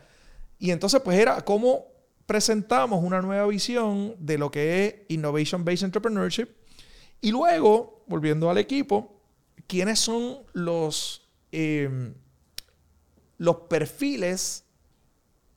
Y 0.58 0.72
entonces, 0.72 1.00
pues 1.00 1.16
era 1.16 1.40
cómo 1.42 1.86
presentamos 2.26 3.04
una 3.04 3.22
nueva 3.22 3.46
visión 3.46 4.16
de 4.18 4.36
lo 4.36 4.50
que 4.50 4.84
es 4.84 4.94
Innovation 5.08 5.64
Based 5.64 5.84
Entrepreneurship 5.84 6.48
y 7.20 7.30
luego, 7.30 8.04
volviendo 8.06 8.50
al 8.50 8.58
equipo, 8.58 9.20
¿quiénes 9.66 9.98
son 9.98 10.38
los, 10.52 11.28
em, 11.52 12.14
los 13.38 13.56
perfiles 13.68 14.64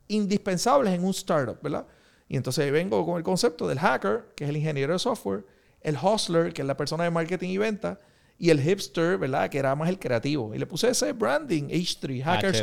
indispensables 0.07 0.93
en 0.93 1.03
un 1.03 1.11
startup, 1.11 1.61
¿verdad? 1.61 1.87
Y 2.27 2.37
entonces 2.37 2.71
vengo 2.71 3.05
con 3.05 3.17
el 3.17 3.23
concepto 3.23 3.67
del 3.67 3.79
hacker, 3.79 4.33
que 4.35 4.45
es 4.45 4.49
el 4.49 4.57
ingeniero 4.57 4.93
de 4.93 4.99
software, 4.99 5.45
el 5.81 5.97
hustler, 5.97 6.53
que 6.53 6.61
es 6.61 6.67
la 6.67 6.77
persona 6.77 7.03
de 7.03 7.11
marketing 7.11 7.49
y 7.49 7.57
venta, 7.57 7.99
y 8.37 8.49
el 8.49 8.59
hipster, 8.59 9.17
¿verdad? 9.17 9.49
Que 9.49 9.59
era 9.59 9.75
más 9.75 9.89
el 9.89 9.99
creativo. 9.99 10.55
Y 10.55 10.57
le 10.57 10.65
puse 10.65 10.89
ese 10.89 11.13
branding, 11.13 11.69
H3, 11.69 12.23
hackers, 12.23 12.61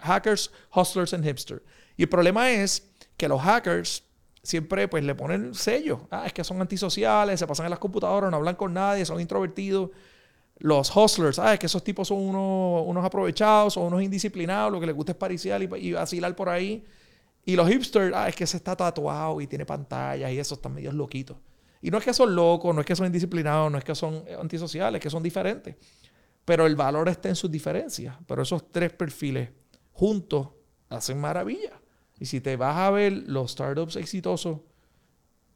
hackers 0.00 0.50
hustlers 0.74 1.12
and 1.12 1.24
hipster. 1.24 1.62
Y 1.96 2.04
el 2.04 2.08
problema 2.08 2.50
es 2.50 2.90
que 3.16 3.28
los 3.28 3.40
hackers 3.40 4.02
siempre 4.42 4.88
pues 4.88 5.04
le 5.04 5.14
ponen 5.14 5.54
sello. 5.54 6.06
Ah, 6.10 6.24
es 6.26 6.32
que 6.32 6.44
son 6.44 6.60
antisociales, 6.60 7.38
se 7.38 7.46
pasan 7.46 7.66
en 7.66 7.70
las 7.70 7.78
computadoras, 7.78 8.30
no 8.30 8.36
hablan 8.38 8.56
con 8.56 8.74
nadie, 8.74 9.04
son 9.04 9.20
introvertidos. 9.20 9.90
Los 10.58 10.94
hustlers, 10.94 11.38
ah, 11.38 11.54
es 11.54 11.60
que 11.60 11.66
esos 11.66 11.82
tipos 11.82 12.08
son 12.08 12.18
unos, 12.18 12.84
unos 12.86 13.04
aprovechados, 13.04 13.74
son 13.74 13.84
unos 13.84 14.02
indisciplinados, 14.02 14.72
lo 14.72 14.80
que 14.80 14.86
les 14.86 14.94
gusta 14.94 15.12
es 15.12 15.18
pariciar 15.18 15.62
y, 15.62 15.68
y 15.76 15.92
vacilar 15.92 16.34
por 16.36 16.48
ahí. 16.48 16.84
Y 17.44 17.56
los 17.56 17.68
hipsters, 17.68 18.14
ah, 18.14 18.28
es 18.28 18.36
que 18.36 18.46
se 18.46 18.56
está 18.56 18.76
tatuado 18.76 19.40
y 19.40 19.46
tiene 19.46 19.66
pantallas 19.66 20.30
y 20.30 20.38
eso, 20.38 20.54
están 20.54 20.74
medio 20.74 20.92
loquitos. 20.92 21.36
Y 21.80 21.90
no 21.90 21.98
es 21.98 22.04
que 22.04 22.14
son 22.14 22.34
locos, 22.34 22.72
no 22.72 22.80
es 22.80 22.86
que 22.86 22.94
son 22.94 23.06
indisciplinados, 23.06 23.70
no 23.70 23.76
es 23.76 23.84
que 23.84 23.94
son 23.94 24.24
antisociales, 24.40 25.00
es 25.00 25.02
que 25.02 25.10
son 25.10 25.22
diferentes. 25.22 25.74
Pero 26.44 26.66
el 26.66 26.76
valor 26.76 27.08
está 27.08 27.28
en 27.28 27.36
sus 27.36 27.50
diferencias. 27.50 28.16
Pero 28.26 28.42
esos 28.42 28.70
tres 28.70 28.92
perfiles 28.92 29.50
juntos 29.92 30.48
hacen 30.88 31.20
maravilla. 31.20 31.81
Y 32.22 32.26
si 32.26 32.40
te 32.40 32.54
vas 32.54 32.76
a 32.76 32.88
ver, 32.92 33.24
los 33.26 33.50
startups 33.50 33.96
exitosos 33.96 34.60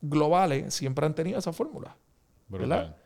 globales 0.00 0.74
siempre 0.74 1.06
han 1.06 1.14
tenido 1.14 1.38
esa 1.38 1.52
fórmula. 1.52 1.96
¿Verdad? 2.48 2.96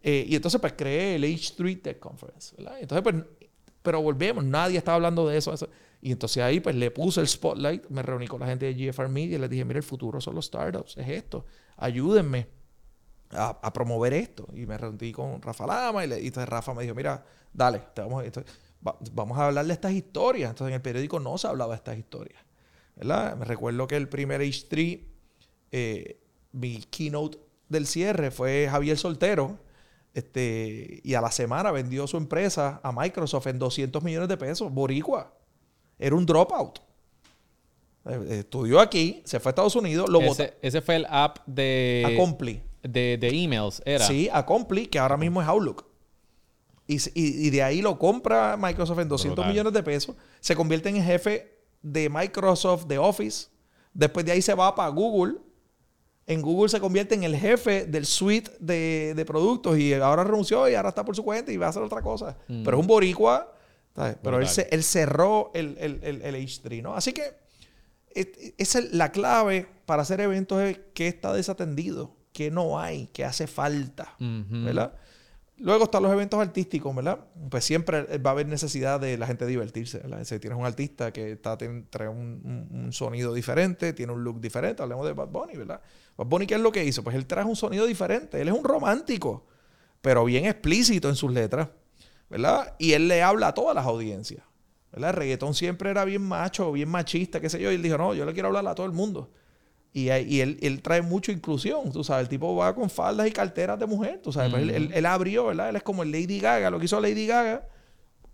Eh, 0.00 0.24
y 0.26 0.34
entonces, 0.34 0.58
pues 0.58 0.72
creé 0.72 1.16
el 1.16 1.24
H3 1.24 1.82
Tech 1.82 1.98
Conference. 1.98 2.56
¿verdad? 2.56 2.78
Entonces, 2.80 3.02
pues, 3.02 3.48
pero 3.82 4.00
volvemos, 4.00 4.42
nadie 4.42 4.78
estaba 4.78 4.94
hablando 4.94 5.28
de 5.28 5.36
eso, 5.36 5.52
Y 6.00 6.12
entonces 6.12 6.42
ahí, 6.42 6.60
pues 6.60 6.74
le 6.76 6.90
puse 6.90 7.20
el 7.20 7.28
spotlight, 7.28 7.90
me 7.90 8.00
reuní 8.00 8.26
con 8.26 8.40
la 8.40 8.46
gente 8.46 8.72
de 8.72 8.90
GFR 8.90 9.10
Media 9.10 9.36
y 9.36 9.38
les 9.38 9.50
dije: 9.50 9.66
Mira, 9.66 9.76
el 9.76 9.84
futuro 9.84 10.18
son 10.22 10.34
los 10.34 10.46
startups, 10.46 10.96
es 10.96 11.08
esto, 11.10 11.44
ayúdenme 11.76 12.48
a, 13.32 13.70
promover 13.70 14.14
esto. 14.14 14.48
Y 14.54 14.64
me 14.64 14.78
reuní 14.78 15.12
con 15.12 15.42
Rafa 15.42 15.66
Lama 15.66 16.06
y, 16.06 16.08
le, 16.08 16.22
y 16.22 16.28
entonces 16.28 16.48
Rafa 16.48 16.72
me 16.72 16.84
dijo: 16.84 16.94
Mira, 16.94 17.22
dale, 17.52 17.82
te 17.94 18.00
vamos, 18.00 18.24
vamos 19.12 19.38
a 19.38 19.48
hablar 19.48 19.66
de 19.66 19.74
estas 19.74 19.92
historias. 19.92 20.48
Entonces 20.48 20.70
en 20.70 20.76
el 20.76 20.82
periódico 20.82 21.20
no 21.20 21.36
se 21.36 21.48
hablaba 21.48 21.72
de 21.72 21.76
estas 21.76 21.98
historias. 21.98 22.49
Me 22.96 23.44
recuerdo 23.44 23.86
que 23.86 23.96
el 23.96 24.08
primer 24.08 24.40
H3, 24.40 25.00
eh, 25.72 26.20
mi 26.52 26.82
keynote 26.90 27.38
del 27.68 27.86
cierre 27.86 28.30
fue 28.30 28.68
Javier 28.70 28.98
Soltero. 28.98 29.58
Este, 30.12 31.00
y 31.04 31.14
a 31.14 31.20
la 31.20 31.30
semana 31.30 31.70
vendió 31.70 32.06
su 32.06 32.16
empresa 32.16 32.80
a 32.82 32.90
Microsoft 32.92 33.46
en 33.46 33.58
200 33.58 34.02
millones 34.02 34.28
de 34.28 34.36
pesos. 34.36 34.72
Boricua. 34.72 35.32
Era 35.98 36.16
un 36.16 36.26
dropout. 36.26 36.80
Eh, 38.06 38.38
estudió 38.40 38.80
aquí, 38.80 39.22
se 39.24 39.38
fue 39.40 39.50
a 39.50 39.52
Estados 39.52 39.76
Unidos. 39.76 40.08
Lo 40.08 40.20
ese, 40.20 40.54
ese, 40.62 40.80
fue 40.80 40.96
el 40.96 41.06
app 41.08 41.38
de. 41.46 42.04
Acompli. 42.14 42.62
De, 42.82 43.18
de, 43.18 43.28
emails, 43.28 43.82
era. 43.84 44.06
Sí, 44.06 44.28
Acompli, 44.32 44.86
que 44.86 44.98
ahora 44.98 45.16
mismo 45.16 45.42
es 45.42 45.48
Outlook. 45.48 45.84
Y, 46.86 46.98
y, 47.14 47.50
de 47.50 47.62
ahí 47.62 47.82
lo 47.82 47.98
compra 47.98 48.56
Microsoft 48.56 48.98
en 48.98 49.08
200 49.08 49.46
millones 49.46 49.72
de 49.72 49.82
pesos. 49.82 50.16
Se 50.40 50.56
convierte 50.56 50.88
en 50.88 51.00
jefe 51.04 51.59
de 51.82 52.08
Microsoft, 52.08 52.86
de 52.86 52.98
Office. 52.98 53.48
Después 53.92 54.24
de 54.24 54.32
ahí 54.32 54.42
se 54.42 54.54
va 54.54 54.74
para 54.74 54.88
Google. 54.90 55.38
En 56.26 56.42
Google 56.42 56.68
se 56.68 56.78
convierte 56.78 57.14
en 57.14 57.24
el 57.24 57.36
jefe 57.36 57.86
del 57.86 58.06
suite 58.06 58.50
de, 58.60 59.24
productos 59.26 59.78
y 59.78 59.92
ahora 59.94 60.22
renunció 60.22 60.68
y 60.68 60.74
ahora 60.74 60.90
está 60.90 61.04
por 61.04 61.16
su 61.16 61.24
cuenta 61.24 61.50
y 61.50 61.56
va 61.56 61.66
a 61.66 61.70
hacer 61.70 61.82
otra 61.82 62.02
cosa. 62.02 62.36
Mm. 62.46 62.62
Pero 62.62 62.76
es 62.76 62.80
un 62.80 62.86
boricua. 62.86 63.56
Pero 64.22 64.38
él, 64.38 64.84
cerró 64.84 65.50
el, 65.52 65.76
el, 65.78 66.34
H3, 66.34 66.82
¿no? 66.82 66.94
Así 66.94 67.12
que 67.12 67.34
esa 68.14 68.78
es 68.78 68.92
la 68.92 69.12
clave 69.12 69.68
para 69.84 70.02
hacer 70.02 70.20
eventos 70.20 70.62
es 70.62 70.80
que 70.94 71.08
está 71.08 71.32
desatendido, 71.32 72.16
que 72.32 72.50
no 72.50 72.78
hay, 72.78 73.08
que 73.08 73.24
hace 73.24 73.46
falta. 73.46 74.14
¿verdad? 74.18 74.94
Luego 75.62 75.84
están 75.84 76.02
los 76.02 76.10
eventos 76.12 76.40
artísticos, 76.40 76.94
¿verdad? 76.96 77.18
Pues 77.50 77.64
siempre 77.64 78.16
va 78.18 78.30
a 78.30 78.32
haber 78.32 78.46
necesidad 78.48 78.98
de 78.98 79.18
la 79.18 79.26
gente 79.26 79.44
divertirse, 79.46 79.98
¿verdad? 79.98 80.24
Si 80.24 80.38
tienes 80.38 80.58
un 80.58 80.64
artista 80.64 81.12
que 81.12 81.32
está, 81.32 81.58
trae 81.58 82.08
un, 82.08 82.70
un- 82.72 82.92
sonido 82.94 83.34
diferente, 83.34 83.92
tiene 83.92 84.12
un 84.12 84.24
look 84.24 84.40
diferente, 84.40 84.82
hablemos 84.82 85.06
de 85.06 85.12
Bad 85.12 85.28
Bunny, 85.28 85.56
¿verdad? 85.58 85.82
Bad 86.16 86.26
Bunny, 86.28 86.46
¿qué 86.46 86.54
es 86.54 86.60
lo 86.62 86.72
que 86.72 86.82
hizo? 86.84 87.04
Pues 87.04 87.14
él 87.14 87.26
trae 87.26 87.44
un 87.44 87.56
sonido 87.56 87.84
diferente, 87.84 88.40
él 88.40 88.48
es 88.48 88.54
un 88.54 88.64
romántico, 88.64 89.46
pero 90.00 90.24
bien 90.24 90.46
explícito 90.46 91.10
en 91.10 91.16
sus 91.16 91.30
letras, 91.30 91.68
¿verdad? 92.30 92.74
Y 92.78 92.94
él 92.94 93.06
le 93.08 93.22
habla 93.22 93.48
a 93.48 93.54
todas 93.54 93.74
las 93.74 93.84
audiencias, 93.84 94.42
¿verdad? 94.92 95.10
El 95.10 95.16
reggaetón 95.16 95.52
siempre 95.54 95.90
era 95.90 96.06
bien 96.06 96.22
macho, 96.22 96.72
bien 96.72 96.88
machista, 96.88 97.38
qué 97.38 97.50
sé 97.50 97.60
yo, 97.60 97.70
y 97.70 97.74
él 97.74 97.82
dijo, 97.82 97.98
no, 97.98 98.14
yo 98.14 98.24
le 98.24 98.32
quiero 98.32 98.48
hablar 98.48 98.66
a 98.66 98.74
todo 98.74 98.86
el 98.86 98.92
mundo. 98.92 99.30
Y, 99.92 100.10
y 100.10 100.40
él, 100.40 100.56
él 100.62 100.82
trae 100.82 101.02
mucha 101.02 101.32
inclusión, 101.32 101.90
tú 101.92 102.04
sabes, 102.04 102.22
el 102.24 102.28
tipo 102.28 102.54
va 102.54 102.74
con 102.74 102.88
faldas 102.88 103.26
y 103.26 103.32
carteras 103.32 103.78
de 103.78 103.86
mujer, 103.86 104.20
tú 104.22 104.32
sabes, 104.32 104.50
pues 104.50 104.62
él, 104.62 104.70
él- 104.70 104.90
él 104.94 105.06
abrió, 105.06 105.46
¿verdad? 105.46 105.68
Él 105.70 105.76
es 105.76 105.82
como 105.82 106.02
el 106.04 106.12
Lady 106.12 106.38
Gaga, 106.38 106.70
lo 106.70 106.78
que 106.78 106.84
hizo 106.84 107.00
Lady 107.00 107.26
Gaga, 107.26 107.66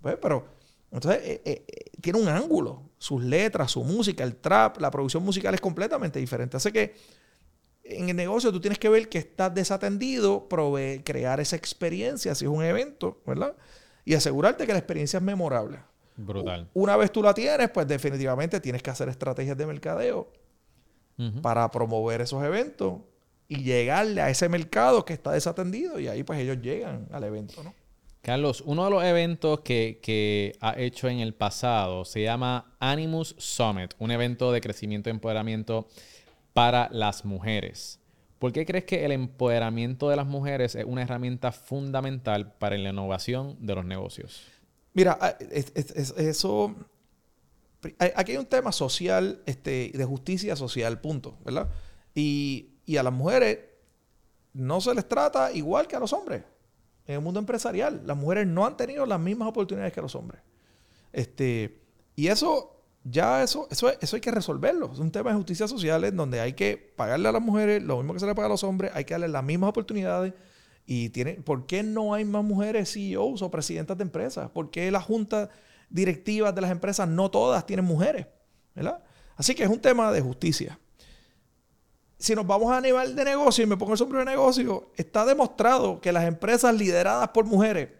pues, 0.03 0.17
pero 0.21 0.45
entonces 0.93 1.21
eh, 1.25 1.43
eh, 1.47 1.65
eh, 1.67 1.91
tiene 2.03 2.21
un 2.21 2.29
ángulo, 2.29 2.83
sus 2.99 3.23
letras, 3.25 3.71
su 3.71 3.83
música, 3.85 4.23
el 4.23 4.37
trap, 4.37 4.79
la 4.81 4.91
producción 4.91 5.23
musical 5.23 5.55
es 5.55 5.61
completamente 5.63 6.19
diferente. 6.19 6.59
Así 6.59 6.71
que 6.73 6.95
en 7.85 8.09
el 8.11 8.17
negocio 8.17 8.53
tú 8.53 8.61
tienes 8.61 8.79
que 8.79 8.89
ver 8.89 9.09
que 9.09 9.19
estás 9.19 9.55
desatendido, 9.55 10.49
proveer, 10.49 11.05
crear 11.05 11.41
esa 11.41 11.57
experiencia, 11.57 12.35
si 12.35 12.45
es 12.45 12.51
un 12.51 12.65
evento, 12.65 13.21
¿verdad? 13.27 13.55
Y 14.05 14.15
asegurarte 14.15 14.67
que 14.67 14.73
la 14.73 14.79
experiencia 14.79 15.17
es 15.19 15.23
memorable. 15.23 15.79
Brutal. 16.17 16.69
Una 16.75 16.97
vez 16.97 17.11
tú 17.13 17.23
la 17.23 17.33
tienes, 17.35 17.71
pues 17.71 17.87
definitivamente 17.89 18.61
tienes 18.61 18.83
que 18.83 18.91
hacer 18.91 19.09
estrategias 19.09 19.57
de 19.57 19.67
mercadeo 19.67 20.31
Para 21.43 21.71
promover 21.71 22.21
esos 22.21 22.45
eventos 22.45 23.01
y 23.49 23.63
llegarle 23.63 24.21
a 24.21 24.29
ese 24.29 24.49
mercado 24.49 25.05
que 25.05 25.15
está 25.15 25.33
desatendido 25.33 25.99
y 25.99 26.09
ahí 26.09 26.23
pues 26.25 26.39
ellos 26.41 26.59
llegan 26.61 27.09
al 27.11 27.25
evento, 27.25 27.63
¿no? 27.65 27.73
Carlos, 28.21 28.63
uno 28.67 28.85
de 28.85 28.91
los 28.91 29.05
eventos 29.05 29.61
que, 29.61 30.01
que 30.03 30.57
ha 30.61 30.77
hecho 30.79 31.09
en 31.09 31.21
el 31.21 31.33
pasado 31.33 32.05
se 32.05 32.23
llama 32.23 32.75
Animus 32.81 33.35
Summit, 33.39 33.95
un 34.01 34.11
evento 34.11 34.51
de 34.51 34.61
crecimiento 34.61 35.09
y 35.09 35.13
empoderamiento 35.13 35.87
para 36.53 36.89
las 36.91 37.25
mujeres. 37.25 38.01
¿Por 38.41 38.53
qué 38.53 38.67
crees 38.67 38.85
que 38.85 39.05
el 39.05 39.13
empoderamiento 39.13 40.11
de 40.11 40.17
las 40.17 40.27
mujeres 40.27 40.75
es 40.75 40.85
una 40.85 41.03
herramienta 41.03 41.53
fundamental 41.53 42.53
para 42.59 42.77
la 42.77 42.91
innovación 42.91 43.57
de 43.61 43.75
los 43.77 43.85
negocios? 43.85 44.43
Mira, 44.93 45.17
ah, 45.21 45.37
es- 45.51 45.73
es- 45.75 45.91
es- 45.93 46.15
eso... 46.19 46.75
Aquí 47.99 48.33
hay 48.33 48.39
un 48.39 48.47
tema 48.47 48.73
social, 48.73 49.43
este, 49.47 49.93
de 49.95 50.05
justicia 50.05 50.57
social, 50.57 51.01
punto, 51.01 51.37
¿verdad? 51.45 51.69
Y, 52.15 52.71
y 52.87 52.97
a 52.97 53.03
las 53.03 53.13
mujeres 53.13 53.59
no 54.53 54.81
se 54.81 54.95
les 54.95 55.07
trata 55.07 55.53
igual 55.53 55.87
que 55.87 55.97
a 55.97 56.01
los 56.01 56.13
hombres. 56.13 56.43
En 57.07 57.17
el 57.17 57.21
mundo 57.21 57.39
empresarial, 57.39 58.03
las 58.05 58.17
mujeres 58.17 58.47
no 58.47 58.67
han 58.67 58.77
tenido 58.77 59.07
las 59.07 59.21
mismas 59.21 59.49
oportunidades 59.49 59.93
que 59.93 60.01
los 60.01 60.15
hombres. 60.15 60.41
Este, 61.13 61.83
y 62.17 62.29
eso, 62.29 62.83
ya 63.05 63.43
eso, 63.43 63.69
eso, 63.71 63.91
eso 64.01 64.17
hay 64.17 64.21
que 64.21 64.31
resolverlo. 64.31 64.91
Es 64.93 64.99
un 64.99 65.13
tema 65.13 65.31
de 65.31 65.37
justicia 65.37 65.69
social 65.69 66.05
en 66.05 66.17
donde 66.17 66.41
hay 66.41 66.55
que 66.55 66.77
pagarle 66.97 67.29
a 67.29 67.33
las 67.33 67.43
mujeres 67.43 67.83
lo 67.83 67.99
mismo 67.99 68.15
que 68.15 68.21
se 68.21 68.27
le 68.27 68.35
paga 68.35 68.47
a 68.47 68.51
los 68.51 68.65
hombres, 68.65 68.91
hay 68.95 69.05
que 69.05 69.15
darle 69.15 69.29
las 69.29 69.45
mismas 69.45 69.71
oportunidades. 69.71 70.33
Y 70.85 71.11
tiene, 71.11 71.35
¿por 71.35 71.67
qué 71.67 71.83
no 71.83 72.15
hay 72.15 72.25
más 72.25 72.45
mujeres 72.45 72.93
CEOs 72.93 73.43
o 73.43 73.51
presidentas 73.51 73.99
de 73.99 74.03
empresas? 74.05 74.51
¿Por 74.51 74.71
qué 74.71 74.91
las 74.91 75.05
juntas 75.05 75.49
directivas 75.89 76.55
de 76.55 76.61
las 76.61 76.71
empresas 76.71 77.09
no 77.09 77.31
todas 77.31 77.67
tienen 77.67 77.85
mujeres? 77.85 78.27
¿Verdad? 78.75 79.03
Así 79.37 79.55
que 79.55 79.63
es 79.63 79.69
un 79.69 79.81
tema 79.81 80.11
de 80.13 80.21
justicia. 80.21 80.79
Si 82.19 82.35
nos 82.35 82.47
vamos 82.47 82.73
a 82.73 82.81
nivel 82.81 83.15
de 83.15 83.25
negocio 83.25 83.65
y 83.65 83.67
me 83.67 83.77
pongo 83.77 83.93
el 83.93 83.99
sombrero 83.99 84.25
de 84.25 84.31
negocio, 84.31 84.91
está 84.97 85.25
demostrado 85.27 86.01
que 86.01 86.13
las 86.13 86.25
empresas 86.25 86.75
lideradas 86.75 87.29
por 87.29 87.45
mujeres 87.45 87.91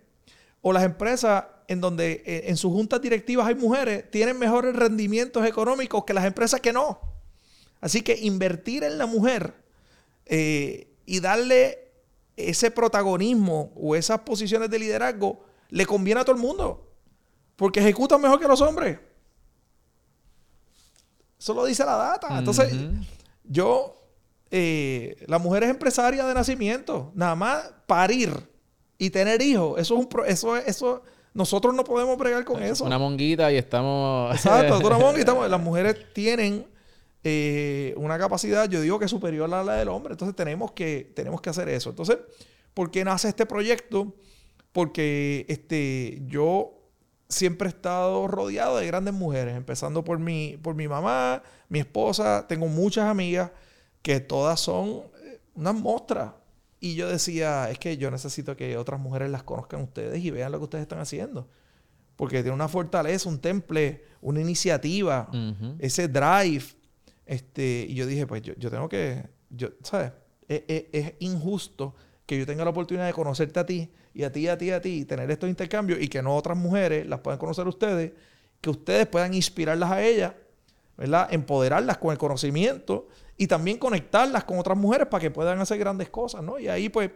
o 0.63 0.73
las 0.73 0.85
empresas 0.85 1.45
en 1.69 1.81
donde 1.81 2.23
eh, 2.25 2.45
en 2.47 2.57
sus 2.57 2.73
juntas 2.73 3.01
directivas 3.03 3.47
hay 3.47 3.55
mujeres 3.55 4.11
tienen 4.11 4.39
mejores 4.39 4.75
rendimientos 4.75 5.45
económicos 5.47 6.05
que 6.05 6.15
las 6.15 6.25
empresas 6.25 6.61
que 6.61 6.73
no. 6.73 6.99
Así 7.81 8.03
que 8.03 8.19
invertir 8.19 8.85
en 8.85 8.99
la 8.99 9.07
mujer 9.07 9.55
eh, 10.25 10.89
y 11.05 11.21
darle 11.21 11.91
ese 12.37 12.71
protagonismo 12.71 13.73
o 13.77 13.97
esas 13.97 14.21
posiciones 14.21 14.71
de 14.71 14.79
liderazgo 14.79 15.45
le 15.71 15.87
conviene 15.87 16.21
a 16.21 16.25
todo 16.25 16.37
el 16.37 16.43
mundo. 16.43 16.91
Porque 17.57 17.81
ejecutan 17.81 18.21
mejor 18.21 18.39
que 18.39 18.47
los 18.49 18.61
hombres. 18.61 18.99
Eso 21.39 21.55
lo 21.55 21.65
dice 21.65 21.85
la 21.85 21.97
data. 21.97 22.39
Entonces, 22.39 22.73
yo, 23.45 23.95
eh, 24.51 25.17
la 25.27 25.39
mujer 25.39 25.65
es 25.65 25.71
empresaria 25.71 26.25
de 26.27 26.35
nacimiento. 26.35 27.13
Nada 27.15 27.35
más 27.35 27.71
parir 27.87 28.33
y 28.99 29.11
tener 29.11 29.41
hijos. 29.43 29.79
Eso 29.81 29.95
es 29.95 30.01
un 30.01 30.09
pro- 30.09 30.25
eso, 30.25 30.57
es- 30.57 30.67
eso, 30.69 31.03
nosotros 31.35 31.75
no 31.75 31.85
podemos 31.85 32.17
bregar 32.17 32.45
con 32.45 32.63
eso. 32.63 32.85
Una 32.85 32.99
monguita 32.99 33.53
y 33.53 33.57
estamos... 33.57 34.35
Exacto, 34.35 34.79
una 34.79 34.99
estamos- 35.21 35.49
las 35.51 35.61
mujeres 35.61 36.13
tienen 36.15 36.67
eh, 37.23 37.93
una 37.99 38.19
capacidad, 38.19 38.69
yo 38.69 38.81
digo 38.81 38.99
que 38.99 39.09
superior 39.09 39.53
a 39.53 39.63
la 39.63 39.75
del 39.75 39.89
hombre, 39.89 40.13
entonces 40.13 40.35
tenemos 40.37 40.73
que, 40.73 41.13
tenemos 41.15 41.41
que 41.41 41.51
hacer 41.51 41.69
eso. 41.69 41.91
Entonces, 41.91 42.19
¿por 42.73 42.91
qué 42.91 43.05
nace 43.05 43.29
este 43.29 43.45
proyecto? 43.47 44.15
Porque 44.73 45.45
este, 45.49 46.23
yo 46.27 46.76
siempre 47.29 47.69
he 47.69 47.71
estado 47.71 48.27
rodeado 48.29 48.77
de 48.79 48.87
grandes 48.87 49.15
mujeres, 49.15 49.57
empezando 49.57 50.05
por 50.05 50.19
mi, 50.19 50.57
por 50.63 50.75
mi 50.75 50.89
mamá, 50.89 51.43
mi 51.69 51.79
esposa, 51.81 52.47
tengo 52.49 52.67
muchas 52.69 53.05
amigas 53.09 53.51
que 54.03 54.21
todas 54.21 54.61
son 54.61 55.03
eh, 55.25 55.41
unas 55.55 55.75
mostras. 55.75 56.33
Y 56.79 56.95
yo 56.95 57.09
decía, 57.09 57.71
es 57.71 57.79
que 57.79 57.97
yo 57.97 58.11
necesito 58.11 58.57
que 58.57 58.77
otras 58.77 59.01
mujeres 59.01 59.31
las 59.31 59.43
conozcan 59.43 59.83
ustedes 59.83 60.23
y 60.25 60.31
vean 60.31 60.53
lo 60.53 60.59
que 60.59 60.65
ustedes 60.65 60.83
están 60.83 61.01
haciendo 61.01 61.49
porque 62.17 62.41
tiene 62.43 62.55
una 62.55 62.69
fortaleza, 62.69 63.29
un 63.29 63.41
temple, 63.41 64.03
una 64.23 64.41
iniciativa, 64.41 65.29
ese 65.79 66.09
drive. 66.09 66.65
Este, 67.27 67.85
y 67.89 67.95
yo 67.95 68.07
dije, 68.07 68.27
pues 68.27 68.41
yo, 68.41 68.55
yo 68.57 68.71
tengo 68.71 68.89
que, 68.89 69.23
yo, 69.51 69.69
¿sabes? 69.83 70.13
Es, 70.49 70.63
es- 70.69 70.85
es 70.93 71.13
injusto 71.19 71.95
que 72.25 72.39
yo 72.39 72.47
tenga 72.47 72.65
la 72.65 72.71
oportunidad 72.71 73.05
de 73.07 73.13
conocerte 73.13 73.61
a 73.61 73.67
ti 73.67 73.91
y 74.17 74.25
a 74.25 74.33
ti, 74.33 74.49
a 74.49 74.57
ti, 74.57 74.71
a 74.71 74.81
ti, 74.81 75.05
tener 75.05 75.31
estos 75.31 75.47
intercambios 75.47 76.01
y 76.01 76.09
que 76.09 76.23
no 76.23 76.35
otras 76.35 76.57
mujeres 76.57 77.07
las 77.07 77.21
puedan 77.21 77.39
conocer 77.39 77.69
ustedes, 77.69 78.13
que 78.63 78.71
ustedes 78.71 79.07
puedan 79.07 79.35
inspirarlas 79.35 79.91
a 79.91 80.03
ellas, 80.03 80.33
¿verdad? 80.97 81.29
Empoderarlas 81.31 81.99
con 81.99 82.13
el 82.13 82.17
conocimiento 82.17 83.09
y 83.37 83.47
también 83.47 83.77
conectarlas 83.77 84.45
con 84.45 84.59
otras 84.59 84.79
mujeres 84.79 85.09
para 85.09 85.21
que 85.21 85.31
puedan 85.31 85.61
hacer 85.61 85.77
grandes 85.77 86.09
cosas, 86.09 86.43
¿no? 86.43 86.59
Y 86.59 86.67
ahí 86.67 86.89
pues, 86.89 87.11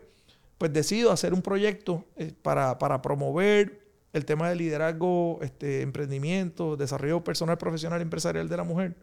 pues 0.58 0.74
decido 0.74 1.10
hacer 1.10 1.32
un 1.32 1.40
proyecto 1.40 2.04
eh, 2.16 2.34
para, 2.42 2.78
para 2.78 3.00
promover 3.00 3.80
el 4.12 4.26
tema 4.26 4.50
del 4.50 4.58
liderazgo, 4.58 5.38
este, 5.40 5.80
emprendimiento, 5.80 6.76
desarrollo 6.76 7.24
personal, 7.24 7.56
profesional 7.56 8.02
empresarial 8.02 8.46
de 8.46 8.56
la 8.58 8.64
mujer. 8.64 8.94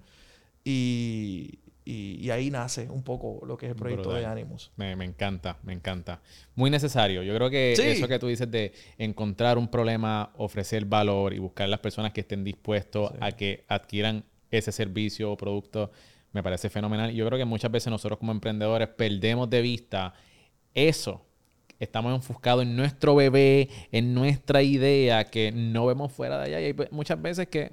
Y, 0.63 1.61
y- 1.87 2.25
y 2.25 2.29
ahí 2.31 2.49
nace 2.51 2.89
un 2.89 3.01
poco 3.03 3.45
lo 3.45 3.57
que 3.57 3.65
es 3.67 3.71
el 3.71 3.75
proyecto 3.77 4.09
Brutal. 4.09 4.21
de 4.21 4.27
Animus. 4.27 4.71
Me, 4.75 4.95
me 4.95 5.05
encanta, 5.05 5.57
me 5.63 5.73
encanta. 5.73 6.21
Muy 6.55 6.69
necesario. 6.69 7.23
Yo 7.23 7.33
creo 7.35 7.49
que 7.49 7.73
Sí. 7.75 7.81
eso 7.83 8.07
que 8.07 8.19
tú 8.19 8.27
dices 8.27 8.49
de 8.51 8.73
encontrar 8.97 9.57
un 9.57 9.67
problema, 9.67 10.31
ofrecer 10.37 10.85
valor 10.85 11.33
y 11.33 11.39
buscar 11.39 11.69
las 11.69 11.79
personas 11.79 12.11
que 12.11 12.21
estén 12.21 12.43
dispuestos 12.43 13.11
a 13.19 13.31
que 13.31 13.63
adquieran 13.67 14.23
ese 14.51 14.71
servicio 14.71 15.31
o 15.31 15.37
producto, 15.37 15.91
me 16.33 16.43
parece 16.43 16.69
fenomenal. 16.69 17.11
Yo 17.11 17.25
creo 17.25 17.37
que 17.39 17.45
muchas 17.45 17.71
veces 17.71 17.89
nosotros 17.89 18.19
como 18.19 18.31
emprendedores 18.31 18.89
perdemos 18.89 19.49
de 19.49 19.61
vista 19.61 20.13
eso. 20.73 21.23
Estamos 21.79 22.13
enfocados 22.15 22.63
en 22.63 22.75
nuestro 22.75 23.15
bebé, 23.15 23.69
en 23.91 24.13
nuestra 24.13 24.61
idea 24.63 25.23
que 25.25 25.51
no 25.51 25.85
vemos 25.85 26.11
fuera 26.11 26.39
de 26.39 26.45
allá. 26.45 26.61
Y 26.61 26.65
hay 26.65 26.75
muchas 26.91 27.21
veces 27.21 27.47
que 27.47 27.71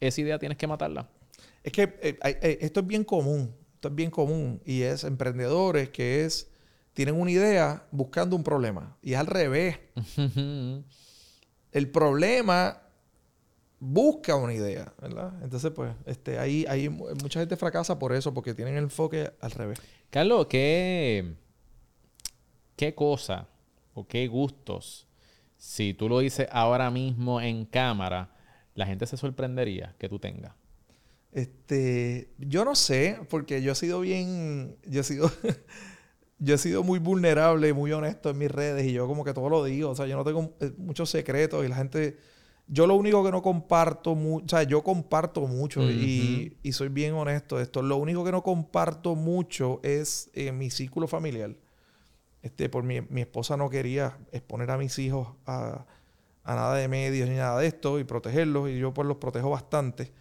esa 0.00 0.20
idea 0.20 0.38
tienes 0.38 0.58
que 0.58 0.66
matarla. 0.66 1.08
Es 1.62 1.72
que 1.72 1.82
eh, 2.02 2.18
eh, 2.24 2.58
esto 2.60 2.80
es 2.80 2.86
bien 2.86 3.04
común, 3.04 3.54
esto 3.74 3.88
es 3.88 3.94
bien 3.94 4.10
común 4.10 4.60
y 4.64 4.82
es 4.82 5.04
emprendedores 5.04 5.90
que 5.90 6.24
es, 6.24 6.50
tienen 6.94 7.14
una 7.14 7.30
idea 7.30 7.86
buscando 7.92 8.34
un 8.36 8.42
problema 8.44 8.96
y 9.02 9.12
es 9.14 9.18
al 9.18 9.26
revés. 9.26 9.78
El 11.72 11.90
problema 11.90 12.82
busca 13.80 14.36
una 14.36 14.52
idea, 14.54 14.92
¿verdad? 15.00 15.32
Entonces, 15.42 15.70
pues, 15.70 15.94
este, 16.06 16.38
ahí, 16.38 16.64
ahí 16.68 16.88
mu- 16.88 17.08
mucha 17.22 17.40
gente 17.40 17.56
fracasa 17.56 17.98
por 17.98 18.12
eso, 18.12 18.34
porque 18.34 18.54
tienen 18.54 18.76
el 18.76 18.84
enfoque 18.84 19.32
al 19.40 19.50
revés. 19.52 19.78
Carlos, 20.10 20.46
¿qué, 20.48 21.34
¿qué 22.76 22.94
cosa 22.94 23.48
o 23.94 24.06
qué 24.06 24.26
gustos, 24.28 25.06
si 25.56 25.94
tú 25.94 26.08
lo 26.08 26.18
dices 26.18 26.46
ahora 26.52 26.90
mismo 26.90 27.40
en 27.40 27.64
cámara, 27.64 28.34
la 28.74 28.86
gente 28.86 29.06
se 29.06 29.16
sorprendería 29.16 29.94
que 29.98 30.08
tú 30.08 30.18
tengas? 30.18 30.52
Este, 31.32 32.28
yo 32.38 32.64
no 32.66 32.74
sé, 32.74 33.18
porque 33.30 33.62
yo 33.62 33.72
he 33.72 33.74
sido 33.74 34.00
bien, 34.00 34.76
yo 34.86 35.00
he 35.00 35.04
sido, 35.04 35.30
yo 36.38 36.54
he 36.54 36.58
sido 36.58 36.82
muy 36.82 36.98
vulnerable 36.98 37.70
y 37.70 37.72
muy 37.72 37.90
honesto 37.90 38.28
en 38.28 38.38
mis 38.38 38.50
redes 38.50 38.86
y 38.86 38.92
yo 38.92 39.06
como 39.06 39.24
que 39.24 39.32
todo 39.32 39.48
lo 39.48 39.64
digo, 39.64 39.90
o 39.90 39.96
sea, 39.96 40.06
yo 40.06 40.16
no 40.16 40.24
tengo 40.24 40.54
eh, 40.60 40.72
muchos 40.76 41.08
secretos 41.08 41.64
y 41.64 41.68
la 41.68 41.76
gente, 41.76 42.18
Yo 42.68 42.86
lo 42.86 42.96
único 42.96 43.24
que 43.24 43.30
no 43.30 43.40
comparto 43.42 44.14
mucho, 44.14 44.44
o 44.44 44.48
sea, 44.48 44.62
yo 44.64 44.82
comparto 44.84 45.40
mucho 45.46 45.82
y, 45.90 46.58
y, 46.62 46.72
soy 46.72 46.88
bien 46.88 47.14
honesto 47.14 47.56
de 47.56 47.64
esto. 47.64 47.82
Lo 47.82 47.96
único 47.96 48.24
que 48.24 48.32
no 48.32 48.42
comparto 48.42 49.14
mucho 49.14 49.80
es 49.82 50.30
eh, 50.34 50.52
mi 50.52 50.70
círculo 50.70 51.08
familiar. 51.08 51.56
Este, 52.42 52.68
por 52.68 52.84
mi, 52.84 53.00
mi, 53.02 53.22
esposa 53.22 53.56
no 53.56 53.70
quería 53.70 54.18
exponer 54.32 54.70
a 54.70 54.78
mis 54.78 54.98
hijos 54.98 55.28
a, 55.46 55.86
a, 56.44 56.54
nada 56.56 56.74
de 56.76 56.88
medios 56.88 57.28
ni 57.28 57.36
nada 57.36 57.58
de 57.58 57.68
esto 57.68 57.98
y 58.00 58.04
protegerlos 58.04 58.68
y 58.68 58.78
yo 58.78 58.92
pues 58.92 59.06
los 59.08 59.16
protejo 59.18 59.50
bastante 59.50 60.12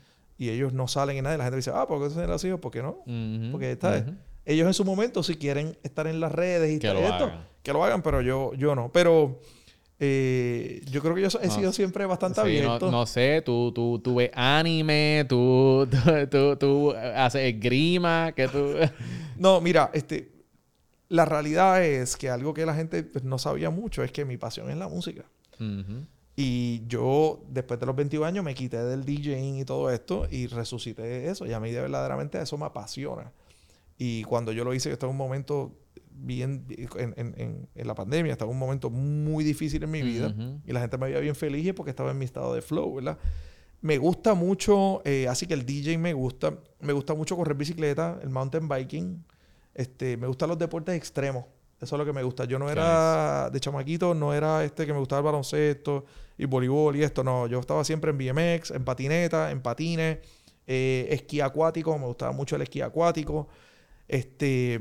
y 0.41 0.49
ellos 0.49 0.73
no 0.73 0.87
salen 0.87 1.17
en 1.17 1.25
nada 1.25 1.35
y 1.35 1.37
la 1.37 1.43
gente 1.43 1.57
dice, 1.57 1.69
ah, 1.71 1.85
¿por 1.87 2.01
qué 2.01 2.09
tienen 2.09 2.27
los 2.27 2.43
hijos? 2.43 2.59
¿Por 2.59 2.71
qué 2.71 2.81
no? 2.81 3.03
Porque 3.51 3.73
está, 3.73 4.03
ellos 4.43 4.65
en 4.65 4.73
su 4.73 4.83
momento 4.83 5.21
si 5.21 5.35
quieren 5.35 5.77
estar 5.83 6.07
en 6.07 6.19
las 6.19 6.31
redes 6.31 6.71
y 6.71 6.79
todo 6.79 6.97
esto, 6.97 7.31
que 7.61 7.71
lo 7.71 7.83
hagan, 7.83 8.01
pero 8.01 8.21
yo, 8.21 8.51
yo 8.55 8.73
no. 8.73 8.91
Pero 8.91 9.39
eh, 9.99 10.81
yo 10.89 11.03
creo 11.03 11.13
que 11.13 11.21
yo 11.21 11.27
he 11.39 11.49
sido 11.51 11.71
siempre 11.71 12.07
bastante 12.07 12.41
abierto. 12.41 12.89
No, 12.89 13.05
sé, 13.05 13.43
tú, 13.45 13.71
tú, 13.71 14.01
tú 14.03 14.15
ves 14.15 14.31
anime, 14.33 15.27
tú, 15.29 15.87
tú, 16.31 16.55
tú, 16.55 16.91
haces 16.91 17.59
grima, 17.59 18.31
que 18.35 18.47
tú... 18.47 18.73
no, 19.37 19.61
mira, 19.61 19.91
este, 19.93 20.31
la 21.07 21.25
realidad 21.25 21.85
es 21.85 22.17
que 22.17 22.31
algo 22.31 22.55
que 22.55 22.65
la 22.65 22.73
gente 22.73 23.03
pues, 23.03 23.23
no 23.23 23.37
sabía 23.37 23.69
mucho 23.69 24.03
es 24.03 24.11
que 24.11 24.25
mi 24.25 24.37
pasión 24.37 24.71
es 24.71 24.77
la 24.77 24.87
música. 24.87 25.23
Y 26.43 26.81
yo, 26.87 27.43
después 27.49 27.79
de 27.79 27.85
los 27.85 27.95
21 27.95 28.25
años, 28.25 28.43
me 28.43 28.55
quité 28.55 28.83
del 28.83 29.05
DJing 29.05 29.59
y 29.59 29.63
todo 29.63 29.91
esto 29.91 30.27
y 30.27 30.47
resucité 30.47 31.29
eso. 31.29 31.45
Y 31.45 31.53
a 31.53 31.59
mí 31.59 31.71
verdaderamente 31.71 32.41
eso 32.41 32.57
me 32.57 32.65
apasiona. 32.65 33.31
Y 33.95 34.23
cuando 34.23 34.51
yo 34.51 34.63
lo 34.63 34.73
hice, 34.73 34.89
que 34.89 34.93
estaba 34.93 35.11
en 35.11 35.13
un 35.13 35.19
momento 35.19 35.77
bien 36.09 36.65
en, 36.95 37.69
la 37.75 37.93
pandemia, 37.93 38.31
estaba 38.31 38.49
en 38.49 38.55
un 38.55 38.59
momento 38.59 38.89
muy 38.89 39.43
difícil 39.43 39.83
en 39.83 39.91
mi 39.91 40.01
vida 40.01 40.33
y 40.65 40.71
la 40.71 40.81
gente 40.81 40.97
me 40.97 41.05
veía 41.05 41.19
bien 41.19 41.35
feliz 41.35 41.73
porque 41.75 41.91
estaba 41.91 42.09
en 42.09 42.17
mi 42.17 42.25
estado 42.25 42.55
de 42.55 42.63
flow, 42.63 42.95
¿verdad? 42.95 43.19
Me 43.81 43.99
gusta 43.99 44.33
mucho, 44.33 45.03
eh, 45.05 45.27
así 45.27 45.45
que 45.45 45.53
el 45.53 45.63
DJ 45.63 45.99
me 45.99 46.13
gusta, 46.13 46.57
me 46.79 46.93
gusta 46.93 47.13
mucho 47.13 47.35
correr 47.35 47.55
bicicleta, 47.55 48.19
el 48.23 48.29
mountain 48.29 48.67
biking, 48.67 49.23
este, 49.75 50.17
me 50.17 50.25
gustan 50.25 50.49
los 50.49 50.57
deportes 50.57 50.95
extremos, 50.95 51.45
eso 51.81 51.95
es 51.95 51.99
lo 51.99 52.05
que 52.05 52.13
me 52.13 52.21
gusta. 52.21 52.45
Yo 52.45 52.59
no 52.59 52.69
era 52.69 53.49
de 53.49 53.59
chamaquito, 53.59 54.13
no 54.13 54.33
era 54.33 54.63
este 54.63 54.85
que 54.85 54.93
me 54.93 54.99
gustaba 54.99 55.19
el 55.19 55.25
baloncesto 55.25 56.05
y 56.37 56.45
voleibol 56.45 56.95
y 56.95 57.03
esto, 57.03 57.23
no, 57.23 57.47
yo 57.47 57.59
estaba 57.59 57.83
siempre 57.83 58.11
en 58.11 58.17
BMX, 58.17 58.71
en 58.71 58.85
patineta, 58.85 59.51
en 59.51 59.61
patines, 59.61 60.19
eh, 60.67 61.07
esquí 61.09 61.41
acuático, 61.41 61.97
me 61.97 62.05
gustaba 62.05 62.31
mucho 62.31 62.55
el 62.55 62.61
esquí 62.61 62.81
acuático, 62.81 63.47
este 64.07 64.79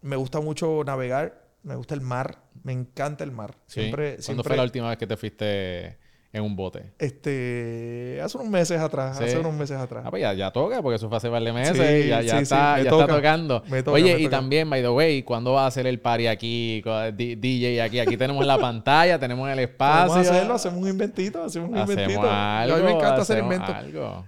me 0.00 0.16
gusta 0.16 0.40
mucho 0.40 0.82
navegar, 0.84 1.48
me 1.62 1.76
gusta 1.76 1.94
el 1.94 2.00
mar, 2.00 2.42
me 2.62 2.72
encanta 2.72 3.24
el 3.24 3.32
mar. 3.32 3.54
Siempre, 3.66 4.16
¿Cuándo 4.24 4.42
fue 4.42 4.56
la 4.56 4.62
última 4.62 4.88
vez 4.88 4.98
que 4.98 5.06
te 5.06 5.16
fuiste 5.16 5.98
en 6.32 6.42
un 6.42 6.56
bote? 6.56 6.92
Este, 6.98 8.20
hace 8.22 8.36
unos 8.36 8.50
meses 8.50 8.80
atrás, 8.80 9.20
hace 9.20 9.38
unos 9.38 9.54
meses 9.54 9.78
atrás. 9.78 10.04
Ah, 10.06 10.10
pues 10.10 10.22
ya, 10.36 10.50
toca, 10.50 10.82
porque 10.82 10.96
eso 10.96 11.08
fue 11.08 11.16
hace 11.16 11.28
varios 11.28 11.54
meses, 11.54 12.06
ya, 12.06 12.20
ya, 12.20 12.40
está, 12.40 12.82
ya 12.82 12.90
está 12.90 13.06
tocando. 13.06 13.62
Oye, 13.86 14.20
y 14.20 14.28
también, 14.28 14.68
by 14.68 14.82
the 14.82 14.90
way, 14.90 15.22
¿cuándo 15.22 15.52
va 15.52 15.64
a 15.64 15.66
hacer 15.68 15.86
el 15.86 16.00
party 16.00 16.26
aquí, 16.26 16.82
DJ 17.16 17.82
aquí? 17.82 17.98
Aquí 17.98 18.16
tenemos 18.16 18.44
la 18.46 18.58
pantalla, 18.60 19.18
tenemos 19.18 19.48
el 19.48 19.58
espacio. 19.60 20.14
Vamos 20.14 20.16
a 20.16 20.30
hacerlo, 20.30 20.54
hacemos 20.54 20.82
un 20.82 20.88
inventito, 20.88 21.42
hacemos 21.42 21.70
un 21.70 21.78
inventito. 21.78 22.30
Algo, 22.30 22.76
a 22.76 22.78
mí 22.78 22.84
me 22.84 22.92
encanta 22.92 23.22
hacer 23.22 23.38
inventos. 23.38 23.74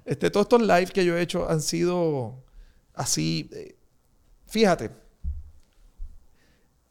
Este, 0.05 0.31
todos 0.31 0.45
estos 0.45 0.63
lives 0.63 0.91
que 0.91 1.05
yo 1.05 1.17
he 1.17 1.21
hecho 1.21 1.49
han 1.49 1.61
sido 1.61 2.45
así, 2.95 3.51
eh, 3.53 3.77
fíjate, 4.47 4.91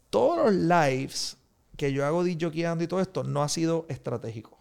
todos 0.10 0.38
los 0.38 0.54
lives 0.54 1.38
que 1.78 1.94
yo 1.94 2.06
hago 2.06 2.24
DJokeando 2.24 2.84
y 2.84 2.88
todo 2.88 3.00
esto 3.00 3.24
no 3.24 3.42
ha 3.42 3.50
sido 3.50 3.86
estratégico. 3.90 4.59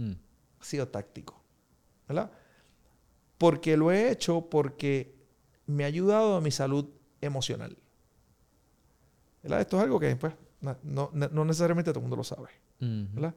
Mm. 0.00 0.12
Ha 0.60 0.64
sido 0.64 0.88
táctico. 0.88 1.40
¿Verdad? 2.08 2.30
Porque 3.38 3.76
lo 3.76 3.92
he 3.92 4.10
hecho 4.10 4.48
porque 4.50 5.14
me 5.66 5.84
ha 5.84 5.86
ayudado 5.86 6.36
a 6.36 6.40
mi 6.40 6.50
salud 6.50 6.88
emocional. 7.20 7.76
¿Verdad? 9.42 9.60
Esto 9.60 9.76
es 9.76 9.82
algo 9.84 10.00
que 10.00 10.16
pues, 10.16 10.34
no, 10.82 11.10
necesariamente 11.44 11.90
todo 11.90 12.00
el 12.00 12.02
mundo 12.02 12.16
lo 12.16 12.24
sabe. 12.24 12.48
¿verdad? 12.78 13.34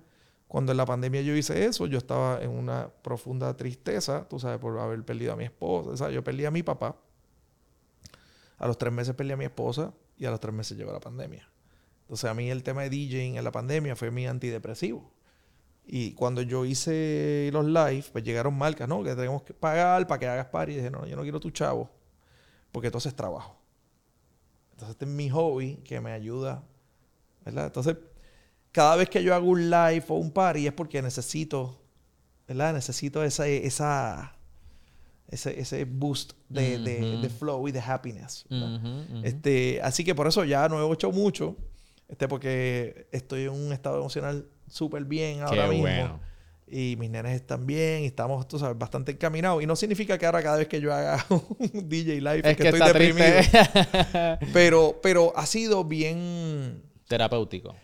Cuando 0.48 0.72
en 0.72 0.78
la 0.78 0.86
pandemia 0.86 1.22
yo 1.22 1.36
hice 1.36 1.66
eso, 1.66 1.86
yo 1.88 1.98
estaba 1.98 2.42
en 2.42 2.50
una 2.50 2.90
profunda 3.02 3.56
tristeza, 3.56 4.28
tú 4.30 4.40
sabes, 4.40 4.60
por 4.60 4.78
haber 4.80 5.04
perdido 5.04 5.34
a 5.34 5.36
mi 5.36 5.46
esposa. 5.46 6.10
Yo 6.10 6.24
perdí 6.24 6.46
a 6.46 6.52
mi 6.52 6.64
papá. 6.64 6.96
A 8.58 8.68
los 8.68 8.78
tres 8.78 8.94
meses 8.94 9.16
perdí 9.16 9.32
a 9.32 9.38
mi 9.38 9.46
esposa 9.46 9.94
y 10.18 10.26
a 10.26 10.32
los 10.32 10.40
tres 10.40 10.54
meses 10.54 10.78
llegó 10.78 10.92
la 10.92 11.00
pandemia. 11.00 11.50
Entonces 12.02 12.30
a 12.30 12.34
mí 12.34 12.50
el 12.50 12.64
tema 12.64 12.84
de 12.84 12.90
DJing 12.90 13.38
en 13.38 13.44
la 13.44 13.52
pandemia 13.52 13.96
fue 13.96 14.12
mi 14.12 14.28
antidepresivo. 14.28 15.13
Y 15.86 16.14
cuando 16.14 16.42
yo 16.42 16.66
hice 16.66 17.50
los 17.52 17.66
live, 17.66 18.06
pues 18.12 18.24
llegaron 18.24 18.58
marcas, 18.58 18.88
¿no? 18.88 19.04
Que 19.04 19.16
tenemos 19.16 19.44
que 19.44 19.54
pagar 19.54 20.08
para 20.08 20.20
que 20.20 20.28
hagas 20.28 20.48
party. 20.48 20.74
Y 20.74 20.76
dije, 20.78 20.90
no, 20.90 21.06
yo 21.06 21.16
no 21.16 21.24
quiero 21.24 21.40
tu 21.40 21.52
chavo, 21.52 21.90
porque 22.72 22.88
entonces 22.88 23.12
es 23.12 23.16
trabajo. 23.16 23.58
Entonces 24.72 24.92
este 24.92 25.06
es 25.06 25.12
mi 25.12 25.30
hobby 25.30 25.78
que 25.84 26.00
me 26.00 26.12
ayuda, 26.12 26.64
¿verdad? 27.46 27.66
Entonces, 27.66 27.98
cada 28.72 28.96
vez 28.96 29.10
que 29.10 29.24
yo 29.24 29.36
hago 29.36 29.48
un 29.48 29.70
live 29.70 30.06
o 30.08 30.16
un 30.16 30.32
party 30.32 30.68
es 30.68 30.74
porque 30.74 31.02
necesito, 31.02 31.82
¿verdad? 32.48 32.74
Necesito 32.74 33.24
esa, 33.24 33.48
esa 33.48 34.38
ese, 35.34 35.60
ese 35.60 35.86
boost 35.86 36.34
de, 36.50 36.78
de, 36.80 37.30
flow 37.30 37.68
y 37.68 37.72
de 37.72 37.80
happiness. 37.80 38.46
Este, 39.24 39.82
así 39.82 40.04
que 40.04 40.14
por 40.14 40.28
eso 40.28 40.44
ya 40.44 40.70
no 40.70 40.80
he 40.82 40.94
hecho 40.94 41.12
mucho, 41.12 41.56
este, 42.08 42.28
porque 42.28 43.08
estoy 43.12 43.44
en 43.44 43.50
un 43.50 43.74
estado 43.74 43.98
emocional 43.98 44.48
súper 44.74 45.06
bien 45.06 45.42
ahora 45.42 45.68
mismo. 45.68 46.20
Y 46.66 46.96
mis 46.98 47.10
nenes 47.10 47.36
están 47.36 47.68
bien 47.68 48.04
y 48.04 48.08
estamos, 48.08 48.48
tú 48.48 48.58
sabes, 48.58 48.78
bastante 48.78 49.12
encaminados. 49.12 49.62
Y 49.62 49.68
no 49.68 49.76
significa 49.76 50.18
que 50.18 50.26
ahora 50.26 50.42
cada 50.42 50.58
vez 50.58 50.68
que 50.68 50.82
yo 50.82 50.94
haga 50.94 51.24
un 51.30 51.88
DJ 51.88 52.16
live 52.16 52.42
es, 52.44 52.58
que, 52.58 52.70
estoy 52.70 52.80
deprimido. 52.80 53.28
pero, 54.54 55.00
pero 55.02 55.34
ha 55.36 55.46
sido 55.46 55.84
bien... 55.84 56.82
Terapéutico 57.08 57.76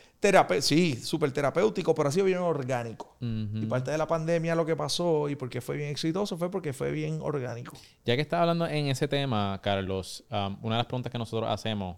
sí, 0.62 0.96
súper 0.96 1.32
terapéutico, 1.32 1.96
pero 1.96 2.10
ha 2.10 2.12
sido 2.12 2.26
bien 2.26 2.40
orgánico. 2.40 3.16
Y 3.22 3.66
parte 3.66 3.92
de 3.92 3.98
la 3.98 4.08
pandemia 4.08 4.56
lo 4.56 4.66
que 4.66 4.76
pasó 4.76 5.30
y 5.30 5.36
porque 5.36 5.62
fue 5.62 5.78
bien 5.78 5.90
exitoso 5.90 6.38
fue 6.38 6.52
porque 6.52 6.74
fue 6.74 6.92
bien 6.92 7.20
orgánico. 7.22 7.78
Ya 8.06 8.16
que 8.16 8.22
estás 8.22 8.42
hablando 8.42 8.68
en 8.68 8.88
ese 8.88 9.08
tema, 9.08 9.60
Carlos, 9.64 10.26
um, 10.30 10.58
una 10.62 10.76
de 10.76 10.80
las 10.80 10.86
preguntas 10.86 11.12
que 11.12 11.18
nosotros 11.18 11.50
hacemos, 11.50 11.98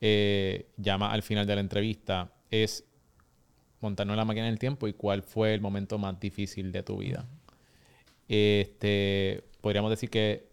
eh, 0.00 0.70
llama 0.76 1.12
al 1.12 1.22
final 1.22 1.46
de 1.46 1.54
la 1.54 1.60
entrevista, 1.60 2.32
es 2.50 2.84
montarnos 3.82 4.16
la 4.16 4.24
máquina 4.24 4.46
del 4.46 4.58
tiempo 4.58 4.88
y 4.88 4.92
cuál 4.92 5.22
fue 5.22 5.54
el 5.54 5.60
momento 5.60 5.98
más 5.98 6.18
difícil 6.18 6.72
de 6.72 6.82
tu 6.82 6.98
vida. 6.98 7.26
Este, 8.28 9.44
podríamos 9.60 9.90
decir 9.90 10.08
que 10.08 10.48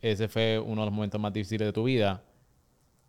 ese 0.00 0.28
fue 0.28 0.58
uno 0.58 0.82
de 0.82 0.86
los 0.86 0.94
momentos 0.94 1.20
más 1.20 1.32
difíciles 1.32 1.66
de 1.66 1.72
tu 1.72 1.84
vida. 1.84 2.22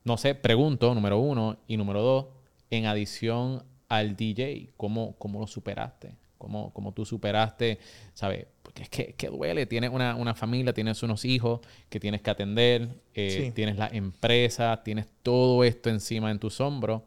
No 0.04 0.18
sé, 0.18 0.36
pregunto, 0.36 0.94
número 0.94 1.20
uno, 1.20 1.58
y 1.68 1.78
número 1.78 2.02
dos, 2.02 2.26
en 2.70 2.86
adición 2.88 3.64
al 3.88 4.16
DJ, 4.16 4.72
¿cómo, 4.78 5.16
cómo 5.18 5.40
lo 5.40 5.48
superaste? 5.48 6.16
¿Cómo, 6.38 6.74
cómo 6.74 6.92
tú 6.92 7.06
superaste, 7.06 7.78
sabes? 8.16 8.48
Porque 8.64 8.82
es 8.82 8.90
que, 8.90 9.14
que 9.14 9.28
duele, 9.28 9.68
tienes 9.68 9.92
una, 9.92 10.16
una, 10.16 10.34
familia, 10.34 10.74
tienes 10.74 11.04
unos 11.04 11.24
hijos 11.24 11.60
que 11.88 12.00
tienes 12.00 12.22
que 12.22 12.32
atender, 12.32 12.90
eh, 13.14 13.52
tienes 13.54 13.78
la 13.78 13.88
empresa, 13.88 14.82
tienes 14.84 15.06
todo 15.22 15.64
esto 15.64 15.92
encima 15.92 16.32
en 16.32 16.40
tus 16.40 16.60
hombros. 16.60 17.04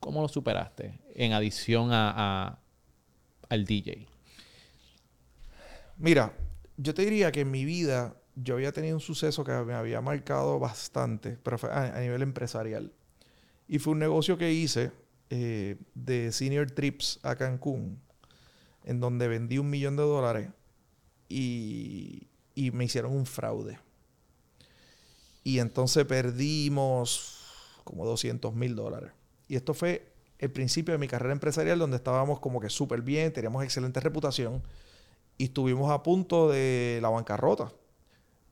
¿Cómo 0.00 0.20
lo 0.20 0.26
superaste 0.26 0.98
en 1.14 1.32
adición 1.32 1.90
a, 1.92 2.58
al 3.48 3.64
DJ? 3.64 4.06
Mira, 5.98 6.34
yo 6.76 6.94
te 6.94 7.04
diría 7.04 7.30
que 7.32 7.40
en 7.40 7.50
mi 7.50 7.64
vida 7.64 8.16
yo 8.34 8.54
había 8.54 8.72
tenido 8.72 8.96
un 8.96 9.00
suceso 9.00 9.44
que 9.44 9.52
me 9.52 9.74
había 9.74 10.00
marcado 10.00 10.58
bastante, 10.58 11.38
pero 11.42 11.58
fue 11.58 11.70
a 11.70 12.00
nivel 12.00 12.22
empresarial. 12.22 12.92
Y 13.68 13.78
fue 13.78 13.92
un 13.92 13.98
negocio 13.98 14.36
que 14.36 14.52
hice 14.52 14.92
eh, 15.34 15.76
de 15.94 16.30
Senior 16.30 16.70
Trips 16.70 17.18
a 17.22 17.36
Cancún, 17.36 17.98
en 18.84 19.00
donde 19.00 19.28
vendí 19.28 19.56
un 19.56 19.70
millón 19.70 19.96
de 19.96 20.02
dólares 20.02 20.50
y, 21.26 22.28
me 22.54 22.84
hicieron 22.84 23.16
un 23.16 23.24
fraude. 23.24 23.78
Y 25.42 25.58
entonces 25.58 26.04
perdimos 26.04 27.46
como 27.82 28.04
200 28.04 28.54
mil 28.54 28.76
dólares. 28.76 29.12
Y 29.48 29.56
esto 29.56 29.72
fue 29.72 30.11
el 30.42 30.50
principio 30.50 30.90
de 30.90 30.98
mi 30.98 31.06
carrera 31.06 31.32
empresarial, 31.32 31.78
donde 31.78 31.96
estábamos 31.96 32.40
como 32.40 32.58
que 32.58 32.68
súper 32.68 33.00
bien, 33.00 33.32
teníamos 33.32 33.62
excelente 33.62 34.00
reputación 34.00 34.60
y 35.38 35.44
estuvimos 35.44 35.88
a 35.92 36.02
punto 36.02 36.50
de 36.50 36.98
la 37.00 37.10
bancarrota. 37.10 37.72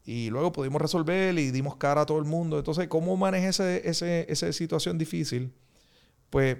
Y 0.05 0.31
luego 0.31 0.53
pudimos 0.53 0.81
resolver 0.81 1.37
y 1.37 1.51
dimos 1.51 1.77
cara 1.77 2.03
a 2.03 2.07
todo 2.07 2.19
el 2.19 2.27
mundo. 2.27 2.59
Entonces, 2.59 2.87
¿cómo 2.87 3.17
manejé 3.17 3.49
ese, 3.49 4.33
esa 4.33 4.53
situación 4.53 4.99
difícil? 4.99 5.53
Pues 6.31 6.59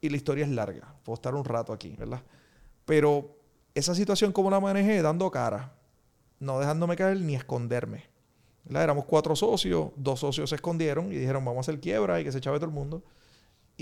y 0.00 0.08
la 0.08 0.16
historia 0.16 0.46
es 0.46 0.50
larga. 0.50 0.94
Puedo 1.04 1.16
estar 1.16 1.34
un 1.34 1.44
rato 1.44 1.74
aquí, 1.74 1.94
¿verdad? 1.98 2.22
Pero 2.86 3.36
esa 3.74 3.94
situación, 3.94 4.32
¿cómo 4.32 4.50
la 4.50 4.58
manejé? 4.58 5.02
Dando 5.02 5.30
cara. 5.30 5.74
No 6.38 6.58
dejándome 6.60 6.96
caer 6.96 7.20
ni 7.20 7.34
esconderme. 7.34 8.04
¿verdad? 8.64 8.84
Éramos 8.84 9.04
cuatro 9.04 9.36
socios, 9.36 9.90
dos 9.96 10.20
socios 10.20 10.48
se 10.48 10.56
escondieron 10.56 11.12
y 11.12 11.16
dijeron, 11.16 11.44
vamos 11.44 11.58
a 11.58 11.60
hacer 11.70 11.78
quiebra 11.78 12.22
y 12.22 12.24
que 12.24 12.32
se 12.32 12.40
chave 12.40 12.56
todo 12.56 12.70
el 12.70 12.74
mundo. 12.74 13.02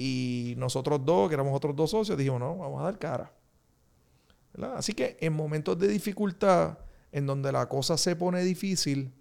Y 0.01 0.55
nosotros 0.59 1.05
dos, 1.05 1.28
que 1.28 1.34
éramos 1.34 1.53
otros 1.57 1.74
dos 1.74 1.90
socios, 1.90 2.16
dijimos, 2.16 2.38
no, 2.38 2.57
vamos 2.57 2.80
a 2.80 2.84
dar 2.84 3.01
cara. 3.01 3.32
Así 4.76 4.92
que 4.94 5.16
en 5.20 5.32
momentos 5.32 5.76
de 5.76 5.88
dificultad, 5.88 6.78
en 7.11 7.26
donde 7.26 7.51
la 7.51 7.68
cosa 7.68 7.96
se 7.96 8.14
pone 8.14 8.44
difícil, 8.44 9.12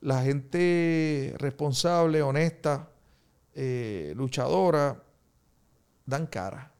la 0.00 0.22
gente 0.22 1.34
responsable, 1.36 2.22
honesta, 2.22 2.88
eh, 3.52 4.14
luchadora, 4.16 5.02
dan 6.06 6.26
cara. 6.26 6.72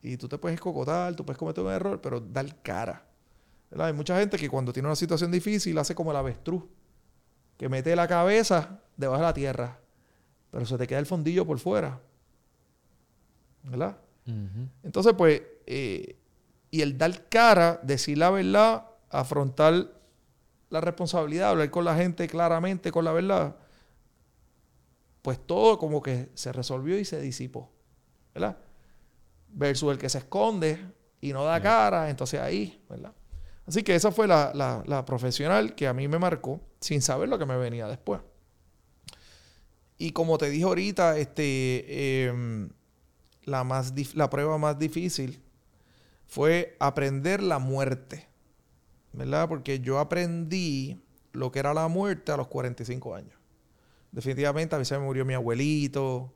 Y 0.00 0.16
tú 0.16 0.28
te 0.28 0.38
puedes 0.38 0.54
escocotar, 0.54 1.16
tú 1.16 1.24
puedes 1.24 1.38
cometer 1.38 1.64
un 1.64 1.72
error, 1.72 2.00
pero 2.00 2.20
dar 2.20 2.62
cara. 2.62 3.04
Hay 3.76 3.92
mucha 3.92 4.16
gente 4.16 4.38
que 4.38 4.48
cuando 4.48 4.72
tiene 4.72 4.86
una 4.86 4.94
situación 4.94 5.32
difícil 5.32 5.76
hace 5.76 5.92
como 5.92 6.12
el 6.12 6.16
avestruz, 6.16 6.62
que 7.56 7.68
mete 7.68 7.96
la 7.96 8.06
cabeza 8.06 8.78
debajo 8.96 9.22
de 9.22 9.26
la 9.26 9.34
tierra, 9.34 9.80
pero 10.52 10.64
se 10.66 10.78
te 10.78 10.86
queda 10.86 11.00
el 11.00 11.06
fondillo 11.06 11.44
por 11.44 11.58
fuera. 11.58 12.00
¿Verdad? 13.68 13.98
Entonces, 14.82 15.14
pues, 15.16 15.40
eh, 15.66 16.16
y 16.70 16.82
el 16.82 16.98
dar 16.98 17.28
cara, 17.28 17.80
decir 17.82 18.18
la 18.18 18.30
verdad, 18.30 18.86
afrontar 19.10 19.92
la 20.70 20.80
responsabilidad, 20.82 21.50
hablar 21.50 21.70
con 21.70 21.84
la 21.84 21.96
gente 21.96 22.28
claramente, 22.28 22.92
con 22.92 23.04
la 23.04 23.12
verdad, 23.12 23.56
pues 25.22 25.38
todo 25.46 25.78
como 25.78 26.02
que 26.02 26.30
se 26.34 26.52
resolvió 26.52 26.98
y 26.98 27.04
se 27.04 27.20
disipó. 27.20 27.70
¿Verdad? 28.34 28.58
Versus 29.50 29.90
el 29.92 29.98
que 29.98 30.08
se 30.08 30.18
esconde 30.18 30.78
y 31.20 31.32
no 31.32 31.44
da 31.44 31.60
cara, 31.62 32.10
entonces 32.10 32.38
ahí, 32.40 32.84
¿verdad? 32.88 33.12
Así 33.66 33.82
que 33.82 33.94
esa 33.94 34.12
fue 34.12 34.26
la, 34.28 34.52
la- 34.54 34.82
la 34.86 35.04
profesional 35.04 35.74
que 35.74 35.88
a 35.88 35.92
mí 35.94 36.06
me 36.08 36.18
marcó 36.18 36.60
sin 36.80 37.02
saber 37.02 37.28
lo 37.28 37.38
que 37.38 37.46
me 37.46 37.56
venía 37.56 37.86
después. 37.88 38.20
Y 39.98 40.12
como 40.12 40.38
te 40.38 40.48
dije 40.48 40.64
ahorita, 40.64 41.18
este, 41.18 42.26
em, 42.28 42.68
la, 43.48 43.64
más 43.64 43.92
la 44.14 44.30
prueba 44.30 44.58
más 44.58 44.78
difícil 44.78 45.42
fue 46.26 46.76
aprender 46.78 47.42
la 47.42 47.58
muerte, 47.58 48.28
¿verdad? 49.12 49.48
Porque 49.48 49.80
yo 49.80 49.98
aprendí 49.98 51.02
lo 51.32 51.50
que 51.50 51.58
era 51.58 51.72
la 51.72 51.88
muerte 51.88 52.32
a 52.32 52.36
los 52.36 52.48
45 52.48 53.14
años. 53.14 53.38
Definitivamente 54.12 54.76
a 54.76 54.84
se 54.84 54.98
me 54.98 55.04
murió 55.04 55.24
mi 55.24 55.34
abuelito, 55.34 56.32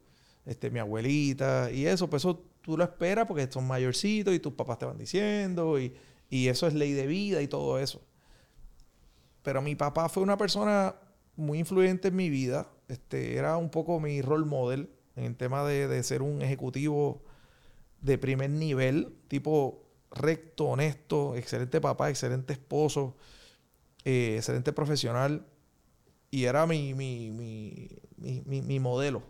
este, 0.46 0.70
mi 0.70 0.78
abuelita, 0.78 1.70
y 1.70 1.86
eso, 1.86 2.08
pues 2.08 2.22
eso 2.22 2.42
tú 2.62 2.76
lo 2.76 2.84
esperas 2.84 3.26
porque 3.26 3.50
son 3.50 3.66
mayorcitos 3.66 4.34
y 4.34 4.38
tus 4.38 4.54
papás 4.54 4.78
te 4.78 4.86
van 4.86 4.98
diciendo, 4.98 5.78
y, 5.78 5.94
y 6.30 6.48
eso 6.48 6.66
es 6.66 6.74
ley 6.74 6.92
de 6.92 7.06
vida 7.06 7.42
y 7.42 7.48
todo 7.48 7.78
eso. 7.78 8.00
Pero 9.42 9.60
mi 9.60 9.74
papá 9.74 10.08
fue 10.08 10.22
una 10.22 10.36
persona 10.36 10.94
muy 11.36 11.58
influyente 11.58 12.08
en 12.08 12.16
mi 12.16 12.30
vida. 12.30 12.68
Este, 12.88 13.36
era 13.36 13.56
un 13.56 13.70
poco 13.70 14.00
mi 14.00 14.22
role 14.22 14.46
model 14.46 14.88
en 15.16 15.24
el 15.24 15.36
tema 15.36 15.64
de, 15.64 15.88
de 15.88 16.02
ser 16.02 16.22
un 16.22 16.42
ejecutivo 16.42 17.22
de 18.00 18.18
primer 18.18 18.50
nivel, 18.50 19.14
tipo 19.28 19.82
recto, 20.10 20.66
honesto, 20.66 21.34
excelente 21.36 21.80
papá, 21.80 22.10
excelente 22.10 22.52
esposo, 22.52 23.16
eh, 24.04 24.34
excelente 24.36 24.72
profesional. 24.72 25.46
Y 26.30 26.44
era 26.44 26.66
mi, 26.66 26.94
mi, 26.94 27.30
mi, 27.30 28.62
mi, 28.62 28.80
modelo. 28.80 29.22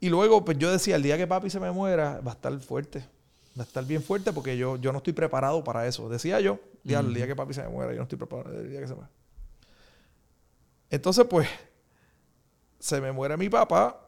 Y 0.00 0.10
luego, 0.10 0.44
pues 0.44 0.58
yo 0.58 0.70
decía, 0.70 0.96
el 0.96 1.02
día 1.02 1.16
que 1.16 1.26
papi 1.26 1.48
se 1.48 1.58
me 1.58 1.70
muera, 1.70 2.20
va 2.20 2.32
a 2.32 2.34
estar 2.34 2.58
fuerte. 2.60 3.00
Va 3.58 3.62
a 3.62 3.66
estar 3.66 3.84
bien 3.84 4.02
fuerte 4.02 4.32
porque 4.32 4.56
yo, 4.58 4.76
yo 4.76 4.92
no 4.92 4.98
estoy 4.98 5.14
preparado 5.14 5.64
para 5.64 5.86
eso. 5.86 6.08
Decía 6.08 6.40
yo, 6.40 6.60
"Diablo, 6.84 7.08
el 7.08 7.14
día 7.14 7.26
que 7.26 7.34
papi 7.34 7.54
se 7.54 7.62
me 7.62 7.68
muera, 7.68 7.92
yo 7.92 7.96
no 7.98 8.02
estoy 8.02 8.18
preparado 8.18 8.60
el 8.60 8.70
día 8.70 8.80
que 8.80 8.86
se 8.86 8.94
muera. 8.94 9.10
Entonces, 10.90 11.26
pues, 11.28 11.48
se 12.78 13.00
me 13.00 13.10
muere 13.10 13.36
mi 13.36 13.48
papá. 13.48 14.07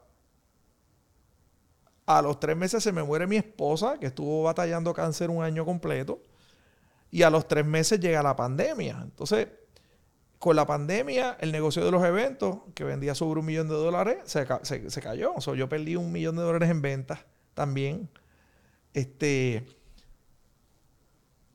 A 2.18 2.22
los 2.22 2.40
tres 2.40 2.56
meses 2.56 2.82
se 2.82 2.92
me 2.92 3.02
muere 3.02 3.26
mi 3.26 3.36
esposa, 3.36 3.98
que 3.98 4.06
estuvo 4.06 4.42
batallando 4.42 4.92
cáncer 4.92 5.30
un 5.30 5.42
año 5.44 5.64
completo. 5.64 6.22
Y 7.10 7.22
a 7.22 7.30
los 7.30 7.46
tres 7.46 7.64
meses 7.64 8.00
llega 8.00 8.22
la 8.22 8.34
pandemia. 8.36 9.00
Entonces, 9.02 9.48
con 10.38 10.56
la 10.56 10.66
pandemia, 10.66 11.36
el 11.40 11.52
negocio 11.52 11.84
de 11.84 11.90
los 11.90 12.02
eventos, 12.04 12.58
que 12.74 12.84
vendía 12.84 13.14
sobre 13.14 13.40
un 13.40 13.46
millón 13.46 13.68
de 13.68 13.74
dólares, 13.74 14.18
se, 14.24 14.46
se- 14.62 14.90
se 14.90 15.00
cayó. 15.00 15.34
O 15.34 15.40
sea, 15.40 15.54
yo 15.54 15.68
perdí 15.68 15.96
un 15.96 16.10
millón 16.12 16.36
de 16.36 16.42
dólares 16.42 16.70
en 16.70 16.82
ventas 16.82 17.20
también. 17.54 18.08
Este. 18.94 19.66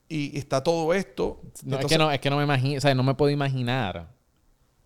Y, 0.07 0.37
está 0.37 0.63
todo 0.63 0.93
esto. 0.93 1.41
No, 1.63 1.79
es, 1.79 1.85
que 1.87 1.97
no, 1.97 2.11
es 2.11 2.19
que 2.19 2.29
no 2.29 2.37
me 2.37 2.43
imagino, 2.43 2.77
o 2.77 2.81
sea, 2.81 2.93
no 2.93 3.03
me 3.03 3.15
puedo 3.15 3.31
imaginar 3.31 4.13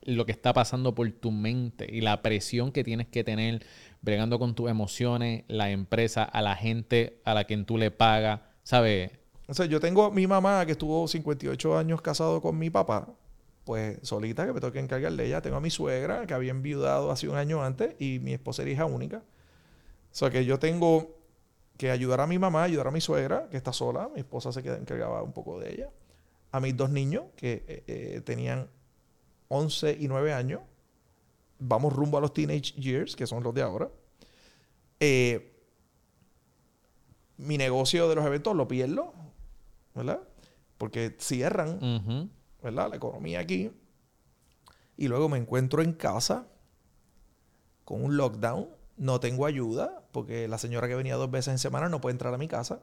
lo 0.01 0.25
que 0.25 0.31
está 0.31 0.53
pasando 0.53 0.95
por 0.95 1.11
tu 1.11 1.31
mente 1.31 1.85
y 1.91 2.01
la 2.01 2.21
presión 2.21 2.71
que 2.71 2.83
tienes 2.83 3.07
que 3.07 3.23
tener 3.23 3.65
bregando 4.01 4.39
con 4.39 4.55
tus 4.55 4.69
emociones, 4.69 5.43
la 5.47 5.69
empresa, 5.69 6.23
a 6.23 6.41
la 6.41 6.55
gente 6.55 7.21
a 7.25 7.33
la 7.33 7.43
quien 7.43 7.65
tú 7.65 7.77
le 7.77 7.91
pagas, 7.91 8.41
¿sabes? 8.63 9.11
O 9.47 9.53
sea, 9.53 9.65
yo 9.65 9.79
tengo 9.79 10.05
a 10.05 10.11
mi 10.11 10.27
mamá 10.27 10.65
que 10.65 10.73
estuvo 10.73 11.07
58 11.07 11.77
años 11.77 12.01
casado 12.01 12.41
con 12.41 12.57
mi 12.57 12.69
papá, 12.69 13.07
pues 13.65 13.97
solita 14.03 14.45
que 14.45 14.53
me 14.53 14.59
tengo 14.59 14.71
que 14.73 14.79
encargar 14.79 15.11
de 15.13 15.25
ella. 15.25 15.41
Tengo 15.41 15.57
a 15.57 15.61
mi 15.61 15.69
suegra 15.69 16.25
que 16.27 16.33
había 16.33 16.51
enviudado 16.51 17.11
hace 17.11 17.27
un 17.27 17.35
año 17.35 17.63
antes 17.63 17.95
y 17.99 18.19
mi 18.19 18.33
esposa 18.33 18.61
era 18.61 18.71
hija 18.71 18.85
única. 18.85 19.17
O 19.17 20.15
sea, 20.15 20.29
que 20.29 20.45
yo 20.45 20.59
tengo 20.59 21.15
que 21.77 21.91
ayudar 21.91 22.21
a 22.21 22.27
mi 22.27 22.37
mamá, 22.37 22.63
ayudar 22.63 22.87
a 22.87 22.91
mi 22.91 23.01
suegra 23.01 23.47
que 23.49 23.57
está 23.57 23.73
sola. 23.73 24.09
Mi 24.13 24.19
esposa 24.19 24.51
se 24.51 24.61
queda 24.63 24.77
encargaba 24.77 25.23
un 25.23 25.33
poco 25.33 25.59
de 25.59 25.73
ella. 25.73 25.89
A 26.51 26.59
mis 26.59 26.75
dos 26.75 26.89
niños 26.89 27.25
que 27.35 27.63
eh, 27.67 27.83
eh, 27.87 28.21
tenían 28.21 28.69
11 29.47 29.97
y 29.99 30.07
9 30.07 30.33
años. 30.33 30.61
Vamos 31.59 31.93
rumbo 31.93 32.17
a 32.17 32.21
los 32.21 32.33
teenage 32.33 32.73
years, 32.79 33.15
que 33.15 33.27
son 33.27 33.43
los 33.43 33.53
de 33.53 33.61
ahora. 33.61 33.89
Eh, 34.99 35.55
mi 37.37 37.57
negocio 37.57 38.09
de 38.09 38.15
los 38.15 38.25
eventos 38.25 38.55
lo 38.55 38.67
pierdo, 38.67 39.13
¿verdad? 39.95 40.21
Porque 40.77 41.15
cierran, 41.19 41.75
Ujú. 41.83 42.29
¿verdad? 42.63 42.89
La 42.89 42.95
economía 42.95 43.39
aquí. 43.39 43.71
Y 44.97 45.07
luego 45.07 45.29
me 45.29 45.37
encuentro 45.37 45.81
en 45.81 45.93
casa 45.93 46.47
con 47.85 48.03
un 48.03 48.17
lockdown. 48.17 48.67
No 48.97 49.19
tengo 49.21 49.45
ayuda 49.45 50.03
porque 50.11 50.47
la 50.47 50.57
señora 50.57 50.87
que 50.87 50.95
venía 50.95 51.15
dos 51.15 51.31
veces 51.31 51.49
en 51.53 51.59
semana 51.59 51.87
no 51.87 52.01
puede 52.01 52.13
entrar 52.13 52.33
a 52.33 52.37
mi 52.37 52.47
casa. 52.49 52.81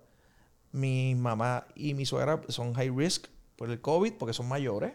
Mi 0.72 1.14
mamá 1.14 1.66
y 1.74 1.92
mi 1.94 2.06
suegra 2.06 2.40
son 2.48 2.74
high 2.74 2.90
risk 2.90 3.26
por 3.56 3.70
el 3.70 3.80
COVID 3.80 4.14
porque 4.14 4.32
son 4.32 4.48
mayores. 4.48 4.94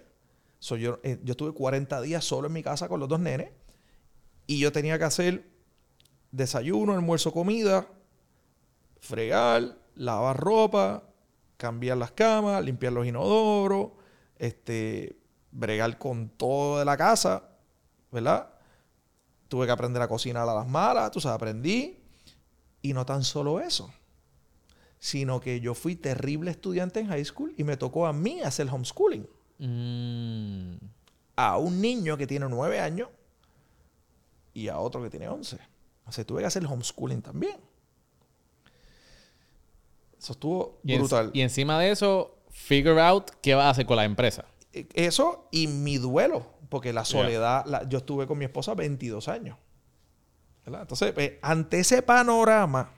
So, 0.58 0.76
yo, 0.76 1.00
eh, 1.04 1.20
yo 1.24 1.32
estuve 1.32 1.54
40 1.54 2.02
días 2.02 2.24
solo 2.24 2.48
en 2.48 2.54
mi 2.54 2.64
casa 2.64 2.88
con 2.88 3.00
los 3.00 3.10
dos 3.10 3.20
nenes 3.20 3.52
y 4.52 4.60
yo 4.60 4.74
tenía 4.74 5.00
que 5.00 5.06
hacer 5.06 5.50
desayuno, 6.30 6.92
almuerzo, 6.92 7.32
comida, 7.32 7.88
fregar, 9.00 9.78
lavar 9.96 10.38
ropa, 10.38 11.04
cambiar 11.56 11.96
las 11.96 12.12
camas, 12.12 12.62
limpiar 12.62 12.92
los 12.92 13.08
inodoros, 13.08 13.92
este, 14.38 15.16
bregar 15.52 15.98
con 15.98 16.28
todo 16.28 16.80
de 16.80 16.84
la 16.84 16.98
casa, 16.98 17.48
¿verdad? 18.12 18.50
Tuve 19.48 19.68
que 19.68 19.72
aprender 19.72 20.02
a 20.02 20.10
cocinar 20.10 20.50
a 20.50 20.54
las 20.54 20.68
malas, 20.68 21.12
tú 21.12 21.22
sabes, 21.22 21.36
aprendí. 21.36 21.98
Y 22.82 22.92
no 22.92 23.06
tan 23.06 23.24
solo 23.24 23.62
eso, 23.62 23.90
sino 25.00 25.40
que 25.40 25.62
yo 25.62 25.74
fui 25.76 25.96
terrible 25.96 26.52
estudiante 26.52 27.00
en 27.00 27.08
high 27.08 27.24
school 27.24 27.54
y 27.56 27.64
me 27.64 27.78
tocó 27.78 28.06
a 28.06 28.12
mí 28.12 28.42
hacer 28.42 28.68
homeschooling. 28.70 29.26
Mm. 29.60 30.76
A 31.38 31.58
un 31.58 31.80
niño 31.80 32.18
que 32.18 32.28
tiene 32.28 32.50
nueve 32.50 32.82
años 32.82 33.08
y 34.54 34.68
a 34.68 34.78
otro 34.80 35.02
que 35.02 35.10
tiene 35.10 35.28
once. 35.30 35.58
O 36.06 36.12
sea, 36.12 36.26
tuve 36.26 36.42
que 36.42 36.48
hacer 36.48 36.66
homeschooling 36.66 37.22
también. 37.22 37.60
Eso 40.20 40.34
estuvo 40.34 40.80
Y, 40.84 40.94
en- 40.94 41.00
brutal. 41.00 41.32
y 41.34 41.42
encima 41.42 41.80
de 41.80 41.92
eso, 41.92 42.38
figure 42.50 43.02
out 43.02 43.32
qué 43.42 43.56
vas 43.56 43.66
a 43.66 43.70
hacer 43.72 43.86
con 43.86 43.96
la 43.98 44.06
empresa. 44.06 44.46
Eh, 44.74 44.88
Eso 44.94 45.48
y 45.52 45.68
mi 45.68 45.98
duelo, 45.98 46.46
porque 46.70 46.94
la 46.94 47.06
soledad, 47.06 47.66
la- 47.66 47.88
yo 47.90 47.98
estuve 48.00 48.28
con 48.28 48.38
mi 48.38 48.46
esposa 48.46 48.74
22 48.76 49.28
años. 49.28 49.58
¿verdad? 50.64 50.82
Entonces, 50.82 51.12
pues, 51.14 51.34
ante 51.42 51.80
ese 51.80 52.04
panorama, 52.04 52.92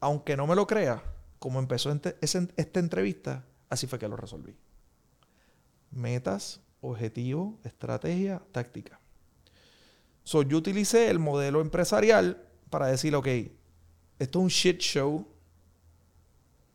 aunque 0.00 0.36
no 0.36 0.46
me 0.46 0.54
lo 0.54 0.66
crea, 0.66 1.02
como 1.38 1.58
empezó 1.58 1.90
esta 1.92 2.80
entrevista, 2.80 3.44
así 3.68 3.86
fue 3.86 3.98
que 3.98 4.08
lo 4.08 4.16
resolví. 4.16 4.56
Metas, 5.90 6.60
objetivos, 6.80 7.54
estrategia, 7.64 8.42
táctica. 8.52 9.00
So, 10.24 10.42
yo 10.42 10.58
utilicé 10.58 11.10
el 11.10 11.18
modelo 11.18 11.60
empresarial 11.60 12.46
para 12.68 12.86
decir, 12.86 13.14
ok, 13.14 13.26
esto 14.18 14.38
es 14.38 14.42
un 14.42 14.48
shit 14.48 14.78
show. 14.78 15.26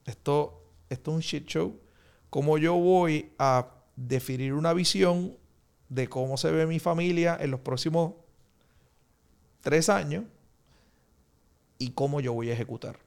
Esto, 0.06 0.62
esto 0.90 1.12
es 1.12 1.16
un 1.16 1.22
shit 1.22 1.48
show. 1.48 1.80
¿Cómo 2.30 2.58
yo 2.58 2.74
voy 2.76 3.32
a 3.40 3.72
definir 3.96 4.54
una 4.54 4.74
visión 4.74 5.38
de 5.90 6.10
cómo 6.10 6.38
se 6.38 6.52
ve 6.52 6.66
mi 6.66 6.80
familia 6.80 7.38
en 7.40 7.52
los 7.52 7.60
próximos 7.62 8.14
tres 9.62 9.90
años 9.90 10.26
y 11.78 11.92
cómo 11.92 12.20
yo 12.20 12.34
voy 12.34 12.50
a 12.50 12.54
ejecutar? 12.54 13.00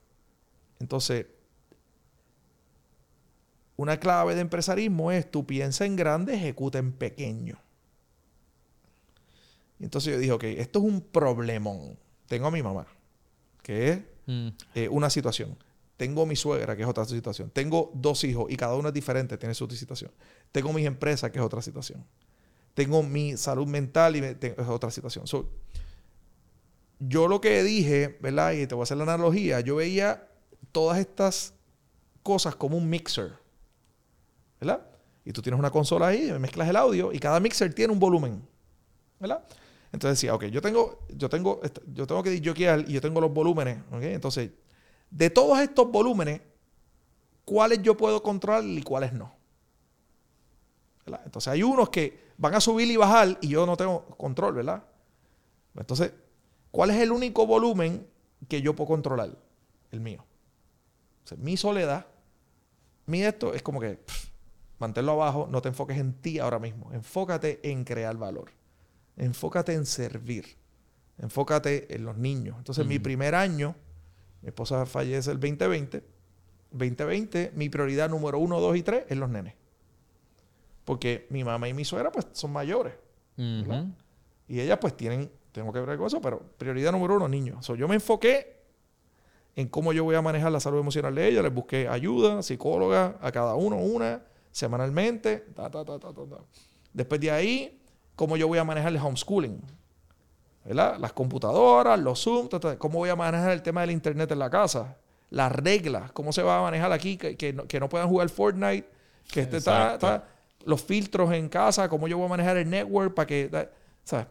Entonces, 0.80 1.26
una 3.79 3.99
clave 4.01 4.35
de 4.35 4.41
empresarismo 4.41 5.12
es 5.12 5.31
tú 5.31 5.47
piensa 5.47 5.87
en 5.87 5.95
grande, 5.95 6.35
ejecuta 6.35 6.79
en 6.79 6.93
pequeño. 6.93 7.59
Y 9.79 9.85
entonces 9.85 10.12
yo 10.12 10.18
dije, 10.18 10.33
ok, 10.33 10.45
esto 10.45 10.81
es 10.81 10.85
un 10.85 11.01
problemón. 11.01 11.97
Tengo 12.26 12.49
a 12.49 12.51
mi 12.51 12.62
mamá, 12.62 12.87
que 13.62 13.89
es 13.91 13.99
Mm. 14.26 14.49
eh, 14.74 14.89
una 14.91 15.09
situación. 15.09 15.57
Tengo 15.97 16.26
mi 16.26 16.37
suegra, 16.37 16.76
que 16.76 16.83
es 16.83 16.89
otra 16.89 17.05
situación. 17.05 17.51
Tengo 17.51 17.91
dos 17.95 18.22
hijos 18.24 18.51
y 18.51 18.57
cada 18.57 18.74
uno 18.74 18.89
es 18.89 18.95
diferente, 18.95 19.39
tiene 19.39 19.55
su 19.55 19.68
situación. 19.70 20.11
Tengo 20.53 20.72
mis 20.72 20.85
empresas, 20.85 21.31
que 21.31 21.39
es 21.39 21.45
otra 21.45 21.62
situación. 21.62 22.05
Tengo 22.74 23.03
mi 23.03 23.37
salud 23.37 23.66
mental 23.66 24.16
y 24.16 24.20
me- 24.20 24.37
es 24.41 24.68
otra 24.68 24.91
situación. 24.91 25.26
So, 25.26 25.49
yo 26.99 27.26
lo 27.29 27.41
que 27.41 27.62
dije, 27.62 28.18
¿verdad? 28.20 28.53
Y 28.53 28.66
te 28.66 28.74
voy 28.74 28.83
a 28.83 28.85
hacer 28.85 28.97
la 28.97 29.05
analogía. 29.05 29.61
Yo 29.61 29.76
veía 29.76 30.29
todas 30.72 30.99
estas 30.99 31.55
cosas 32.22 32.55
como 32.57 32.76
un 32.76 32.89
mixer, 32.91 33.33
¿verdad? 34.61 34.87
Y 35.25 35.33
tú 35.33 35.43
tienes 35.43 35.59
una 35.59 35.71
consola 35.71 36.09
ahí, 36.09 36.33
mezclas 36.39 36.69
el 36.69 36.77
audio 36.77 37.13
y 37.13 37.19
cada 37.19 37.41
mixer 37.41 37.75
tiene 37.75 37.93
un 37.93 37.99
volumen, 37.99 38.43
¿verdad? 39.21 39.45
Entonces 39.93 40.19
decía, 40.19 40.35
ok, 40.35 40.45
yo 40.47 40.61
tengo, 40.61 41.07
yo 41.09 41.29
tengo, 41.29 41.61
yo 41.93 42.07
tengo 42.07 42.23
que 42.23 42.31
disjoquear 42.31 42.85
y 42.89 42.95
yo 42.95 43.01
tengo 43.01 43.21
los 43.21 43.33
volúmenes, 43.33 43.79
¿ok? 43.91 44.03
Entonces, 44.03 44.51
de 45.11 45.31
todos 45.31 45.59
estos 45.61 45.91
volúmenes, 45.91 46.41
¿cuáles 47.45 47.83
yo 47.83 47.97
puedo 47.97 48.23
controlar 48.23 48.65
y 48.65 48.83
cuáles 48.83 49.13
no? 49.13 49.35
¿Verdad? 51.05 51.23
Entonces 51.25 51.53
hay 51.53 51.63
unos 51.63 51.89
que 51.89 52.29
van 52.37 52.55
a 52.55 52.61
subir 52.61 52.91
y 52.91 52.97
bajar 52.97 53.39
y 53.41 53.49
yo 53.49 53.65
no 53.65 53.77
tengo 53.77 54.05
control, 54.17 54.55
¿verdad? 54.55 54.85
Entonces, 55.75 56.13
¿cuál 56.71 56.91
es 56.91 56.97
el 56.97 57.13
único 57.13 57.47
volumen 57.47 58.07
que 58.49 58.61
yo 58.61 58.75
puedo 58.75 58.89
controlar? 58.89 59.31
El 59.91 60.01
mío. 60.01 60.25
O 61.31 61.37
mi 61.37 61.57
soledad, 61.57 62.07
mi 63.07 63.23
esto 63.23 63.55
es 63.55 63.63
como 63.63 63.81
que 63.81 63.99
manténlo 64.79 65.12
abajo, 65.12 65.49
no 65.51 65.61
te 65.61 65.68
enfoques 65.68 65.99
en 65.99 66.14
ti 66.14 66.39
ahora 66.39 66.59
mismo, 66.59 66.93
enfócate 66.93 67.61
en 67.70 67.85
crear 67.85 68.16
valor, 68.16 68.51
enfócate 69.16 69.74
en 69.74 69.87
servir, 69.87 70.57
enfócate 71.18 71.95
en 71.95 72.05
los 72.05 72.16
niños. 72.16 72.57
Entonces, 72.59 72.87
mi 72.87 72.99
primer 72.99 73.35
año, 73.35 73.74
mi 74.43 74.49
esposa 74.49 74.87
fallece 74.87 75.31
el 75.31 75.41
2020, 75.41 76.05
2020, 76.70 77.53
mi 77.55 77.68
prioridad 77.68 78.09
número 78.09 78.39
uno, 78.39 78.61
dos 78.61 78.76
y 78.76 78.83
tres 78.83 79.05
es 79.09 79.16
los 79.16 79.29
nenes. 79.29 79.55
Porque 80.85 81.26
mi 81.31 81.45
mamá 81.45 81.68
y 81.68 81.74
mi 81.74 81.85
suegra 81.85 82.11
pues 82.11 82.26
son 82.33 82.53
mayores. 82.53 82.95
Y 83.37 84.61
ellas 84.61 84.79
pues 84.81 84.97
tienen, 84.97 85.31
tengo 85.53 85.72
que 85.72 85.81
ver 85.81 85.99
con 85.99 86.07
eso, 86.07 86.20
pero 86.20 86.41
prioridad 86.57 86.93
número 86.93 87.16
uno, 87.16 87.29
niños. 87.29 87.66
So, 87.66 87.74
yo 87.74 87.89
me 87.89 87.97
enfoqué 87.97 88.59
en 89.55 89.68
cómo 89.68 89.93
yo 89.93 90.05
voy 90.05 90.14
a 90.14 90.22
manejar 90.22 90.53
la 90.53 90.61
salud 90.61 90.79
emocional 90.79 91.14
de 91.14 91.29
ellos. 91.29 91.43
Les 91.43 91.53
busqué 91.53 91.89
ayuda, 91.89 92.43
psicóloga, 92.43 93.18
a 93.20 93.33
cada 93.33 93.55
uno 93.57 93.76
una, 93.76 94.22
semanalmente. 94.53 95.38
ta, 95.55 95.70
ta, 95.70 95.84
ta, 95.84 95.99
ta, 95.99 96.12
ta, 96.12 96.22
ta. 96.28 96.36
Después 96.92 97.20
de 97.20 97.30
ahí, 97.30 97.80
cómo 98.16 98.36
yo 98.36 98.49
voy 98.49 98.59
a 98.59 98.64
manejar 98.64 98.92
el 98.92 98.99
homeschooling. 98.99 99.61
¿Verdad? 100.64 100.99
Las 100.99 101.12
computadoras, 101.12 101.99
los 101.99 102.22
Zoom, 102.22 102.49
cómo 102.78 102.99
voy 102.99 103.09
a 103.09 103.16
manejar 103.16 103.53
el 103.53 103.62
tema 103.62 103.80
del 103.82 103.90
internet 103.90 104.30
en 104.32 104.38
la 104.38 104.51
casa. 104.51 104.96
Las 105.30 105.51
reglas, 105.53 106.12
cómo 106.12 106.32
se 106.32 106.42
va 106.42 106.59
a 106.59 106.62
manejar 106.62 106.92
aquí, 106.92 107.16
que, 107.16 107.36
que 107.36 107.53
no, 107.53 107.66
que 107.66 107.80
no 107.80 107.88
puedan 107.88 108.09
jugar 108.09 108.28
Fortnite, 108.28 108.88
que 109.30 109.40
este 109.40 109.59
está, 109.59 110.24
los 110.64 110.82
filtros 110.82 111.32
en 111.32 111.49
casa, 111.49 111.88
cómo 111.88 112.09
yo 112.09 112.16
voy 112.18 112.26
a 112.26 112.30
manejar 112.30 112.57
el 112.59 112.68
network 112.68 113.14
para 113.14 113.26
que, 113.26 113.68
¿sabes? 114.05 114.26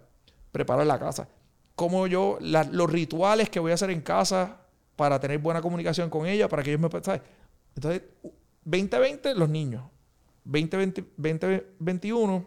Preparar 0.51 0.85
la 0.85 0.99
casa. 0.99 1.27
Cómo 1.75 2.05
yo, 2.07 2.37
la- 2.41 2.63
los 2.65 2.89
rituales 2.91 3.49
que 3.49 3.59
voy 3.59 3.71
a 3.71 3.75
hacer 3.75 3.89
en 3.91 4.01
casa 4.01 4.57
para 4.95 5.19
tener 5.19 5.39
buena 5.39 5.61
comunicación 5.61 6.09
con 6.09 6.25
ella, 6.25 6.47
para 6.49 6.61
que 6.63 6.71
ellos 6.73 6.81
me, 6.81 7.03
¿sabes? 7.03 7.21
Entonces, 7.75 8.01
2020, 8.63 9.33
los 9.35 9.49
niños. 9.49 9.83
2020, 10.47 11.01
2021, 11.17 12.45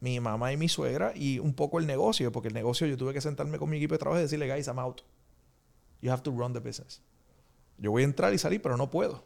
mi 0.00 0.20
mamá 0.20 0.52
y 0.52 0.56
mi 0.56 0.68
suegra 0.68 1.12
y 1.14 1.38
un 1.38 1.52
poco 1.54 1.78
el 1.78 1.86
negocio, 1.86 2.30
porque 2.30 2.48
el 2.48 2.54
negocio 2.54 2.86
yo 2.86 2.96
tuve 2.96 3.12
que 3.12 3.20
sentarme 3.20 3.58
con 3.58 3.68
mi 3.68 3.76
equipo 3.76 3.94
de 3.94 3.98
trabajo 3.98 4.20
y 4.20 4.22
decirle, 4.22 4.48
guys, 4.48 4.66
I'm 4.68 4.78
out. 4.78 5.02
You 6.00 6.12
have 6.12 6.22
to 6.22 6.30
run 6.30 6.52
the 6.52 6.60
business. 6.60 7.02
Yo 7.78 7.90
voy 7.90 8.02
a 8.02 8.04
entrar 8.04 8.32
y 8.32 8.38
salir, 8.38 8.62
pero 8.62 8.76
no 8.76 8.90
puedo. 8.90 9.24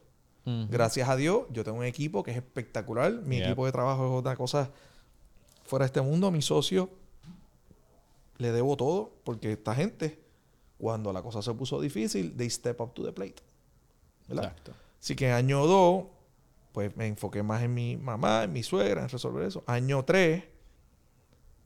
Gracias 0.69 1.09
a 1.09 1.15
Dios, 1.15 1.45
yo 1.51 1.63
tengo 1.63 1.79
un 1.79 1.85
equipo 1.85 2.25
que 2.25 2.33
es 2.33 2.37
espectacular. 2.37 3.13
Mi 3.13 3.41
equipo 3.41 3.67
de 3.67 3.73
trabajo 3.73 4.07
es 4.07 4.19
otra 4.19 4.35
cosa 4.35 4.71
fuera 5.65 5.85
de 5.85 5.89
este 5.89 6.01
mundo. 6.01 6.33
Mi 6.33 6.43
socio 6.43 6.91
le 8.39 8.51
debo 8.51 8.77
todo 8.77 9.13
porque 9.23 9.53
esta 9.53 9.77
gente, 9.77 10.19
cuando 10.79 11.13
la 11.13 11.23
cosa 11.23 11.41
se 11.41 11.55
puso 11.55 11.81
difícil, 11.81 12.37
they 12.37 12.51
step 12.51 12.81
up 12.81 12.95
to 12.95 13.05
the 13.05 13.13
plate. 13.13 13.37
¿verdad? 14.27 14.47
Exacto. 14.47 14.73
Así 15.01 15.15
que 15.15 15.31
año 15.31 15.67
2, 15.67 16.05
pues 16.73 16.97
me 16.97 17.07
enfoqué 17.07 17.43
más 17.43 17.63
en 17.63 17.75
mi 17.75 17.97
mamá, 17.97 18.45
en 18.45 18.53
mi 18.53 18.63
suegra, 18.63 19.03
en 19.03 19.09
resolver 19.09 19.47
eso. 19.47 19.65
Año 19.67 20.05
3, 20.05 20.45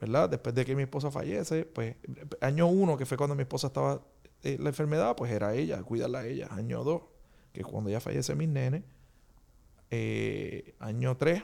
¿verdad? 0.01 0.31
Después 0.31 0.55
de 0.55 0.65
que 0.65 0.75
mi 0.75 0.83
esposa 0.83 1.11
fallece, 1.11 1.65
pues 1.65 1.97
año 2.41 2.67
1, 2.67 2.97
que 2.97 3.07
fue 3.07 3.17
cuando 3.17 3.35
mi 3.35 3.43
esposa 3.43 3.69
estaba 3.69 4.03
en 4.43 4.63
la 4.63 4.71
enfermedad, 4.71 5.17
pues 5.17 5.33
era 5.33 5.55
ella, 5.55 5.83
cuidarla 5.83 6.21
a 6.21 6.27
ella. 6.27 6.49
Año 6.51 6.85
2, 6.85 7.03
que 7.53 7.61
es 7.61 7.67
cuando 7.67 7.91
ya 7.91 8.01
fallece 8.01 8.35
mis 8.35 8.49
nenes. 8.49 8.83
Eh, 9.91 10.75
año 10.79 11.17
3, 11.17 11.43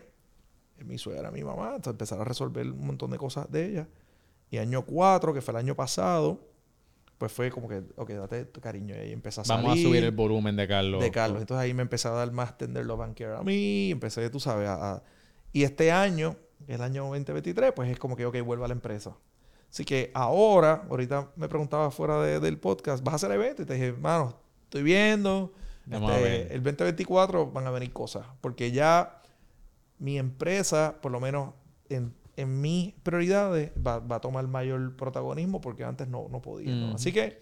mi 0.84 0.98
suegra, 0.98 1.30
mi 1.30 1.44
mamá, 1.44 1.76
entonces 1.76 1.92
empezar 1.92 2.20
a 2.20 2.24
resolver 2.24 2.66
un 2.66 2.86
montón 2.86 3.10
de 3.10 3.18
cosas 3.18 3.50
de 3.50 3.66
ella. 3.66 3.88
Y 4.50 4.58
año 4.58 4.84
4, 4.84 5.32
que 5.32 5.40
fue 5.40 5.52
el 5.52 5.58
año 5.58 5.76
pasado, 5.76 6.49
pues 7.20 7.30
fue 7.32 7.50
como 7.50 7.68
que, 7.68 7.82
ok, 7.96 8.10
date 8.12 8.46
tu 8.46 8.62
cariño. 8.62 8.94
Y 8.94 8.98
ahí 8.98 9.12
empecé 9.12 9.42
a 9.42 9.44
salir. 9.44 9.62
Vamos 9.66 9.78
a 9.78 9.82
subir 9.82 10.02
el 10.04 10.10
volumen 10.10 10.56
de 10.56 10.66
Carlos. 10.66 11.02
De 11.02 11.10
Carlos. 11.10 11.42
Entonces 11.42 11.62
ahí 11.62 11.74
me 11.74 11.82
empecé 11.82 12.08
a 12.08 12.12
dar 12.12 12.32
más 12.32 12.56
tender 12.56 12.86
love 12.86 13.02
and 13.02 13.14
care 13.14 13.36
a 13.36 13.42
mí. 13.42 13.90
Empecé, 13.90 14.30
tú 14.30 14.40
sabes, 14.40 14.66
a, 14.66 14.94
a- 14.94 15.02
Y 15.52 15.64
este 15.64 15.92
año, 15.92 16.34
el 16.66 16.80
año 16.80 17.02
2023, 17.04 17.72
pues 17.76 17.90
es 17.90 17.98
como 17.98 18.16
que, 18.16 18.24
ok, 18.24 18.40
vuelvo 18.40 18.64
a 18.64 18.68
la 18.68 18.72
empresa. 18.72 19.14
Así 19.70 19.84
que 19.84 20.10
ahora, 20.14 20.86
ahorita 20.88 21.30
me 21.36 21.46
preguntaba 21.46 21.90
fuera 21.90 22.22
de- 22.22 22.40
del 22.40 22.56
podcast, 22.58 23.04
¿vas 23.04 23.12
a 23.12 23.16
hacer 23.16 23.32
evento? 23.32 23.60
Y 23.60 23.66
te 23.66 23.74
dije, 23.74 23.88
hermano, 23.88 24.34
estoy 24.64 24.82
viendo. 24.82 25.52
Este, 25.90 26.54
el 26.54 26.62
2024 26.62 27.50
van 27.50 27.66
a 27.66 27.70
venir 27.70 27.92
cosas. 27.92 28.24
Porque 28.40 28.72
ya 28.72 29.20
mi 29.98 30.18
empresa, 30.18 30.96
por 31.02 31.12
lo 31.12 31.20
menos 31.20 31.52
en, 31.90 32.14
en 32.40 32.60
mis 32.60 32.92
prioridades, 33.02 33.72
va, 33.84 33.98
va 34.00 34.16
a 34.16 34.20
tomar 34.20 34.46
mayor 34.48 34.96
protagonismo 34.96 35.60
porque 35.60 35.84
antes 35.84 36.08
no, 36.08 36.28
no 36.30 36.40
podía. 36.42 36.72
Así 36.94 37.12
que, 37.12 37.38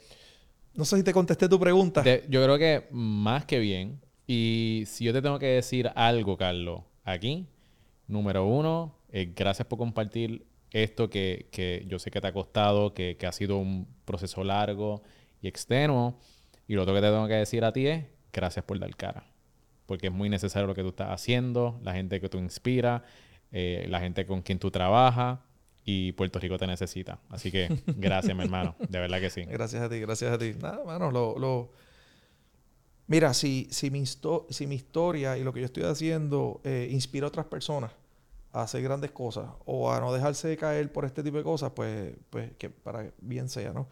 no 0.74 0.84
sé 0.84 0.96
si 0.96 1.02
te 1.02 1.12
contesté 1.12 1.48
tu 1.48 1.58
pregunta. 1.58 2.02
De- 2.02 2.24
yo 2.28 2.42
creo 2.42 2.58
que 2.58 2.86
más 2.90 3.44
que 3.44 3.58
bien. 3.58 4.00
Y 4.26 4.84
si 4.86 5.04
yo 5.04 5.12
te 5.12 5.22
tengo 5.22 5.38
que 5.38 5.46
decir 5.46 5.90
algo, 5.94 6.36
Carlos, 6.36 6.82
aquí, 7.04 7.46
número 8.06 8.44
uno, 8.46 8.94
eh, 9.10 9.32
gracias 9.34 9.66
por 9.66 9.78
compartir 9.78 10.46
esto 10.70 11.08
que, 11.08 11.48
que 11.50 11.84
yo 11.88 11.98
sé 11.98 12.10
que 12.10 12.20
te 12.20 12.26
ha 12.26 12.32
costado, 12.32 12.92
que, 12.92 13.16
que 13.16 13.26
ha 13.26 13.32
sido 13.32 13.56
un 13.56 13.86
proceso 14.04 14.44
largo 14.44 15.02
y 15.40 15.48
extenuo. 15.48 16.18
Y 16.66 16.74
lo 16.74 16.82
otro 16.82 16.94
que 16.94 17.00
te 17.00 17.06
tengo 17.06 17.26
que 17.26 17.34
decir 17.34 17.64
a 17.64 17.72
ti 17.72 17.86
es 17.86 18.04
gracias 18.32 18.64
por 18.64 18.78
dar 18.78 18.94
cara. 18.96 19.24
Porque 19.86 20.08
es 20.08 20.12
muy 20.12 20.28
necesario 20.28 20.66
lo 20.66 20.74
que 20.74 20.82
tú 20.82 20.88
estás 20.88 21.08
haciendo, 21.08 21.80
la 21.82 21.94
gente 21.94 22.20
que 22.20 22.28
tú 22.28 22.36
inspiras, 22.36 23.00
eh, 23.52 23.86
la 23.88 24.00
gente 24.00 24.26
con 24.26 24.42
quien 24.42 24.58
tú 24.58 24.70
trabajas. 24.70 25.38
Y 25.84 26.12
Puerto 26.12 26.38
Rico 26.38 26.58
te 26.58 26.66
necesita. 26.66 27.18
Así 27.30 27.50
que 27.50 27.80
gracias, 27.86 28.36
mi 28.36 28.42
hermano. 28.44 28.76
De 28.90 28.98
verdad 28.98 29.20
que 29.20 29.30
sí. 29.30 29.42
Gracias 29.44 29.82
a 29.82 29.88
ti, 29.88 29.98
gracias 30.00 30.30
a 30.32 30.38
ti. 30.38 30.52
Nada, 30.60 30.84
mano, 30.84 31.10
lo, 31.10 31.38
lo... 31.38 31.72
Mira, 33.06 33.32
si, 33.32 33.68
si, 33.70 33.90
mi 33.90 34.00
histo- 34.02 34.46
si 34.50 34.66
mi 34.66 34.74
historia 34.74 35.38
y 35.38 35.44
lo 35.44 35.52
que 35.52 35.60
yo 35.60 35.66
estoy 35.66 35.84
haciendo 35.84 36.60
eh, 36.64 36.88
inspira 36.90 37.24
a 37.24 37.28
otras 37.28 37.46
personas 37.46 37.90
a 38.52 38.62
hacer 38.62 38.82
grandes 38.82 39.12
cosas 39.12 39.46
o 39.64 39.90
a 39.90 39.98
no 40.00 40.12
dejarse 40.12 40.54
caer 40.58 40.92
por 40.92 41.04
este 41.06 41.22
tipo 41.22 41.38
de 41.38 41.42
cosas, 41.42 41.72
pues, 41.74 42.14
pues 42.28 42.52
que 42.58 42.68
para 42.68 43.10
bien 43.20 43.48
sea, 43.48 43.72
¿no? 43.72 43.88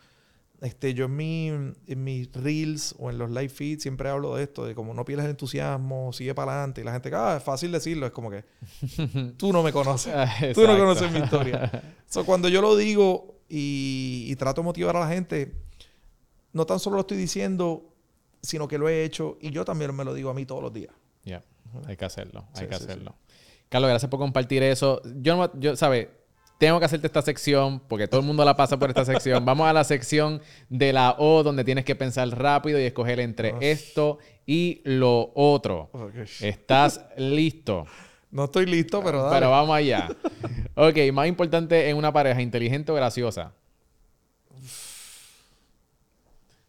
Este, 0.63 0.95
yo 0.95 1.05
en, 1.05 1.17
mi, 1.17 1.49
en 1.49 2.05
mis 2.05 2.33
reels 2.33 2.95
o 2.99 3.11
en 3.11 3.19
los 3.19 3.31
live 3.31 3.51
feeds 3.51 3.83
siempre 3.83 4.09
hablo 4.09 4.37
de 4.37 4.45
esto, 4.45 4.65
de 4.65 4.75
como 4.75 4.95
no 4.95 5.05
pierdas 5.05 5.25
el 5.27 5.33
entusiasmo, 5.33 6.13
sigue 6.15 6.35
para 6.35 6.53
adelante. 6.53 6.81
Y 6.81 6.85
la 6.85 6.93
gente, 6.93 7.11
ah, 7.15 7.37
es 7.37 7.43
fácil 7.43 7.73
decirlo, 7.73 8.07
es 8.07 8.13
como 8.13 8.31
que 8.31 8.45
tú 9.37 9.53
no 9.53 9.63
me 9.63 9.73
conoces. 9.73 10.15
Ah, 10.15 10.33
Tú 10.55 10.67
no 10.67 10.77
conoces 10.79 11.11
mi 11.13 11.19
historia. 11.21 11.83
So, 12.09 12.25
cuando 12.25 12.49
yo 12.49 12.63
lo 12.63 12.77
digo 12.77 13.41
y, 13.49 14.27
y 14.29 14.37
trato 14.37 14.61
de 14.63 14.65
motivar 14.67 14.97
a 14.97 15.01
la 15.01 15.09
gente, 15.09 15.57
no 16.53 16.65
tan 16.67 16.79
solo 16.79 16.95
lo 16.97 17.01
estoy 17.01 17.17
diciendo, 17.19 17.93
sino 18.41 18.69
que 18.69 18.79
lo 18.79 18.89
he 18.89 19.03
hecho 19.05 19.37
y 19.41 19.51
yo 19.51 19.65
también 19.65 19.95
me 19.95 20.05
lo 20.05 20.15
digo 20.15 20.31
a 20.31 20.35
mí 20.35 20.47
todos 20.47 20.63
los 20.63 20.73
días. 20.73 20.95
Ya, 21.25 21.43
hay 21.87 21.97
que 21.97 22.05
hacerlo, 22.05 22.47
hay 22.55 22.61
Sí, 22.63 22.67
que 22.69 22.75
sí, 22.77 22.85
sí. 22.85 22.91
hacerlo. 22.91 23.17
Carlos, 23.69 23.89
gracias 23.91 24.09
por 24.09 24.21
compartir 24.21 24.63
eso. 24.63 25.03
Yo, 25.17 25.37
no, 25.37 25.59
yo 25.59 25.75
¿sabes? 25.77 26.07
Tengo 26.59 26.79
que 26.79 26.87
hacerte 26.87 27.07
esta 27.07 27.21
sección 27.21 27.81
porque 27.81 28.09
todo 28.09 28.21
el 28.21 28.27
mundo 28.27 28.45
la 28.45 28.57
pasa 28.57 28.79
por 28.79 28.89
esta 28.89 29.05
sección. 29.05 29.45
Vamos 29.45 29.69
a 29.69 29.75
la 29.75 29.85
sección 29.85 30.41
de 30.71 30.93
la 30.93 31.15
O 31.19 31.43
donde 31.43 31.65
tienes 31.65 31.85
que 31.85 31.95
pensar 31.95 32.29
rápido 32.29 32.81
y 32.81 32.85
escoger 32.85 33.21
entre 33.21 33.55
esto 33.61 34.19
y 34.47 34.81
lo 34.85 35.33
otro. 35.35 35.91
¿Estás 36.41 37.05
listo? 37.19 37.85
No 38.31 38.45
estoy 38.45 38.67
listo, 38.67 39.03
pero 39.03 39.23
dale. 39.23 39.37
Pero 39.37 39.51
vamos 39.51 39.77
allá. 39.77 40.09
Ok, 40.75 40.97
más 41.13 41.27
importante 41.27 41.89
en 41.91 41.97
una 41.97 42.13
pareja, 42.13 42.41
inteligente 42.41 42.91
o 42.91 42.95
graciosa. 42.95 43.53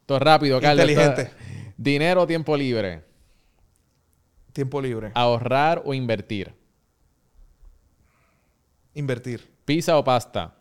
Todo 0.05 0.19
rápido, 0.19 0.59
Carlos. 0.61 0.89
Inteligente. 0.89 1.31
Dinero 1.77 2.23
o 2.23 2.27
tiempo 2.27 2.55
libre. 2.55 3.03
Tiempo 4.53 4.81
libre. 4.81 5.11
Ahorrar 5.13 5.81
o 5.85 5.93
invertir. 5.93 6.53
Invertir. 8.93 9.56
Pizza 9.67 9.97
o 9.97 10.03
pasta. 10.03 10.53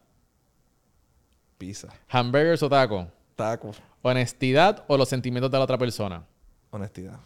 Pizza. 1.58 1.86
Hamburgers 2.08 2.60
o 2.64 2.68
taco. 2.68 3.06
Taco. 3.36 3.70
Honestidad 4.02 4.82
o 4.88 4.96
los 4.96 5.08
sentimientos 5.08 5.48
de 5.48 5.58
la 5.58 5.62
otra 5.62 5.78
persona. 5.78 6.24
Honestidad. 6.70 7.20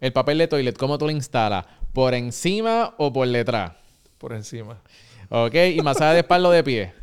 El 0.00 0.14
papel 0.14 0.38
de 0.38 0.48
toilet, 0.48 0.74
¿cómo 0.78 0.96
tú 0.96 1.04
lo 1.04 1.10
instalas? 1.10 1.66
¿Por 1.92 2.14
encima 2.14 2.94
o 2.96 3.12
por 3.12 3.28
detrás? 3.28 3.72
Por 4.16 4.32
encima. 4.32 4.80
Ok, 5.28 5.54
y 5.76 5.82
masaje 5.82 6.14
de 6.14 6.20
espalda 6.20 6.48
o 6.48 6.52
de 6.52 6.64
pie. 6.64 6.94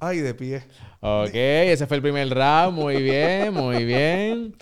Ay, 0.00 0.18
de 0.18 0.34
pie. 0.34 0.64
Ok, 0.98 1.30
ese 1.34 1.86
fue 1.86 1.98
el 1.98 2.02
primer 2.02 2.28
round. 2.28 2.76
Muy 2.76 3.00
bien, 3.00 3.54
muy 3.54 3.84
bien. 3.84 4.56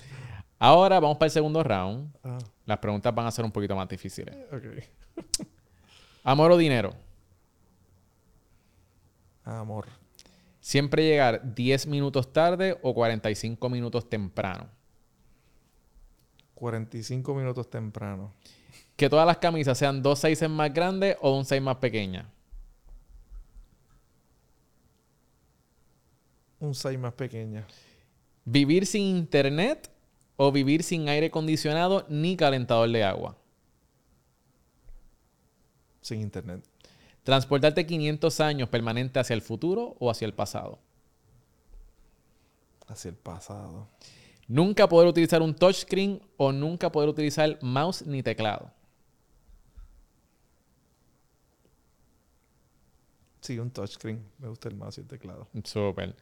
Ahora 0.58 1.00
vamos 1.00 1.16
para 1.16 1.28
el 1.28 1.32
segundo 1.32 1.62
round. 1.62 2.14
Ah, 2.22 2.36
Las 2.66 2.76
preguntas 2.76 3.14
van 3.14 3.26
a 3.26 3.30
ser 3.30 3.42
un 3.46 3.50
poquito 3.52 3.74
más 3.74 3.88
difíciles. 3.88 4.36
ok. 4.52 4.84
Amor 6.24 6.52
o 6.52 6.58
dinero. 6.58 6.92
Amor. 9.46 9.86
Siempre 10.60 11.04
llegar 11.04 11.54
10 11.54 11.86
minutos 11.86 12.32
tarde 12.32 12.76
o 12.82 12.92
45 12.92 13.70
minutos 13.70 14.08
temprano. 14.08 14.68
45 16.54 17.34
minutos 17.34 17.70
temprano. 17.70 18.34
Que 18.96 19.08
todas 19.08 19.26
las 19.26 19.38
camisas 19.38 19.78
sean 19.78 20.02
dos 20.02 20.18
sizes 20.18 20.50
más 20.50 20.74
grandes 20.74 21.16
o 21.20 21.36
un 21.36 21.44
size 21.44 21.60
más 21.60 21.76
pequeña. 21.76 22.28
Un 26.58 26.74
6 26.74 26.98
más 26.98 27.12
pequeña. 27.12 27.66
Vivir 28.44 28.86
sin 28.86 29.02
internet 29.02 29.90
o 30.36 30.50
vivir 30.50 30.82
sin 30.82 31.08
aire 31.08 31.26
acondicionado 31.26 32.06
ni 32.08 32.36
calentador 32.36 32.90
de 32.90 33.04
agua. 33.04 33.36
Sin 36.00 36.20
internet. 36.20 36.64
Transportarte 37.26 37.84
500 37.84 38.38
años 38.38 38.68
permanente 38.68 39.18
hacia 39.18 39.34
el 39.34 39.42
futuro 39.42 39.96
o 39.98 40.12
hacia 40.12 40.26
el 40.26 40.32
pasado. 40.32 40.78
Hacia 42.86 43.08
el 43.08 43.16
pasado. 43.16 43.88
Nunca 44.46 44.88
poder 44.88 45.08
utilizar 45.08 45.42
un 45.42 45.52
touchscreen 45.52 46.22
o 46.36 46.52
nunca 46.52 46.92
poder 46.92 47.08
utilizar 47.08 47.58
mouse 47.62 48.06
ni 48.06 48.22
teclado. 48.22 48.70
Sí, 53.40 53.58
un 53.58 53.72
touchscreen. 53.72 54.24
Me 54.38 54.46
gusta 54.46 54.68
el 54.68 54.76
mouse 54.76 54.98
y 54.98 55.00
el 55.00 55.08
teclado. 55.08 55.48
Súper. 55.64 56.14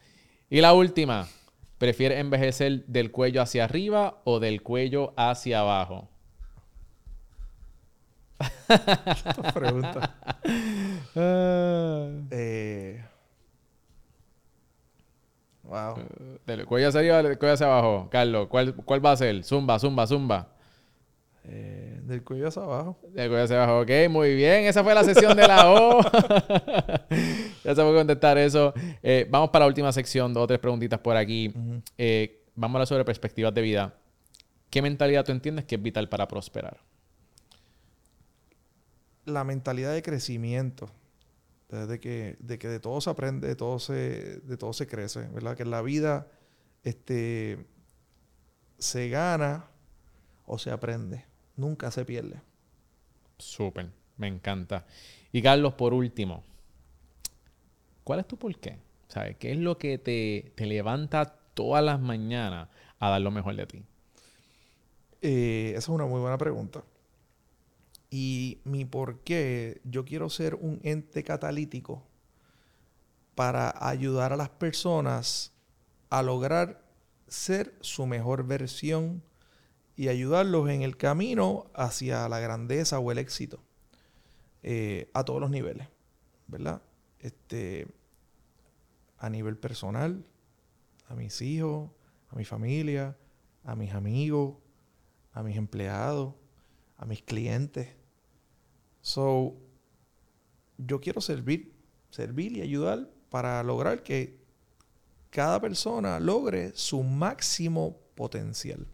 Y 0.49 0.63
la 0.63 0.73
última. 0.73 1.29
¿Prefieres 1.77 2.19
envejecer 2.19 2.87
del 2.87 3.11
cuello 3.11 3.43
hacia 3.43 3.65
arriba 3.65 4.23
o 4.25 4.41
del 4.41 4.63
cuello 4.63 5.13
hacia 5.19 5.61
abajo? 5.61 6.09
Esta 8.69 9.53
pregunta. 9.53 10.15
Eh, 11.17 13.05
wow. 15.63 15.95
Del 16.47 16.67
cuello 16.67 16.89
hacia 16.89 17.01
arriba 17.01 17.19
o 17.19 17.23
del 17.23 17.39
cuello 17.39 17.55
hacia 17.55 17.67
abajo. 17.67 18.09
Carlos, 18.11 18.49
¿cuál, 18.49 18.75
cuál 18.75 19.05
va 19.05 19.13
a 19.13 19.17
ser? 19.17 19.45
Zumba, 19.45 19.79
zumba, 19.79 20.07
zumba. 20.07 20.49
Eh, 21.47 22.01
del 22.05 22.25
cuello 22.25 22.49
hacia 22.49 22.63
abajo. 22.63 22.99
Del 23.13 23.29
cuello 23.29 23.45
hacia 23.45 23.63
abajo. 23.63 23.81
Ok, 23.81 23.91
muy 24.11 24.35
bien. 24.35 24.65
Esa 24.65 24.83
fue 24.83 24.95
la 24.95 25.05
sesión 25.05 25.37
de 25.37 25.47
la 25.47 25.71
O. 25.71 26.01
ya 27.65 27.75
se 27.75 27.83
puede 27.83 27.95
contestar 27.95 28.39
eso. 28.39 28.73
Eh, 29.03 29.27
vamos 29.31 29.51
para 29.51 29.65
la 29.65 29.69
última 29.69 29.93
sección. 29.93 30.33
Dos 30.33 30.45
o 30.45 30.47
tres 30.47 30.59
preguntitas 30.59 30.99
por 31.01 31.17
aquí. 31.17 31.53
Eh, 31.99 32.45
vamos 32.55 32.75
a 32.75 32.79
hablar 32.79 32.87
sobre 32.87 33.05
perspectivas 33.05 33.53
de 33.55 33.63
vida. 33.63 33.95
¿Qué 34.71 34.83
mentalidad 34.83 35.25
tú 35.25 35.33
entiendes 35.33 35.67
que 35.67 35.77
es 35.77 35.83
vital 35.83 36.09
para 36.09 36.27
prosperar? 36.27 36.79
La 39.25 39.45
mentalidad 39.45 39.93
de 39.93 40.03
crecimiento. 40.03 40.91
De 41.69 41.99
que, 41.99 42.37
de 42.39 42.59
que 42.59 42.69
de 42.69 42.79
todo 42.79 43.01
se 43.01 43.11
aprende, 43.11 43.49
de 43.49 43.57
todo 43.57 43.79
se, 43.79 44.41
de 44.41 44.57
todo 44.57 44.73
se 44.73 44.87
crece, 44.87 45.27
¿verdad? 45.29 45.57
Que 45.57 45.65
en 45.65 45.71
la 45.71 45.83
vida 45.83 46.29
este, 46.85 47.67
se 48.79 49.09
gana 49.09 49.67
o 50.47 50.59
se 50.59 50.71
aprende. 50.71 51.25
Nunca 51.57 51.91
se 51.91 52.05
pierde. 52.05 52.41
Súper, 53.39 53.91
me 54.17 54.29
encanta. 54.29 54.87
Y 55.33 55.43
Carlos, 55.43 55.75
por 55.75 55.95
último, 55.95 56.45
¿cuál 58.05 58.21
es 58.21 58.29
tu 58.29 58.37
por 58.37 58.57
qué? 58.59 58.79
¿Sabes? 59.09 59.37
¿Qué 59.39 59.53
es 59.53 59.59
lo 59.59 59.79
que 59.79 59.99
te, 59.99 60.53
te 60.55 60.67
levanta 60.67 61.25
todas 61.55 61.83
las 61.83 62.01
mañanas 62.01 62.69
a 62.99 63.11
dar 63.11 63.21
lo 63.21 63.31
mejor 63.31 63.57
de 63.57 63.67
ti? 63.67 63.85
Eh, 65.23 65.71
esa 65.71 65.79
es 65.79 65.89
una 65.89 66.07
muy 66.07 66.21
buena 66.21 66.37
pregunta. 66.37 66.85
Y 68.11 68.61
mi 68.65 68.85
por 68.85 69.21
qué, 69.21 69.81
yo 69.85 70.05
quiero 70.05 70.31
ser 70.31 70.55
un 70.55 70.81
ente 70.83 71.25
catalítico 71.25 72.07
para 73.35 73.75
ayudar 73.89 74.33
a 74.33 74.37
las 74.37 74.51
personas 74.51 75.53
a 76.11 76.23
lograr 76.23 76.85
ser 77.27 77.75
su 77.81 78.07
mejor 78.07 78.47
versión 78.47 79.23
y 79.97 80.09
ayudarlos 80.09 80.69
en 80.71 80.83
el 80.83 80.97
camino 80.97 81.67
hacia 81.75 82.29
la 82.29 82.41
grandeza 82.41 82.99
o 82.99 83.11
el 83.11 83.19
éxito 83.19 83.61
eh, 84.63 85.11
a 85.13 85.25
todos 85.25 85.41
los 85.41 85.51
niveles, 85.51 85.89
¿verdad? 86.47 86.83
Este, 87.19 87.87
a 89.19 89.31
nivel 89.31 89.57
personal, 89.57 90.25
a 91.09 91.15
mis 91.15 91.41
hijos, 91.43 91.91
a 92.31 92.37
mi 92.37 92.45
familia, 92.45 93.17
a 93.65 93.75
mis 93.75 93.93
amigos, 93.93 94.57
a 95.33 95.43
mis 95.43 95.57
empleados, 95.57 96.35
a 96.97 97.05
mis 97.07 97.23
clientes. 97.23 97.89
So, 99.01 99.55
yo 100.79 101.01
quiero 101.01 101.21
servir, 101.21 101.73
servir 102.11 102.57
y 102.57 102.63
ayudar 102.63 103.09
para 103.31 103.63
lograr 103.63 104.03
que 104.03 104.39
cada 105.31 105.61
persona 105.61 106.21
logre 106.21 106.73
su 106.75 107.03
máximo 107.03 107.97
potencial. 108.15 108.87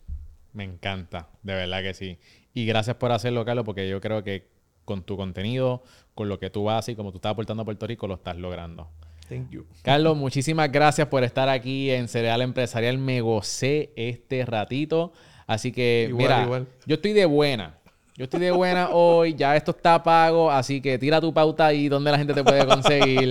Me 0.52 0.64
encanta, 0.64 1.28
de 1.42 1.54
verdad 1.54 1.82
que 1.82 1.94
sí. 1.94 2.18
Y 2.54 2.66
gracias 2.66 2.96
por 2.96 3.12
hacerlo, 3.12 3.44
Carlos, 3.44 3.64
porque 3.64 3.88
yo 3.88 4.00
creo 4.00 4.24
que 4.24 4.48
con 4.84 5.04
tu 5.04 5.16
contenido, 5.16 5.82
con 6.14 6.28
lo 6.28 6.40
que 6.40 6.50
tú 6.50 6.68
haces 6.70 6.94
y 6.94 6.96
como 6.96 7.12
tú 7.12 7.18
estás 7.18 7.32
aportando 7.32 7.62
a 7.62 7.64
Puerto 7.64 7.86
Rico, 7.86 8.08
lo 8.08 8.14
estás 8.14 8.36
logrando. 8.36 8.88
Thank 9.28 9.50
you. 9.50 9.64
Carlos, 9.82 10.16
muchísimas 10.16 10.72
gracias 10.72 11.06
por 11.06 11.22
estar 11.22 11.48
aquí 11.48 11.90
en 11.90 12.08
Cereal 12.08 12.42
Empresarial. 12.42 12.98
Me 12.98 13.20
gocé 13.20 13.92
este 13.94 14.44
ratito. 14.44 15.12
Así 15.46 15.70
que, 15.70 16.06
Igual, 16.08 16.22
mira, 16.22 16.42
igual. 16.44 16.68
yo 16.86 16.96
estoy 16.96 17.12
de 17.12 17.26
buena. 17.26 17.78
Yo 18.20 18.24
estoy 18.24 18.40
de 18.40 18.50
buena 18.50 18.90
hoy. 18.90 19.34
Ya 19.34 19.56
esto 19.56 19.70
está 19.70 20.02
pago. 20.02 20.50
Así 20.50 20.82
que 20.82 20.98
tira 20.98 21.22
tu 21.22 21.32
pauta 21.32 21.64
ahí 21.68 21.88
donde 21.88 22.10
la 22.10 22.18
gente 22.18 22.34
te 22.34 22.44
puede 22.44 22.66
conseguir. 22.66 23.30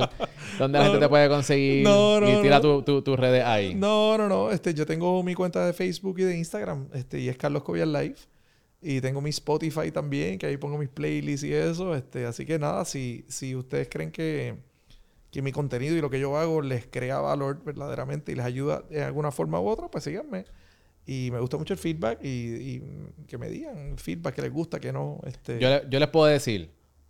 donde 0.58 0.80
la 0.80 0.86
gente 0.86 1.00
te 1.00 1.08
puede 1.08 1.30
conseguir. 1.30 1.84
No, 1.84 2.20
no, 2.20 2.28
y 2.28 2.42
tira 2.42 2.56
no. 2.56 2.62
tu- 2.64 2.82
tu- 2.82 3.02
tus 3.04 3.20
redes 3.20 3.44
ahí. 3.46 3.76
No, 3.76 4.18
no, 4.18 4.28
no. 4.28 4.50
Este, 4.50 4.74
yo 4.74 4.88
tengo 4.88 5.22
mi 5.22 5.36
cuenta 5.36 5.64
de 5.64 5.74
Facebook 5.74 6.18
y 6.18 6.24
de 6.24 6.36
Instagram. 6.40 6.88
Este, 6.96 7.20
y 7.20 7.30
es 7.30 7.38
Carlos 7.38 7.62
Cobian 7.62 7.94
Live. 7.94 8.16
Y 8.82 9.00
tengo 9.00 9.22
mi 9.22 9.30
Spotify 9.30 9.92
también, 9.92 10.40
que 10.40 10.48
ahí 10.48 10.58
pongo 10.58 10.80
mis 10.80 10.90
playlists 10.90 11.44
y 11.46 11.54
eso. 11.54 11.94
Este, 11.94 12.26
así 12.26 12.48
que 12.48 12.58
nada, 12.58 12.84
si, 12.84 13.26
si 13.28 13.56
ustedes 13.56 13.90
creen 13.92 14.10
que, 14.12 14.56
que 15.30 15.44
mi 15.44 15.52
contenido 15.52 15.96
y 15.96 16.02
lo 16.02 16.10
que 16.10 16.20
yo 16.20 16.36
hago 16.36 16.64
les 16.64 16.88
crea 16.88 17.20
valor 17.20 17.62
verdaderamente 17.64 18.32
y 18.32 18.36
les 18.36 18.46
ayuda 18.46 18.82
de 18.90 19.04
alguna 19.04 19.30
forma 19.30 19.60
u 19.62 19.68
otra, 19.68 19.88
pues 19.88 20.04
síganme. 20.06 20.46
Y 21.12 21.32
me 21.32 21.40
gusta 21.40 21.58
mucho 21.58 21.74
el 21.74 21.80
feedback 21.80 22.24
y, 22.24 22.28
y 22.28 22.84
que 23.28 23.40
me 23.40 23.50
digan 23.50 23.98
feedback 23.98 24.36
que 24.36 24.42
les 24.44 24.54
gusta, 24.54 24.80
que 24.80 24.94
no. 24.94 25.20
Este, 25.26 25.58
Yo, 25.60 25.90
yo 25.90 26.00
les 26.00 26.08
puedo 26.10 26.28
decir, 26.28 26.70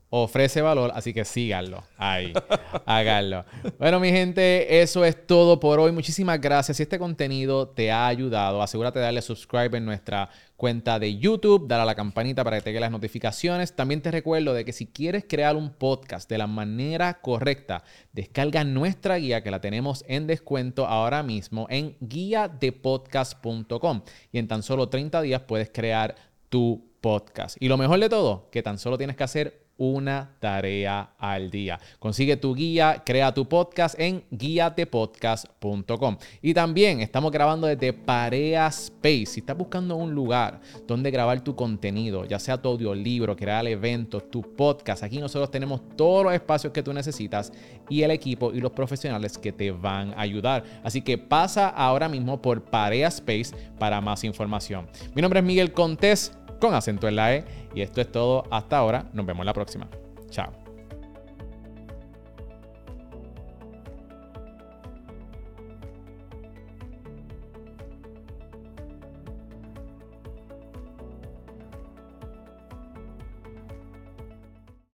ofrece 0.09 0.61
valor, 0.61 0.91
así 0.95 1.13
que 1.13 1.25
síganlo. 1.25 1.83
Ahí, 1.97 2.31
háganlo. 2.85 3.45
Bueno, 3.77 3.99
mi 3.99 4.09
gente, 4.09 4.81
eso 4.81 5.03
es 5.05 5.27
todo 5.27 5.59
por 5.59 5.79
hoy. 5.79 5.91
Muchísimas 5.91 6.41
gracias. 6.41 6.77
Si 6.77 6.83
este 6.83 6.97
contenido 6.97 7.67
te 7.67 7.91
ha 7.91 8.07
ayudado, 8.07 8.61
asegúrate 8.61 8.99
de 8.99 9.05
darle 9.05 9.21
subscribe 9.21 9.77
en 9.77 9.85
nuestra 9.85 10.29
cuenta 10.55 10.99
de 10.99 11.17
YouTube, 11.17 11.67
dale 11.67 11.83
a 11.83 11.85
la 11.85 11.95
campanita 11.95 12.43
para 12.43 12.57
que 12.57 12.63
te 12.63 12.69
lleguen 12.71 12.81
las 12.81 12.91
notificaciones. 12.91 13.75
También 13.75 14.01
te 14.01 14.11
recuerdo 14.11 14.53
de 14.53 14.65
que 14.65 14.73
si 14.73 14.87
quieres 14.87 15.23
crear 15.27 15.55
un 15.55 15.69
podcast 15.69 16.29
de 16.29 16.37
la 16.37 16.47
manera 16.47 17.21
correcta, 17.21 17.83
descarga 18.11 18.65
nuestra 18.65 19.15
guía 19.17 19.41
que 19.41 19.51
la 19.51 19.61
tenemos 19.61 20.03
en 20.07 20.27
descuento 20.27 20.85
ahora 20.85 21.23
mismo 21.23 21.65
en 21.69 21.95
guiadepodcast.com 22.01 24.01
y 24.31 24.39
en 24.39 24.47
tan 24.47 24.63
solo 24.63 24.89
30 24.89 25.21
días 25.21 25.41
puedes 25.43 25.69
crear 25.69 26.15
tu 26.49 26.89
podcast. 26.99 27.55
Y 27.59 27.69
lo 27.69 27.77
mejor 27.77 27.99
de 27.99 28.09
todo, 28.09 28.49
que 28.51 28.61
tan 28.61 28.79
solo 28.79 28.97
tienes 28.97 29.15
que 29.15 29.23
hacer 29.23 29.68
una 29.79 30.35
tarea 30.39 31.13
al 31.17 31.49
día. 31.49 31.79
Consigue 31.99 32.37
tu 32.37 32.53
guía, 32.53 33.01
crea 33.05 33.33
tu 33.33 33.47
podcast 33.47 33.97
en 33.99 34.23
guiatepodcast.com. 34.29 36.17
Y 36.41 36.53
también 36.53 36.99
estamos 36.99 37.31
grabando 37.31 37.65
desde 37.65 37.93
Parea 37.93 38.67
Space. 38.67 39.25
Si 39.25 39.39
estás 39.39 39.57
buscando 39.57 39.95
un 39.95 40.13
lugar 40.13 40.59
donde 40.85 41.09
grabar 41.09 41.41
tu 41.41 41.55
contenido, 41.55 42.25
ya 42.25 42.39
sea 42.39 42.61
tu 42.61 42.69
audiolibro, 42.69 43.35
crear 43.35 43.65
eventos, 43.67 44.29
tu 44.29 44.41
podcast, 44.41 45.01
aquí 45.01 45.17
nosotros 45.17 45.49
tenemos 45.49 45.81
todos 45.95 46.25
los 46.25 46.33
espacios 46.33 46.73
que 46.73 46.83
tú 46.83 46.91
necesitas 46.91 47.53
y 47.89 48.03
el 48.03 48.11
equipo 48.11 48.51
y 48.53 48.59
los 48.59 48.73
profesionales 48.73 49.37
que 49.37 49.53
te 49.53 49.71
van 49.71 50.11
a 50.13 50.21
ayudar. 50.21 50.63
Así 50.83 51.01
que 51.01 51.17
pasa 51.17 51.69
ahora 51.69 52.09
mismo 52.09 52.41
por 52.41 52.61
Parea 52.63 53.07
Space 53.07 53.55
para 53.79 54.01
más 54.01 54.25
información. 54.25 54.87
Mi 55.15 55.21
nombre 55.21 55.39
es 55.39 55.45
Miguel 55.45 55.71
Contés 55.71 56.33
con 56.59 56.73
acento 56.73 57.07
en 57.07 57.15
la 57.15 57.35
E. 57.35 57.45
Y 57.73 57.81
esto 57.81 58.01
es 58.01 58.11
todo 58.11 58.43
hasta 58.51 58.77
ahora. 58.77 59.09
Nos 59.13 59.25
vemos 59.25 59.45
la 59.45 59.53
próxima. 59.53 59.87
Chao. 60.29 60.68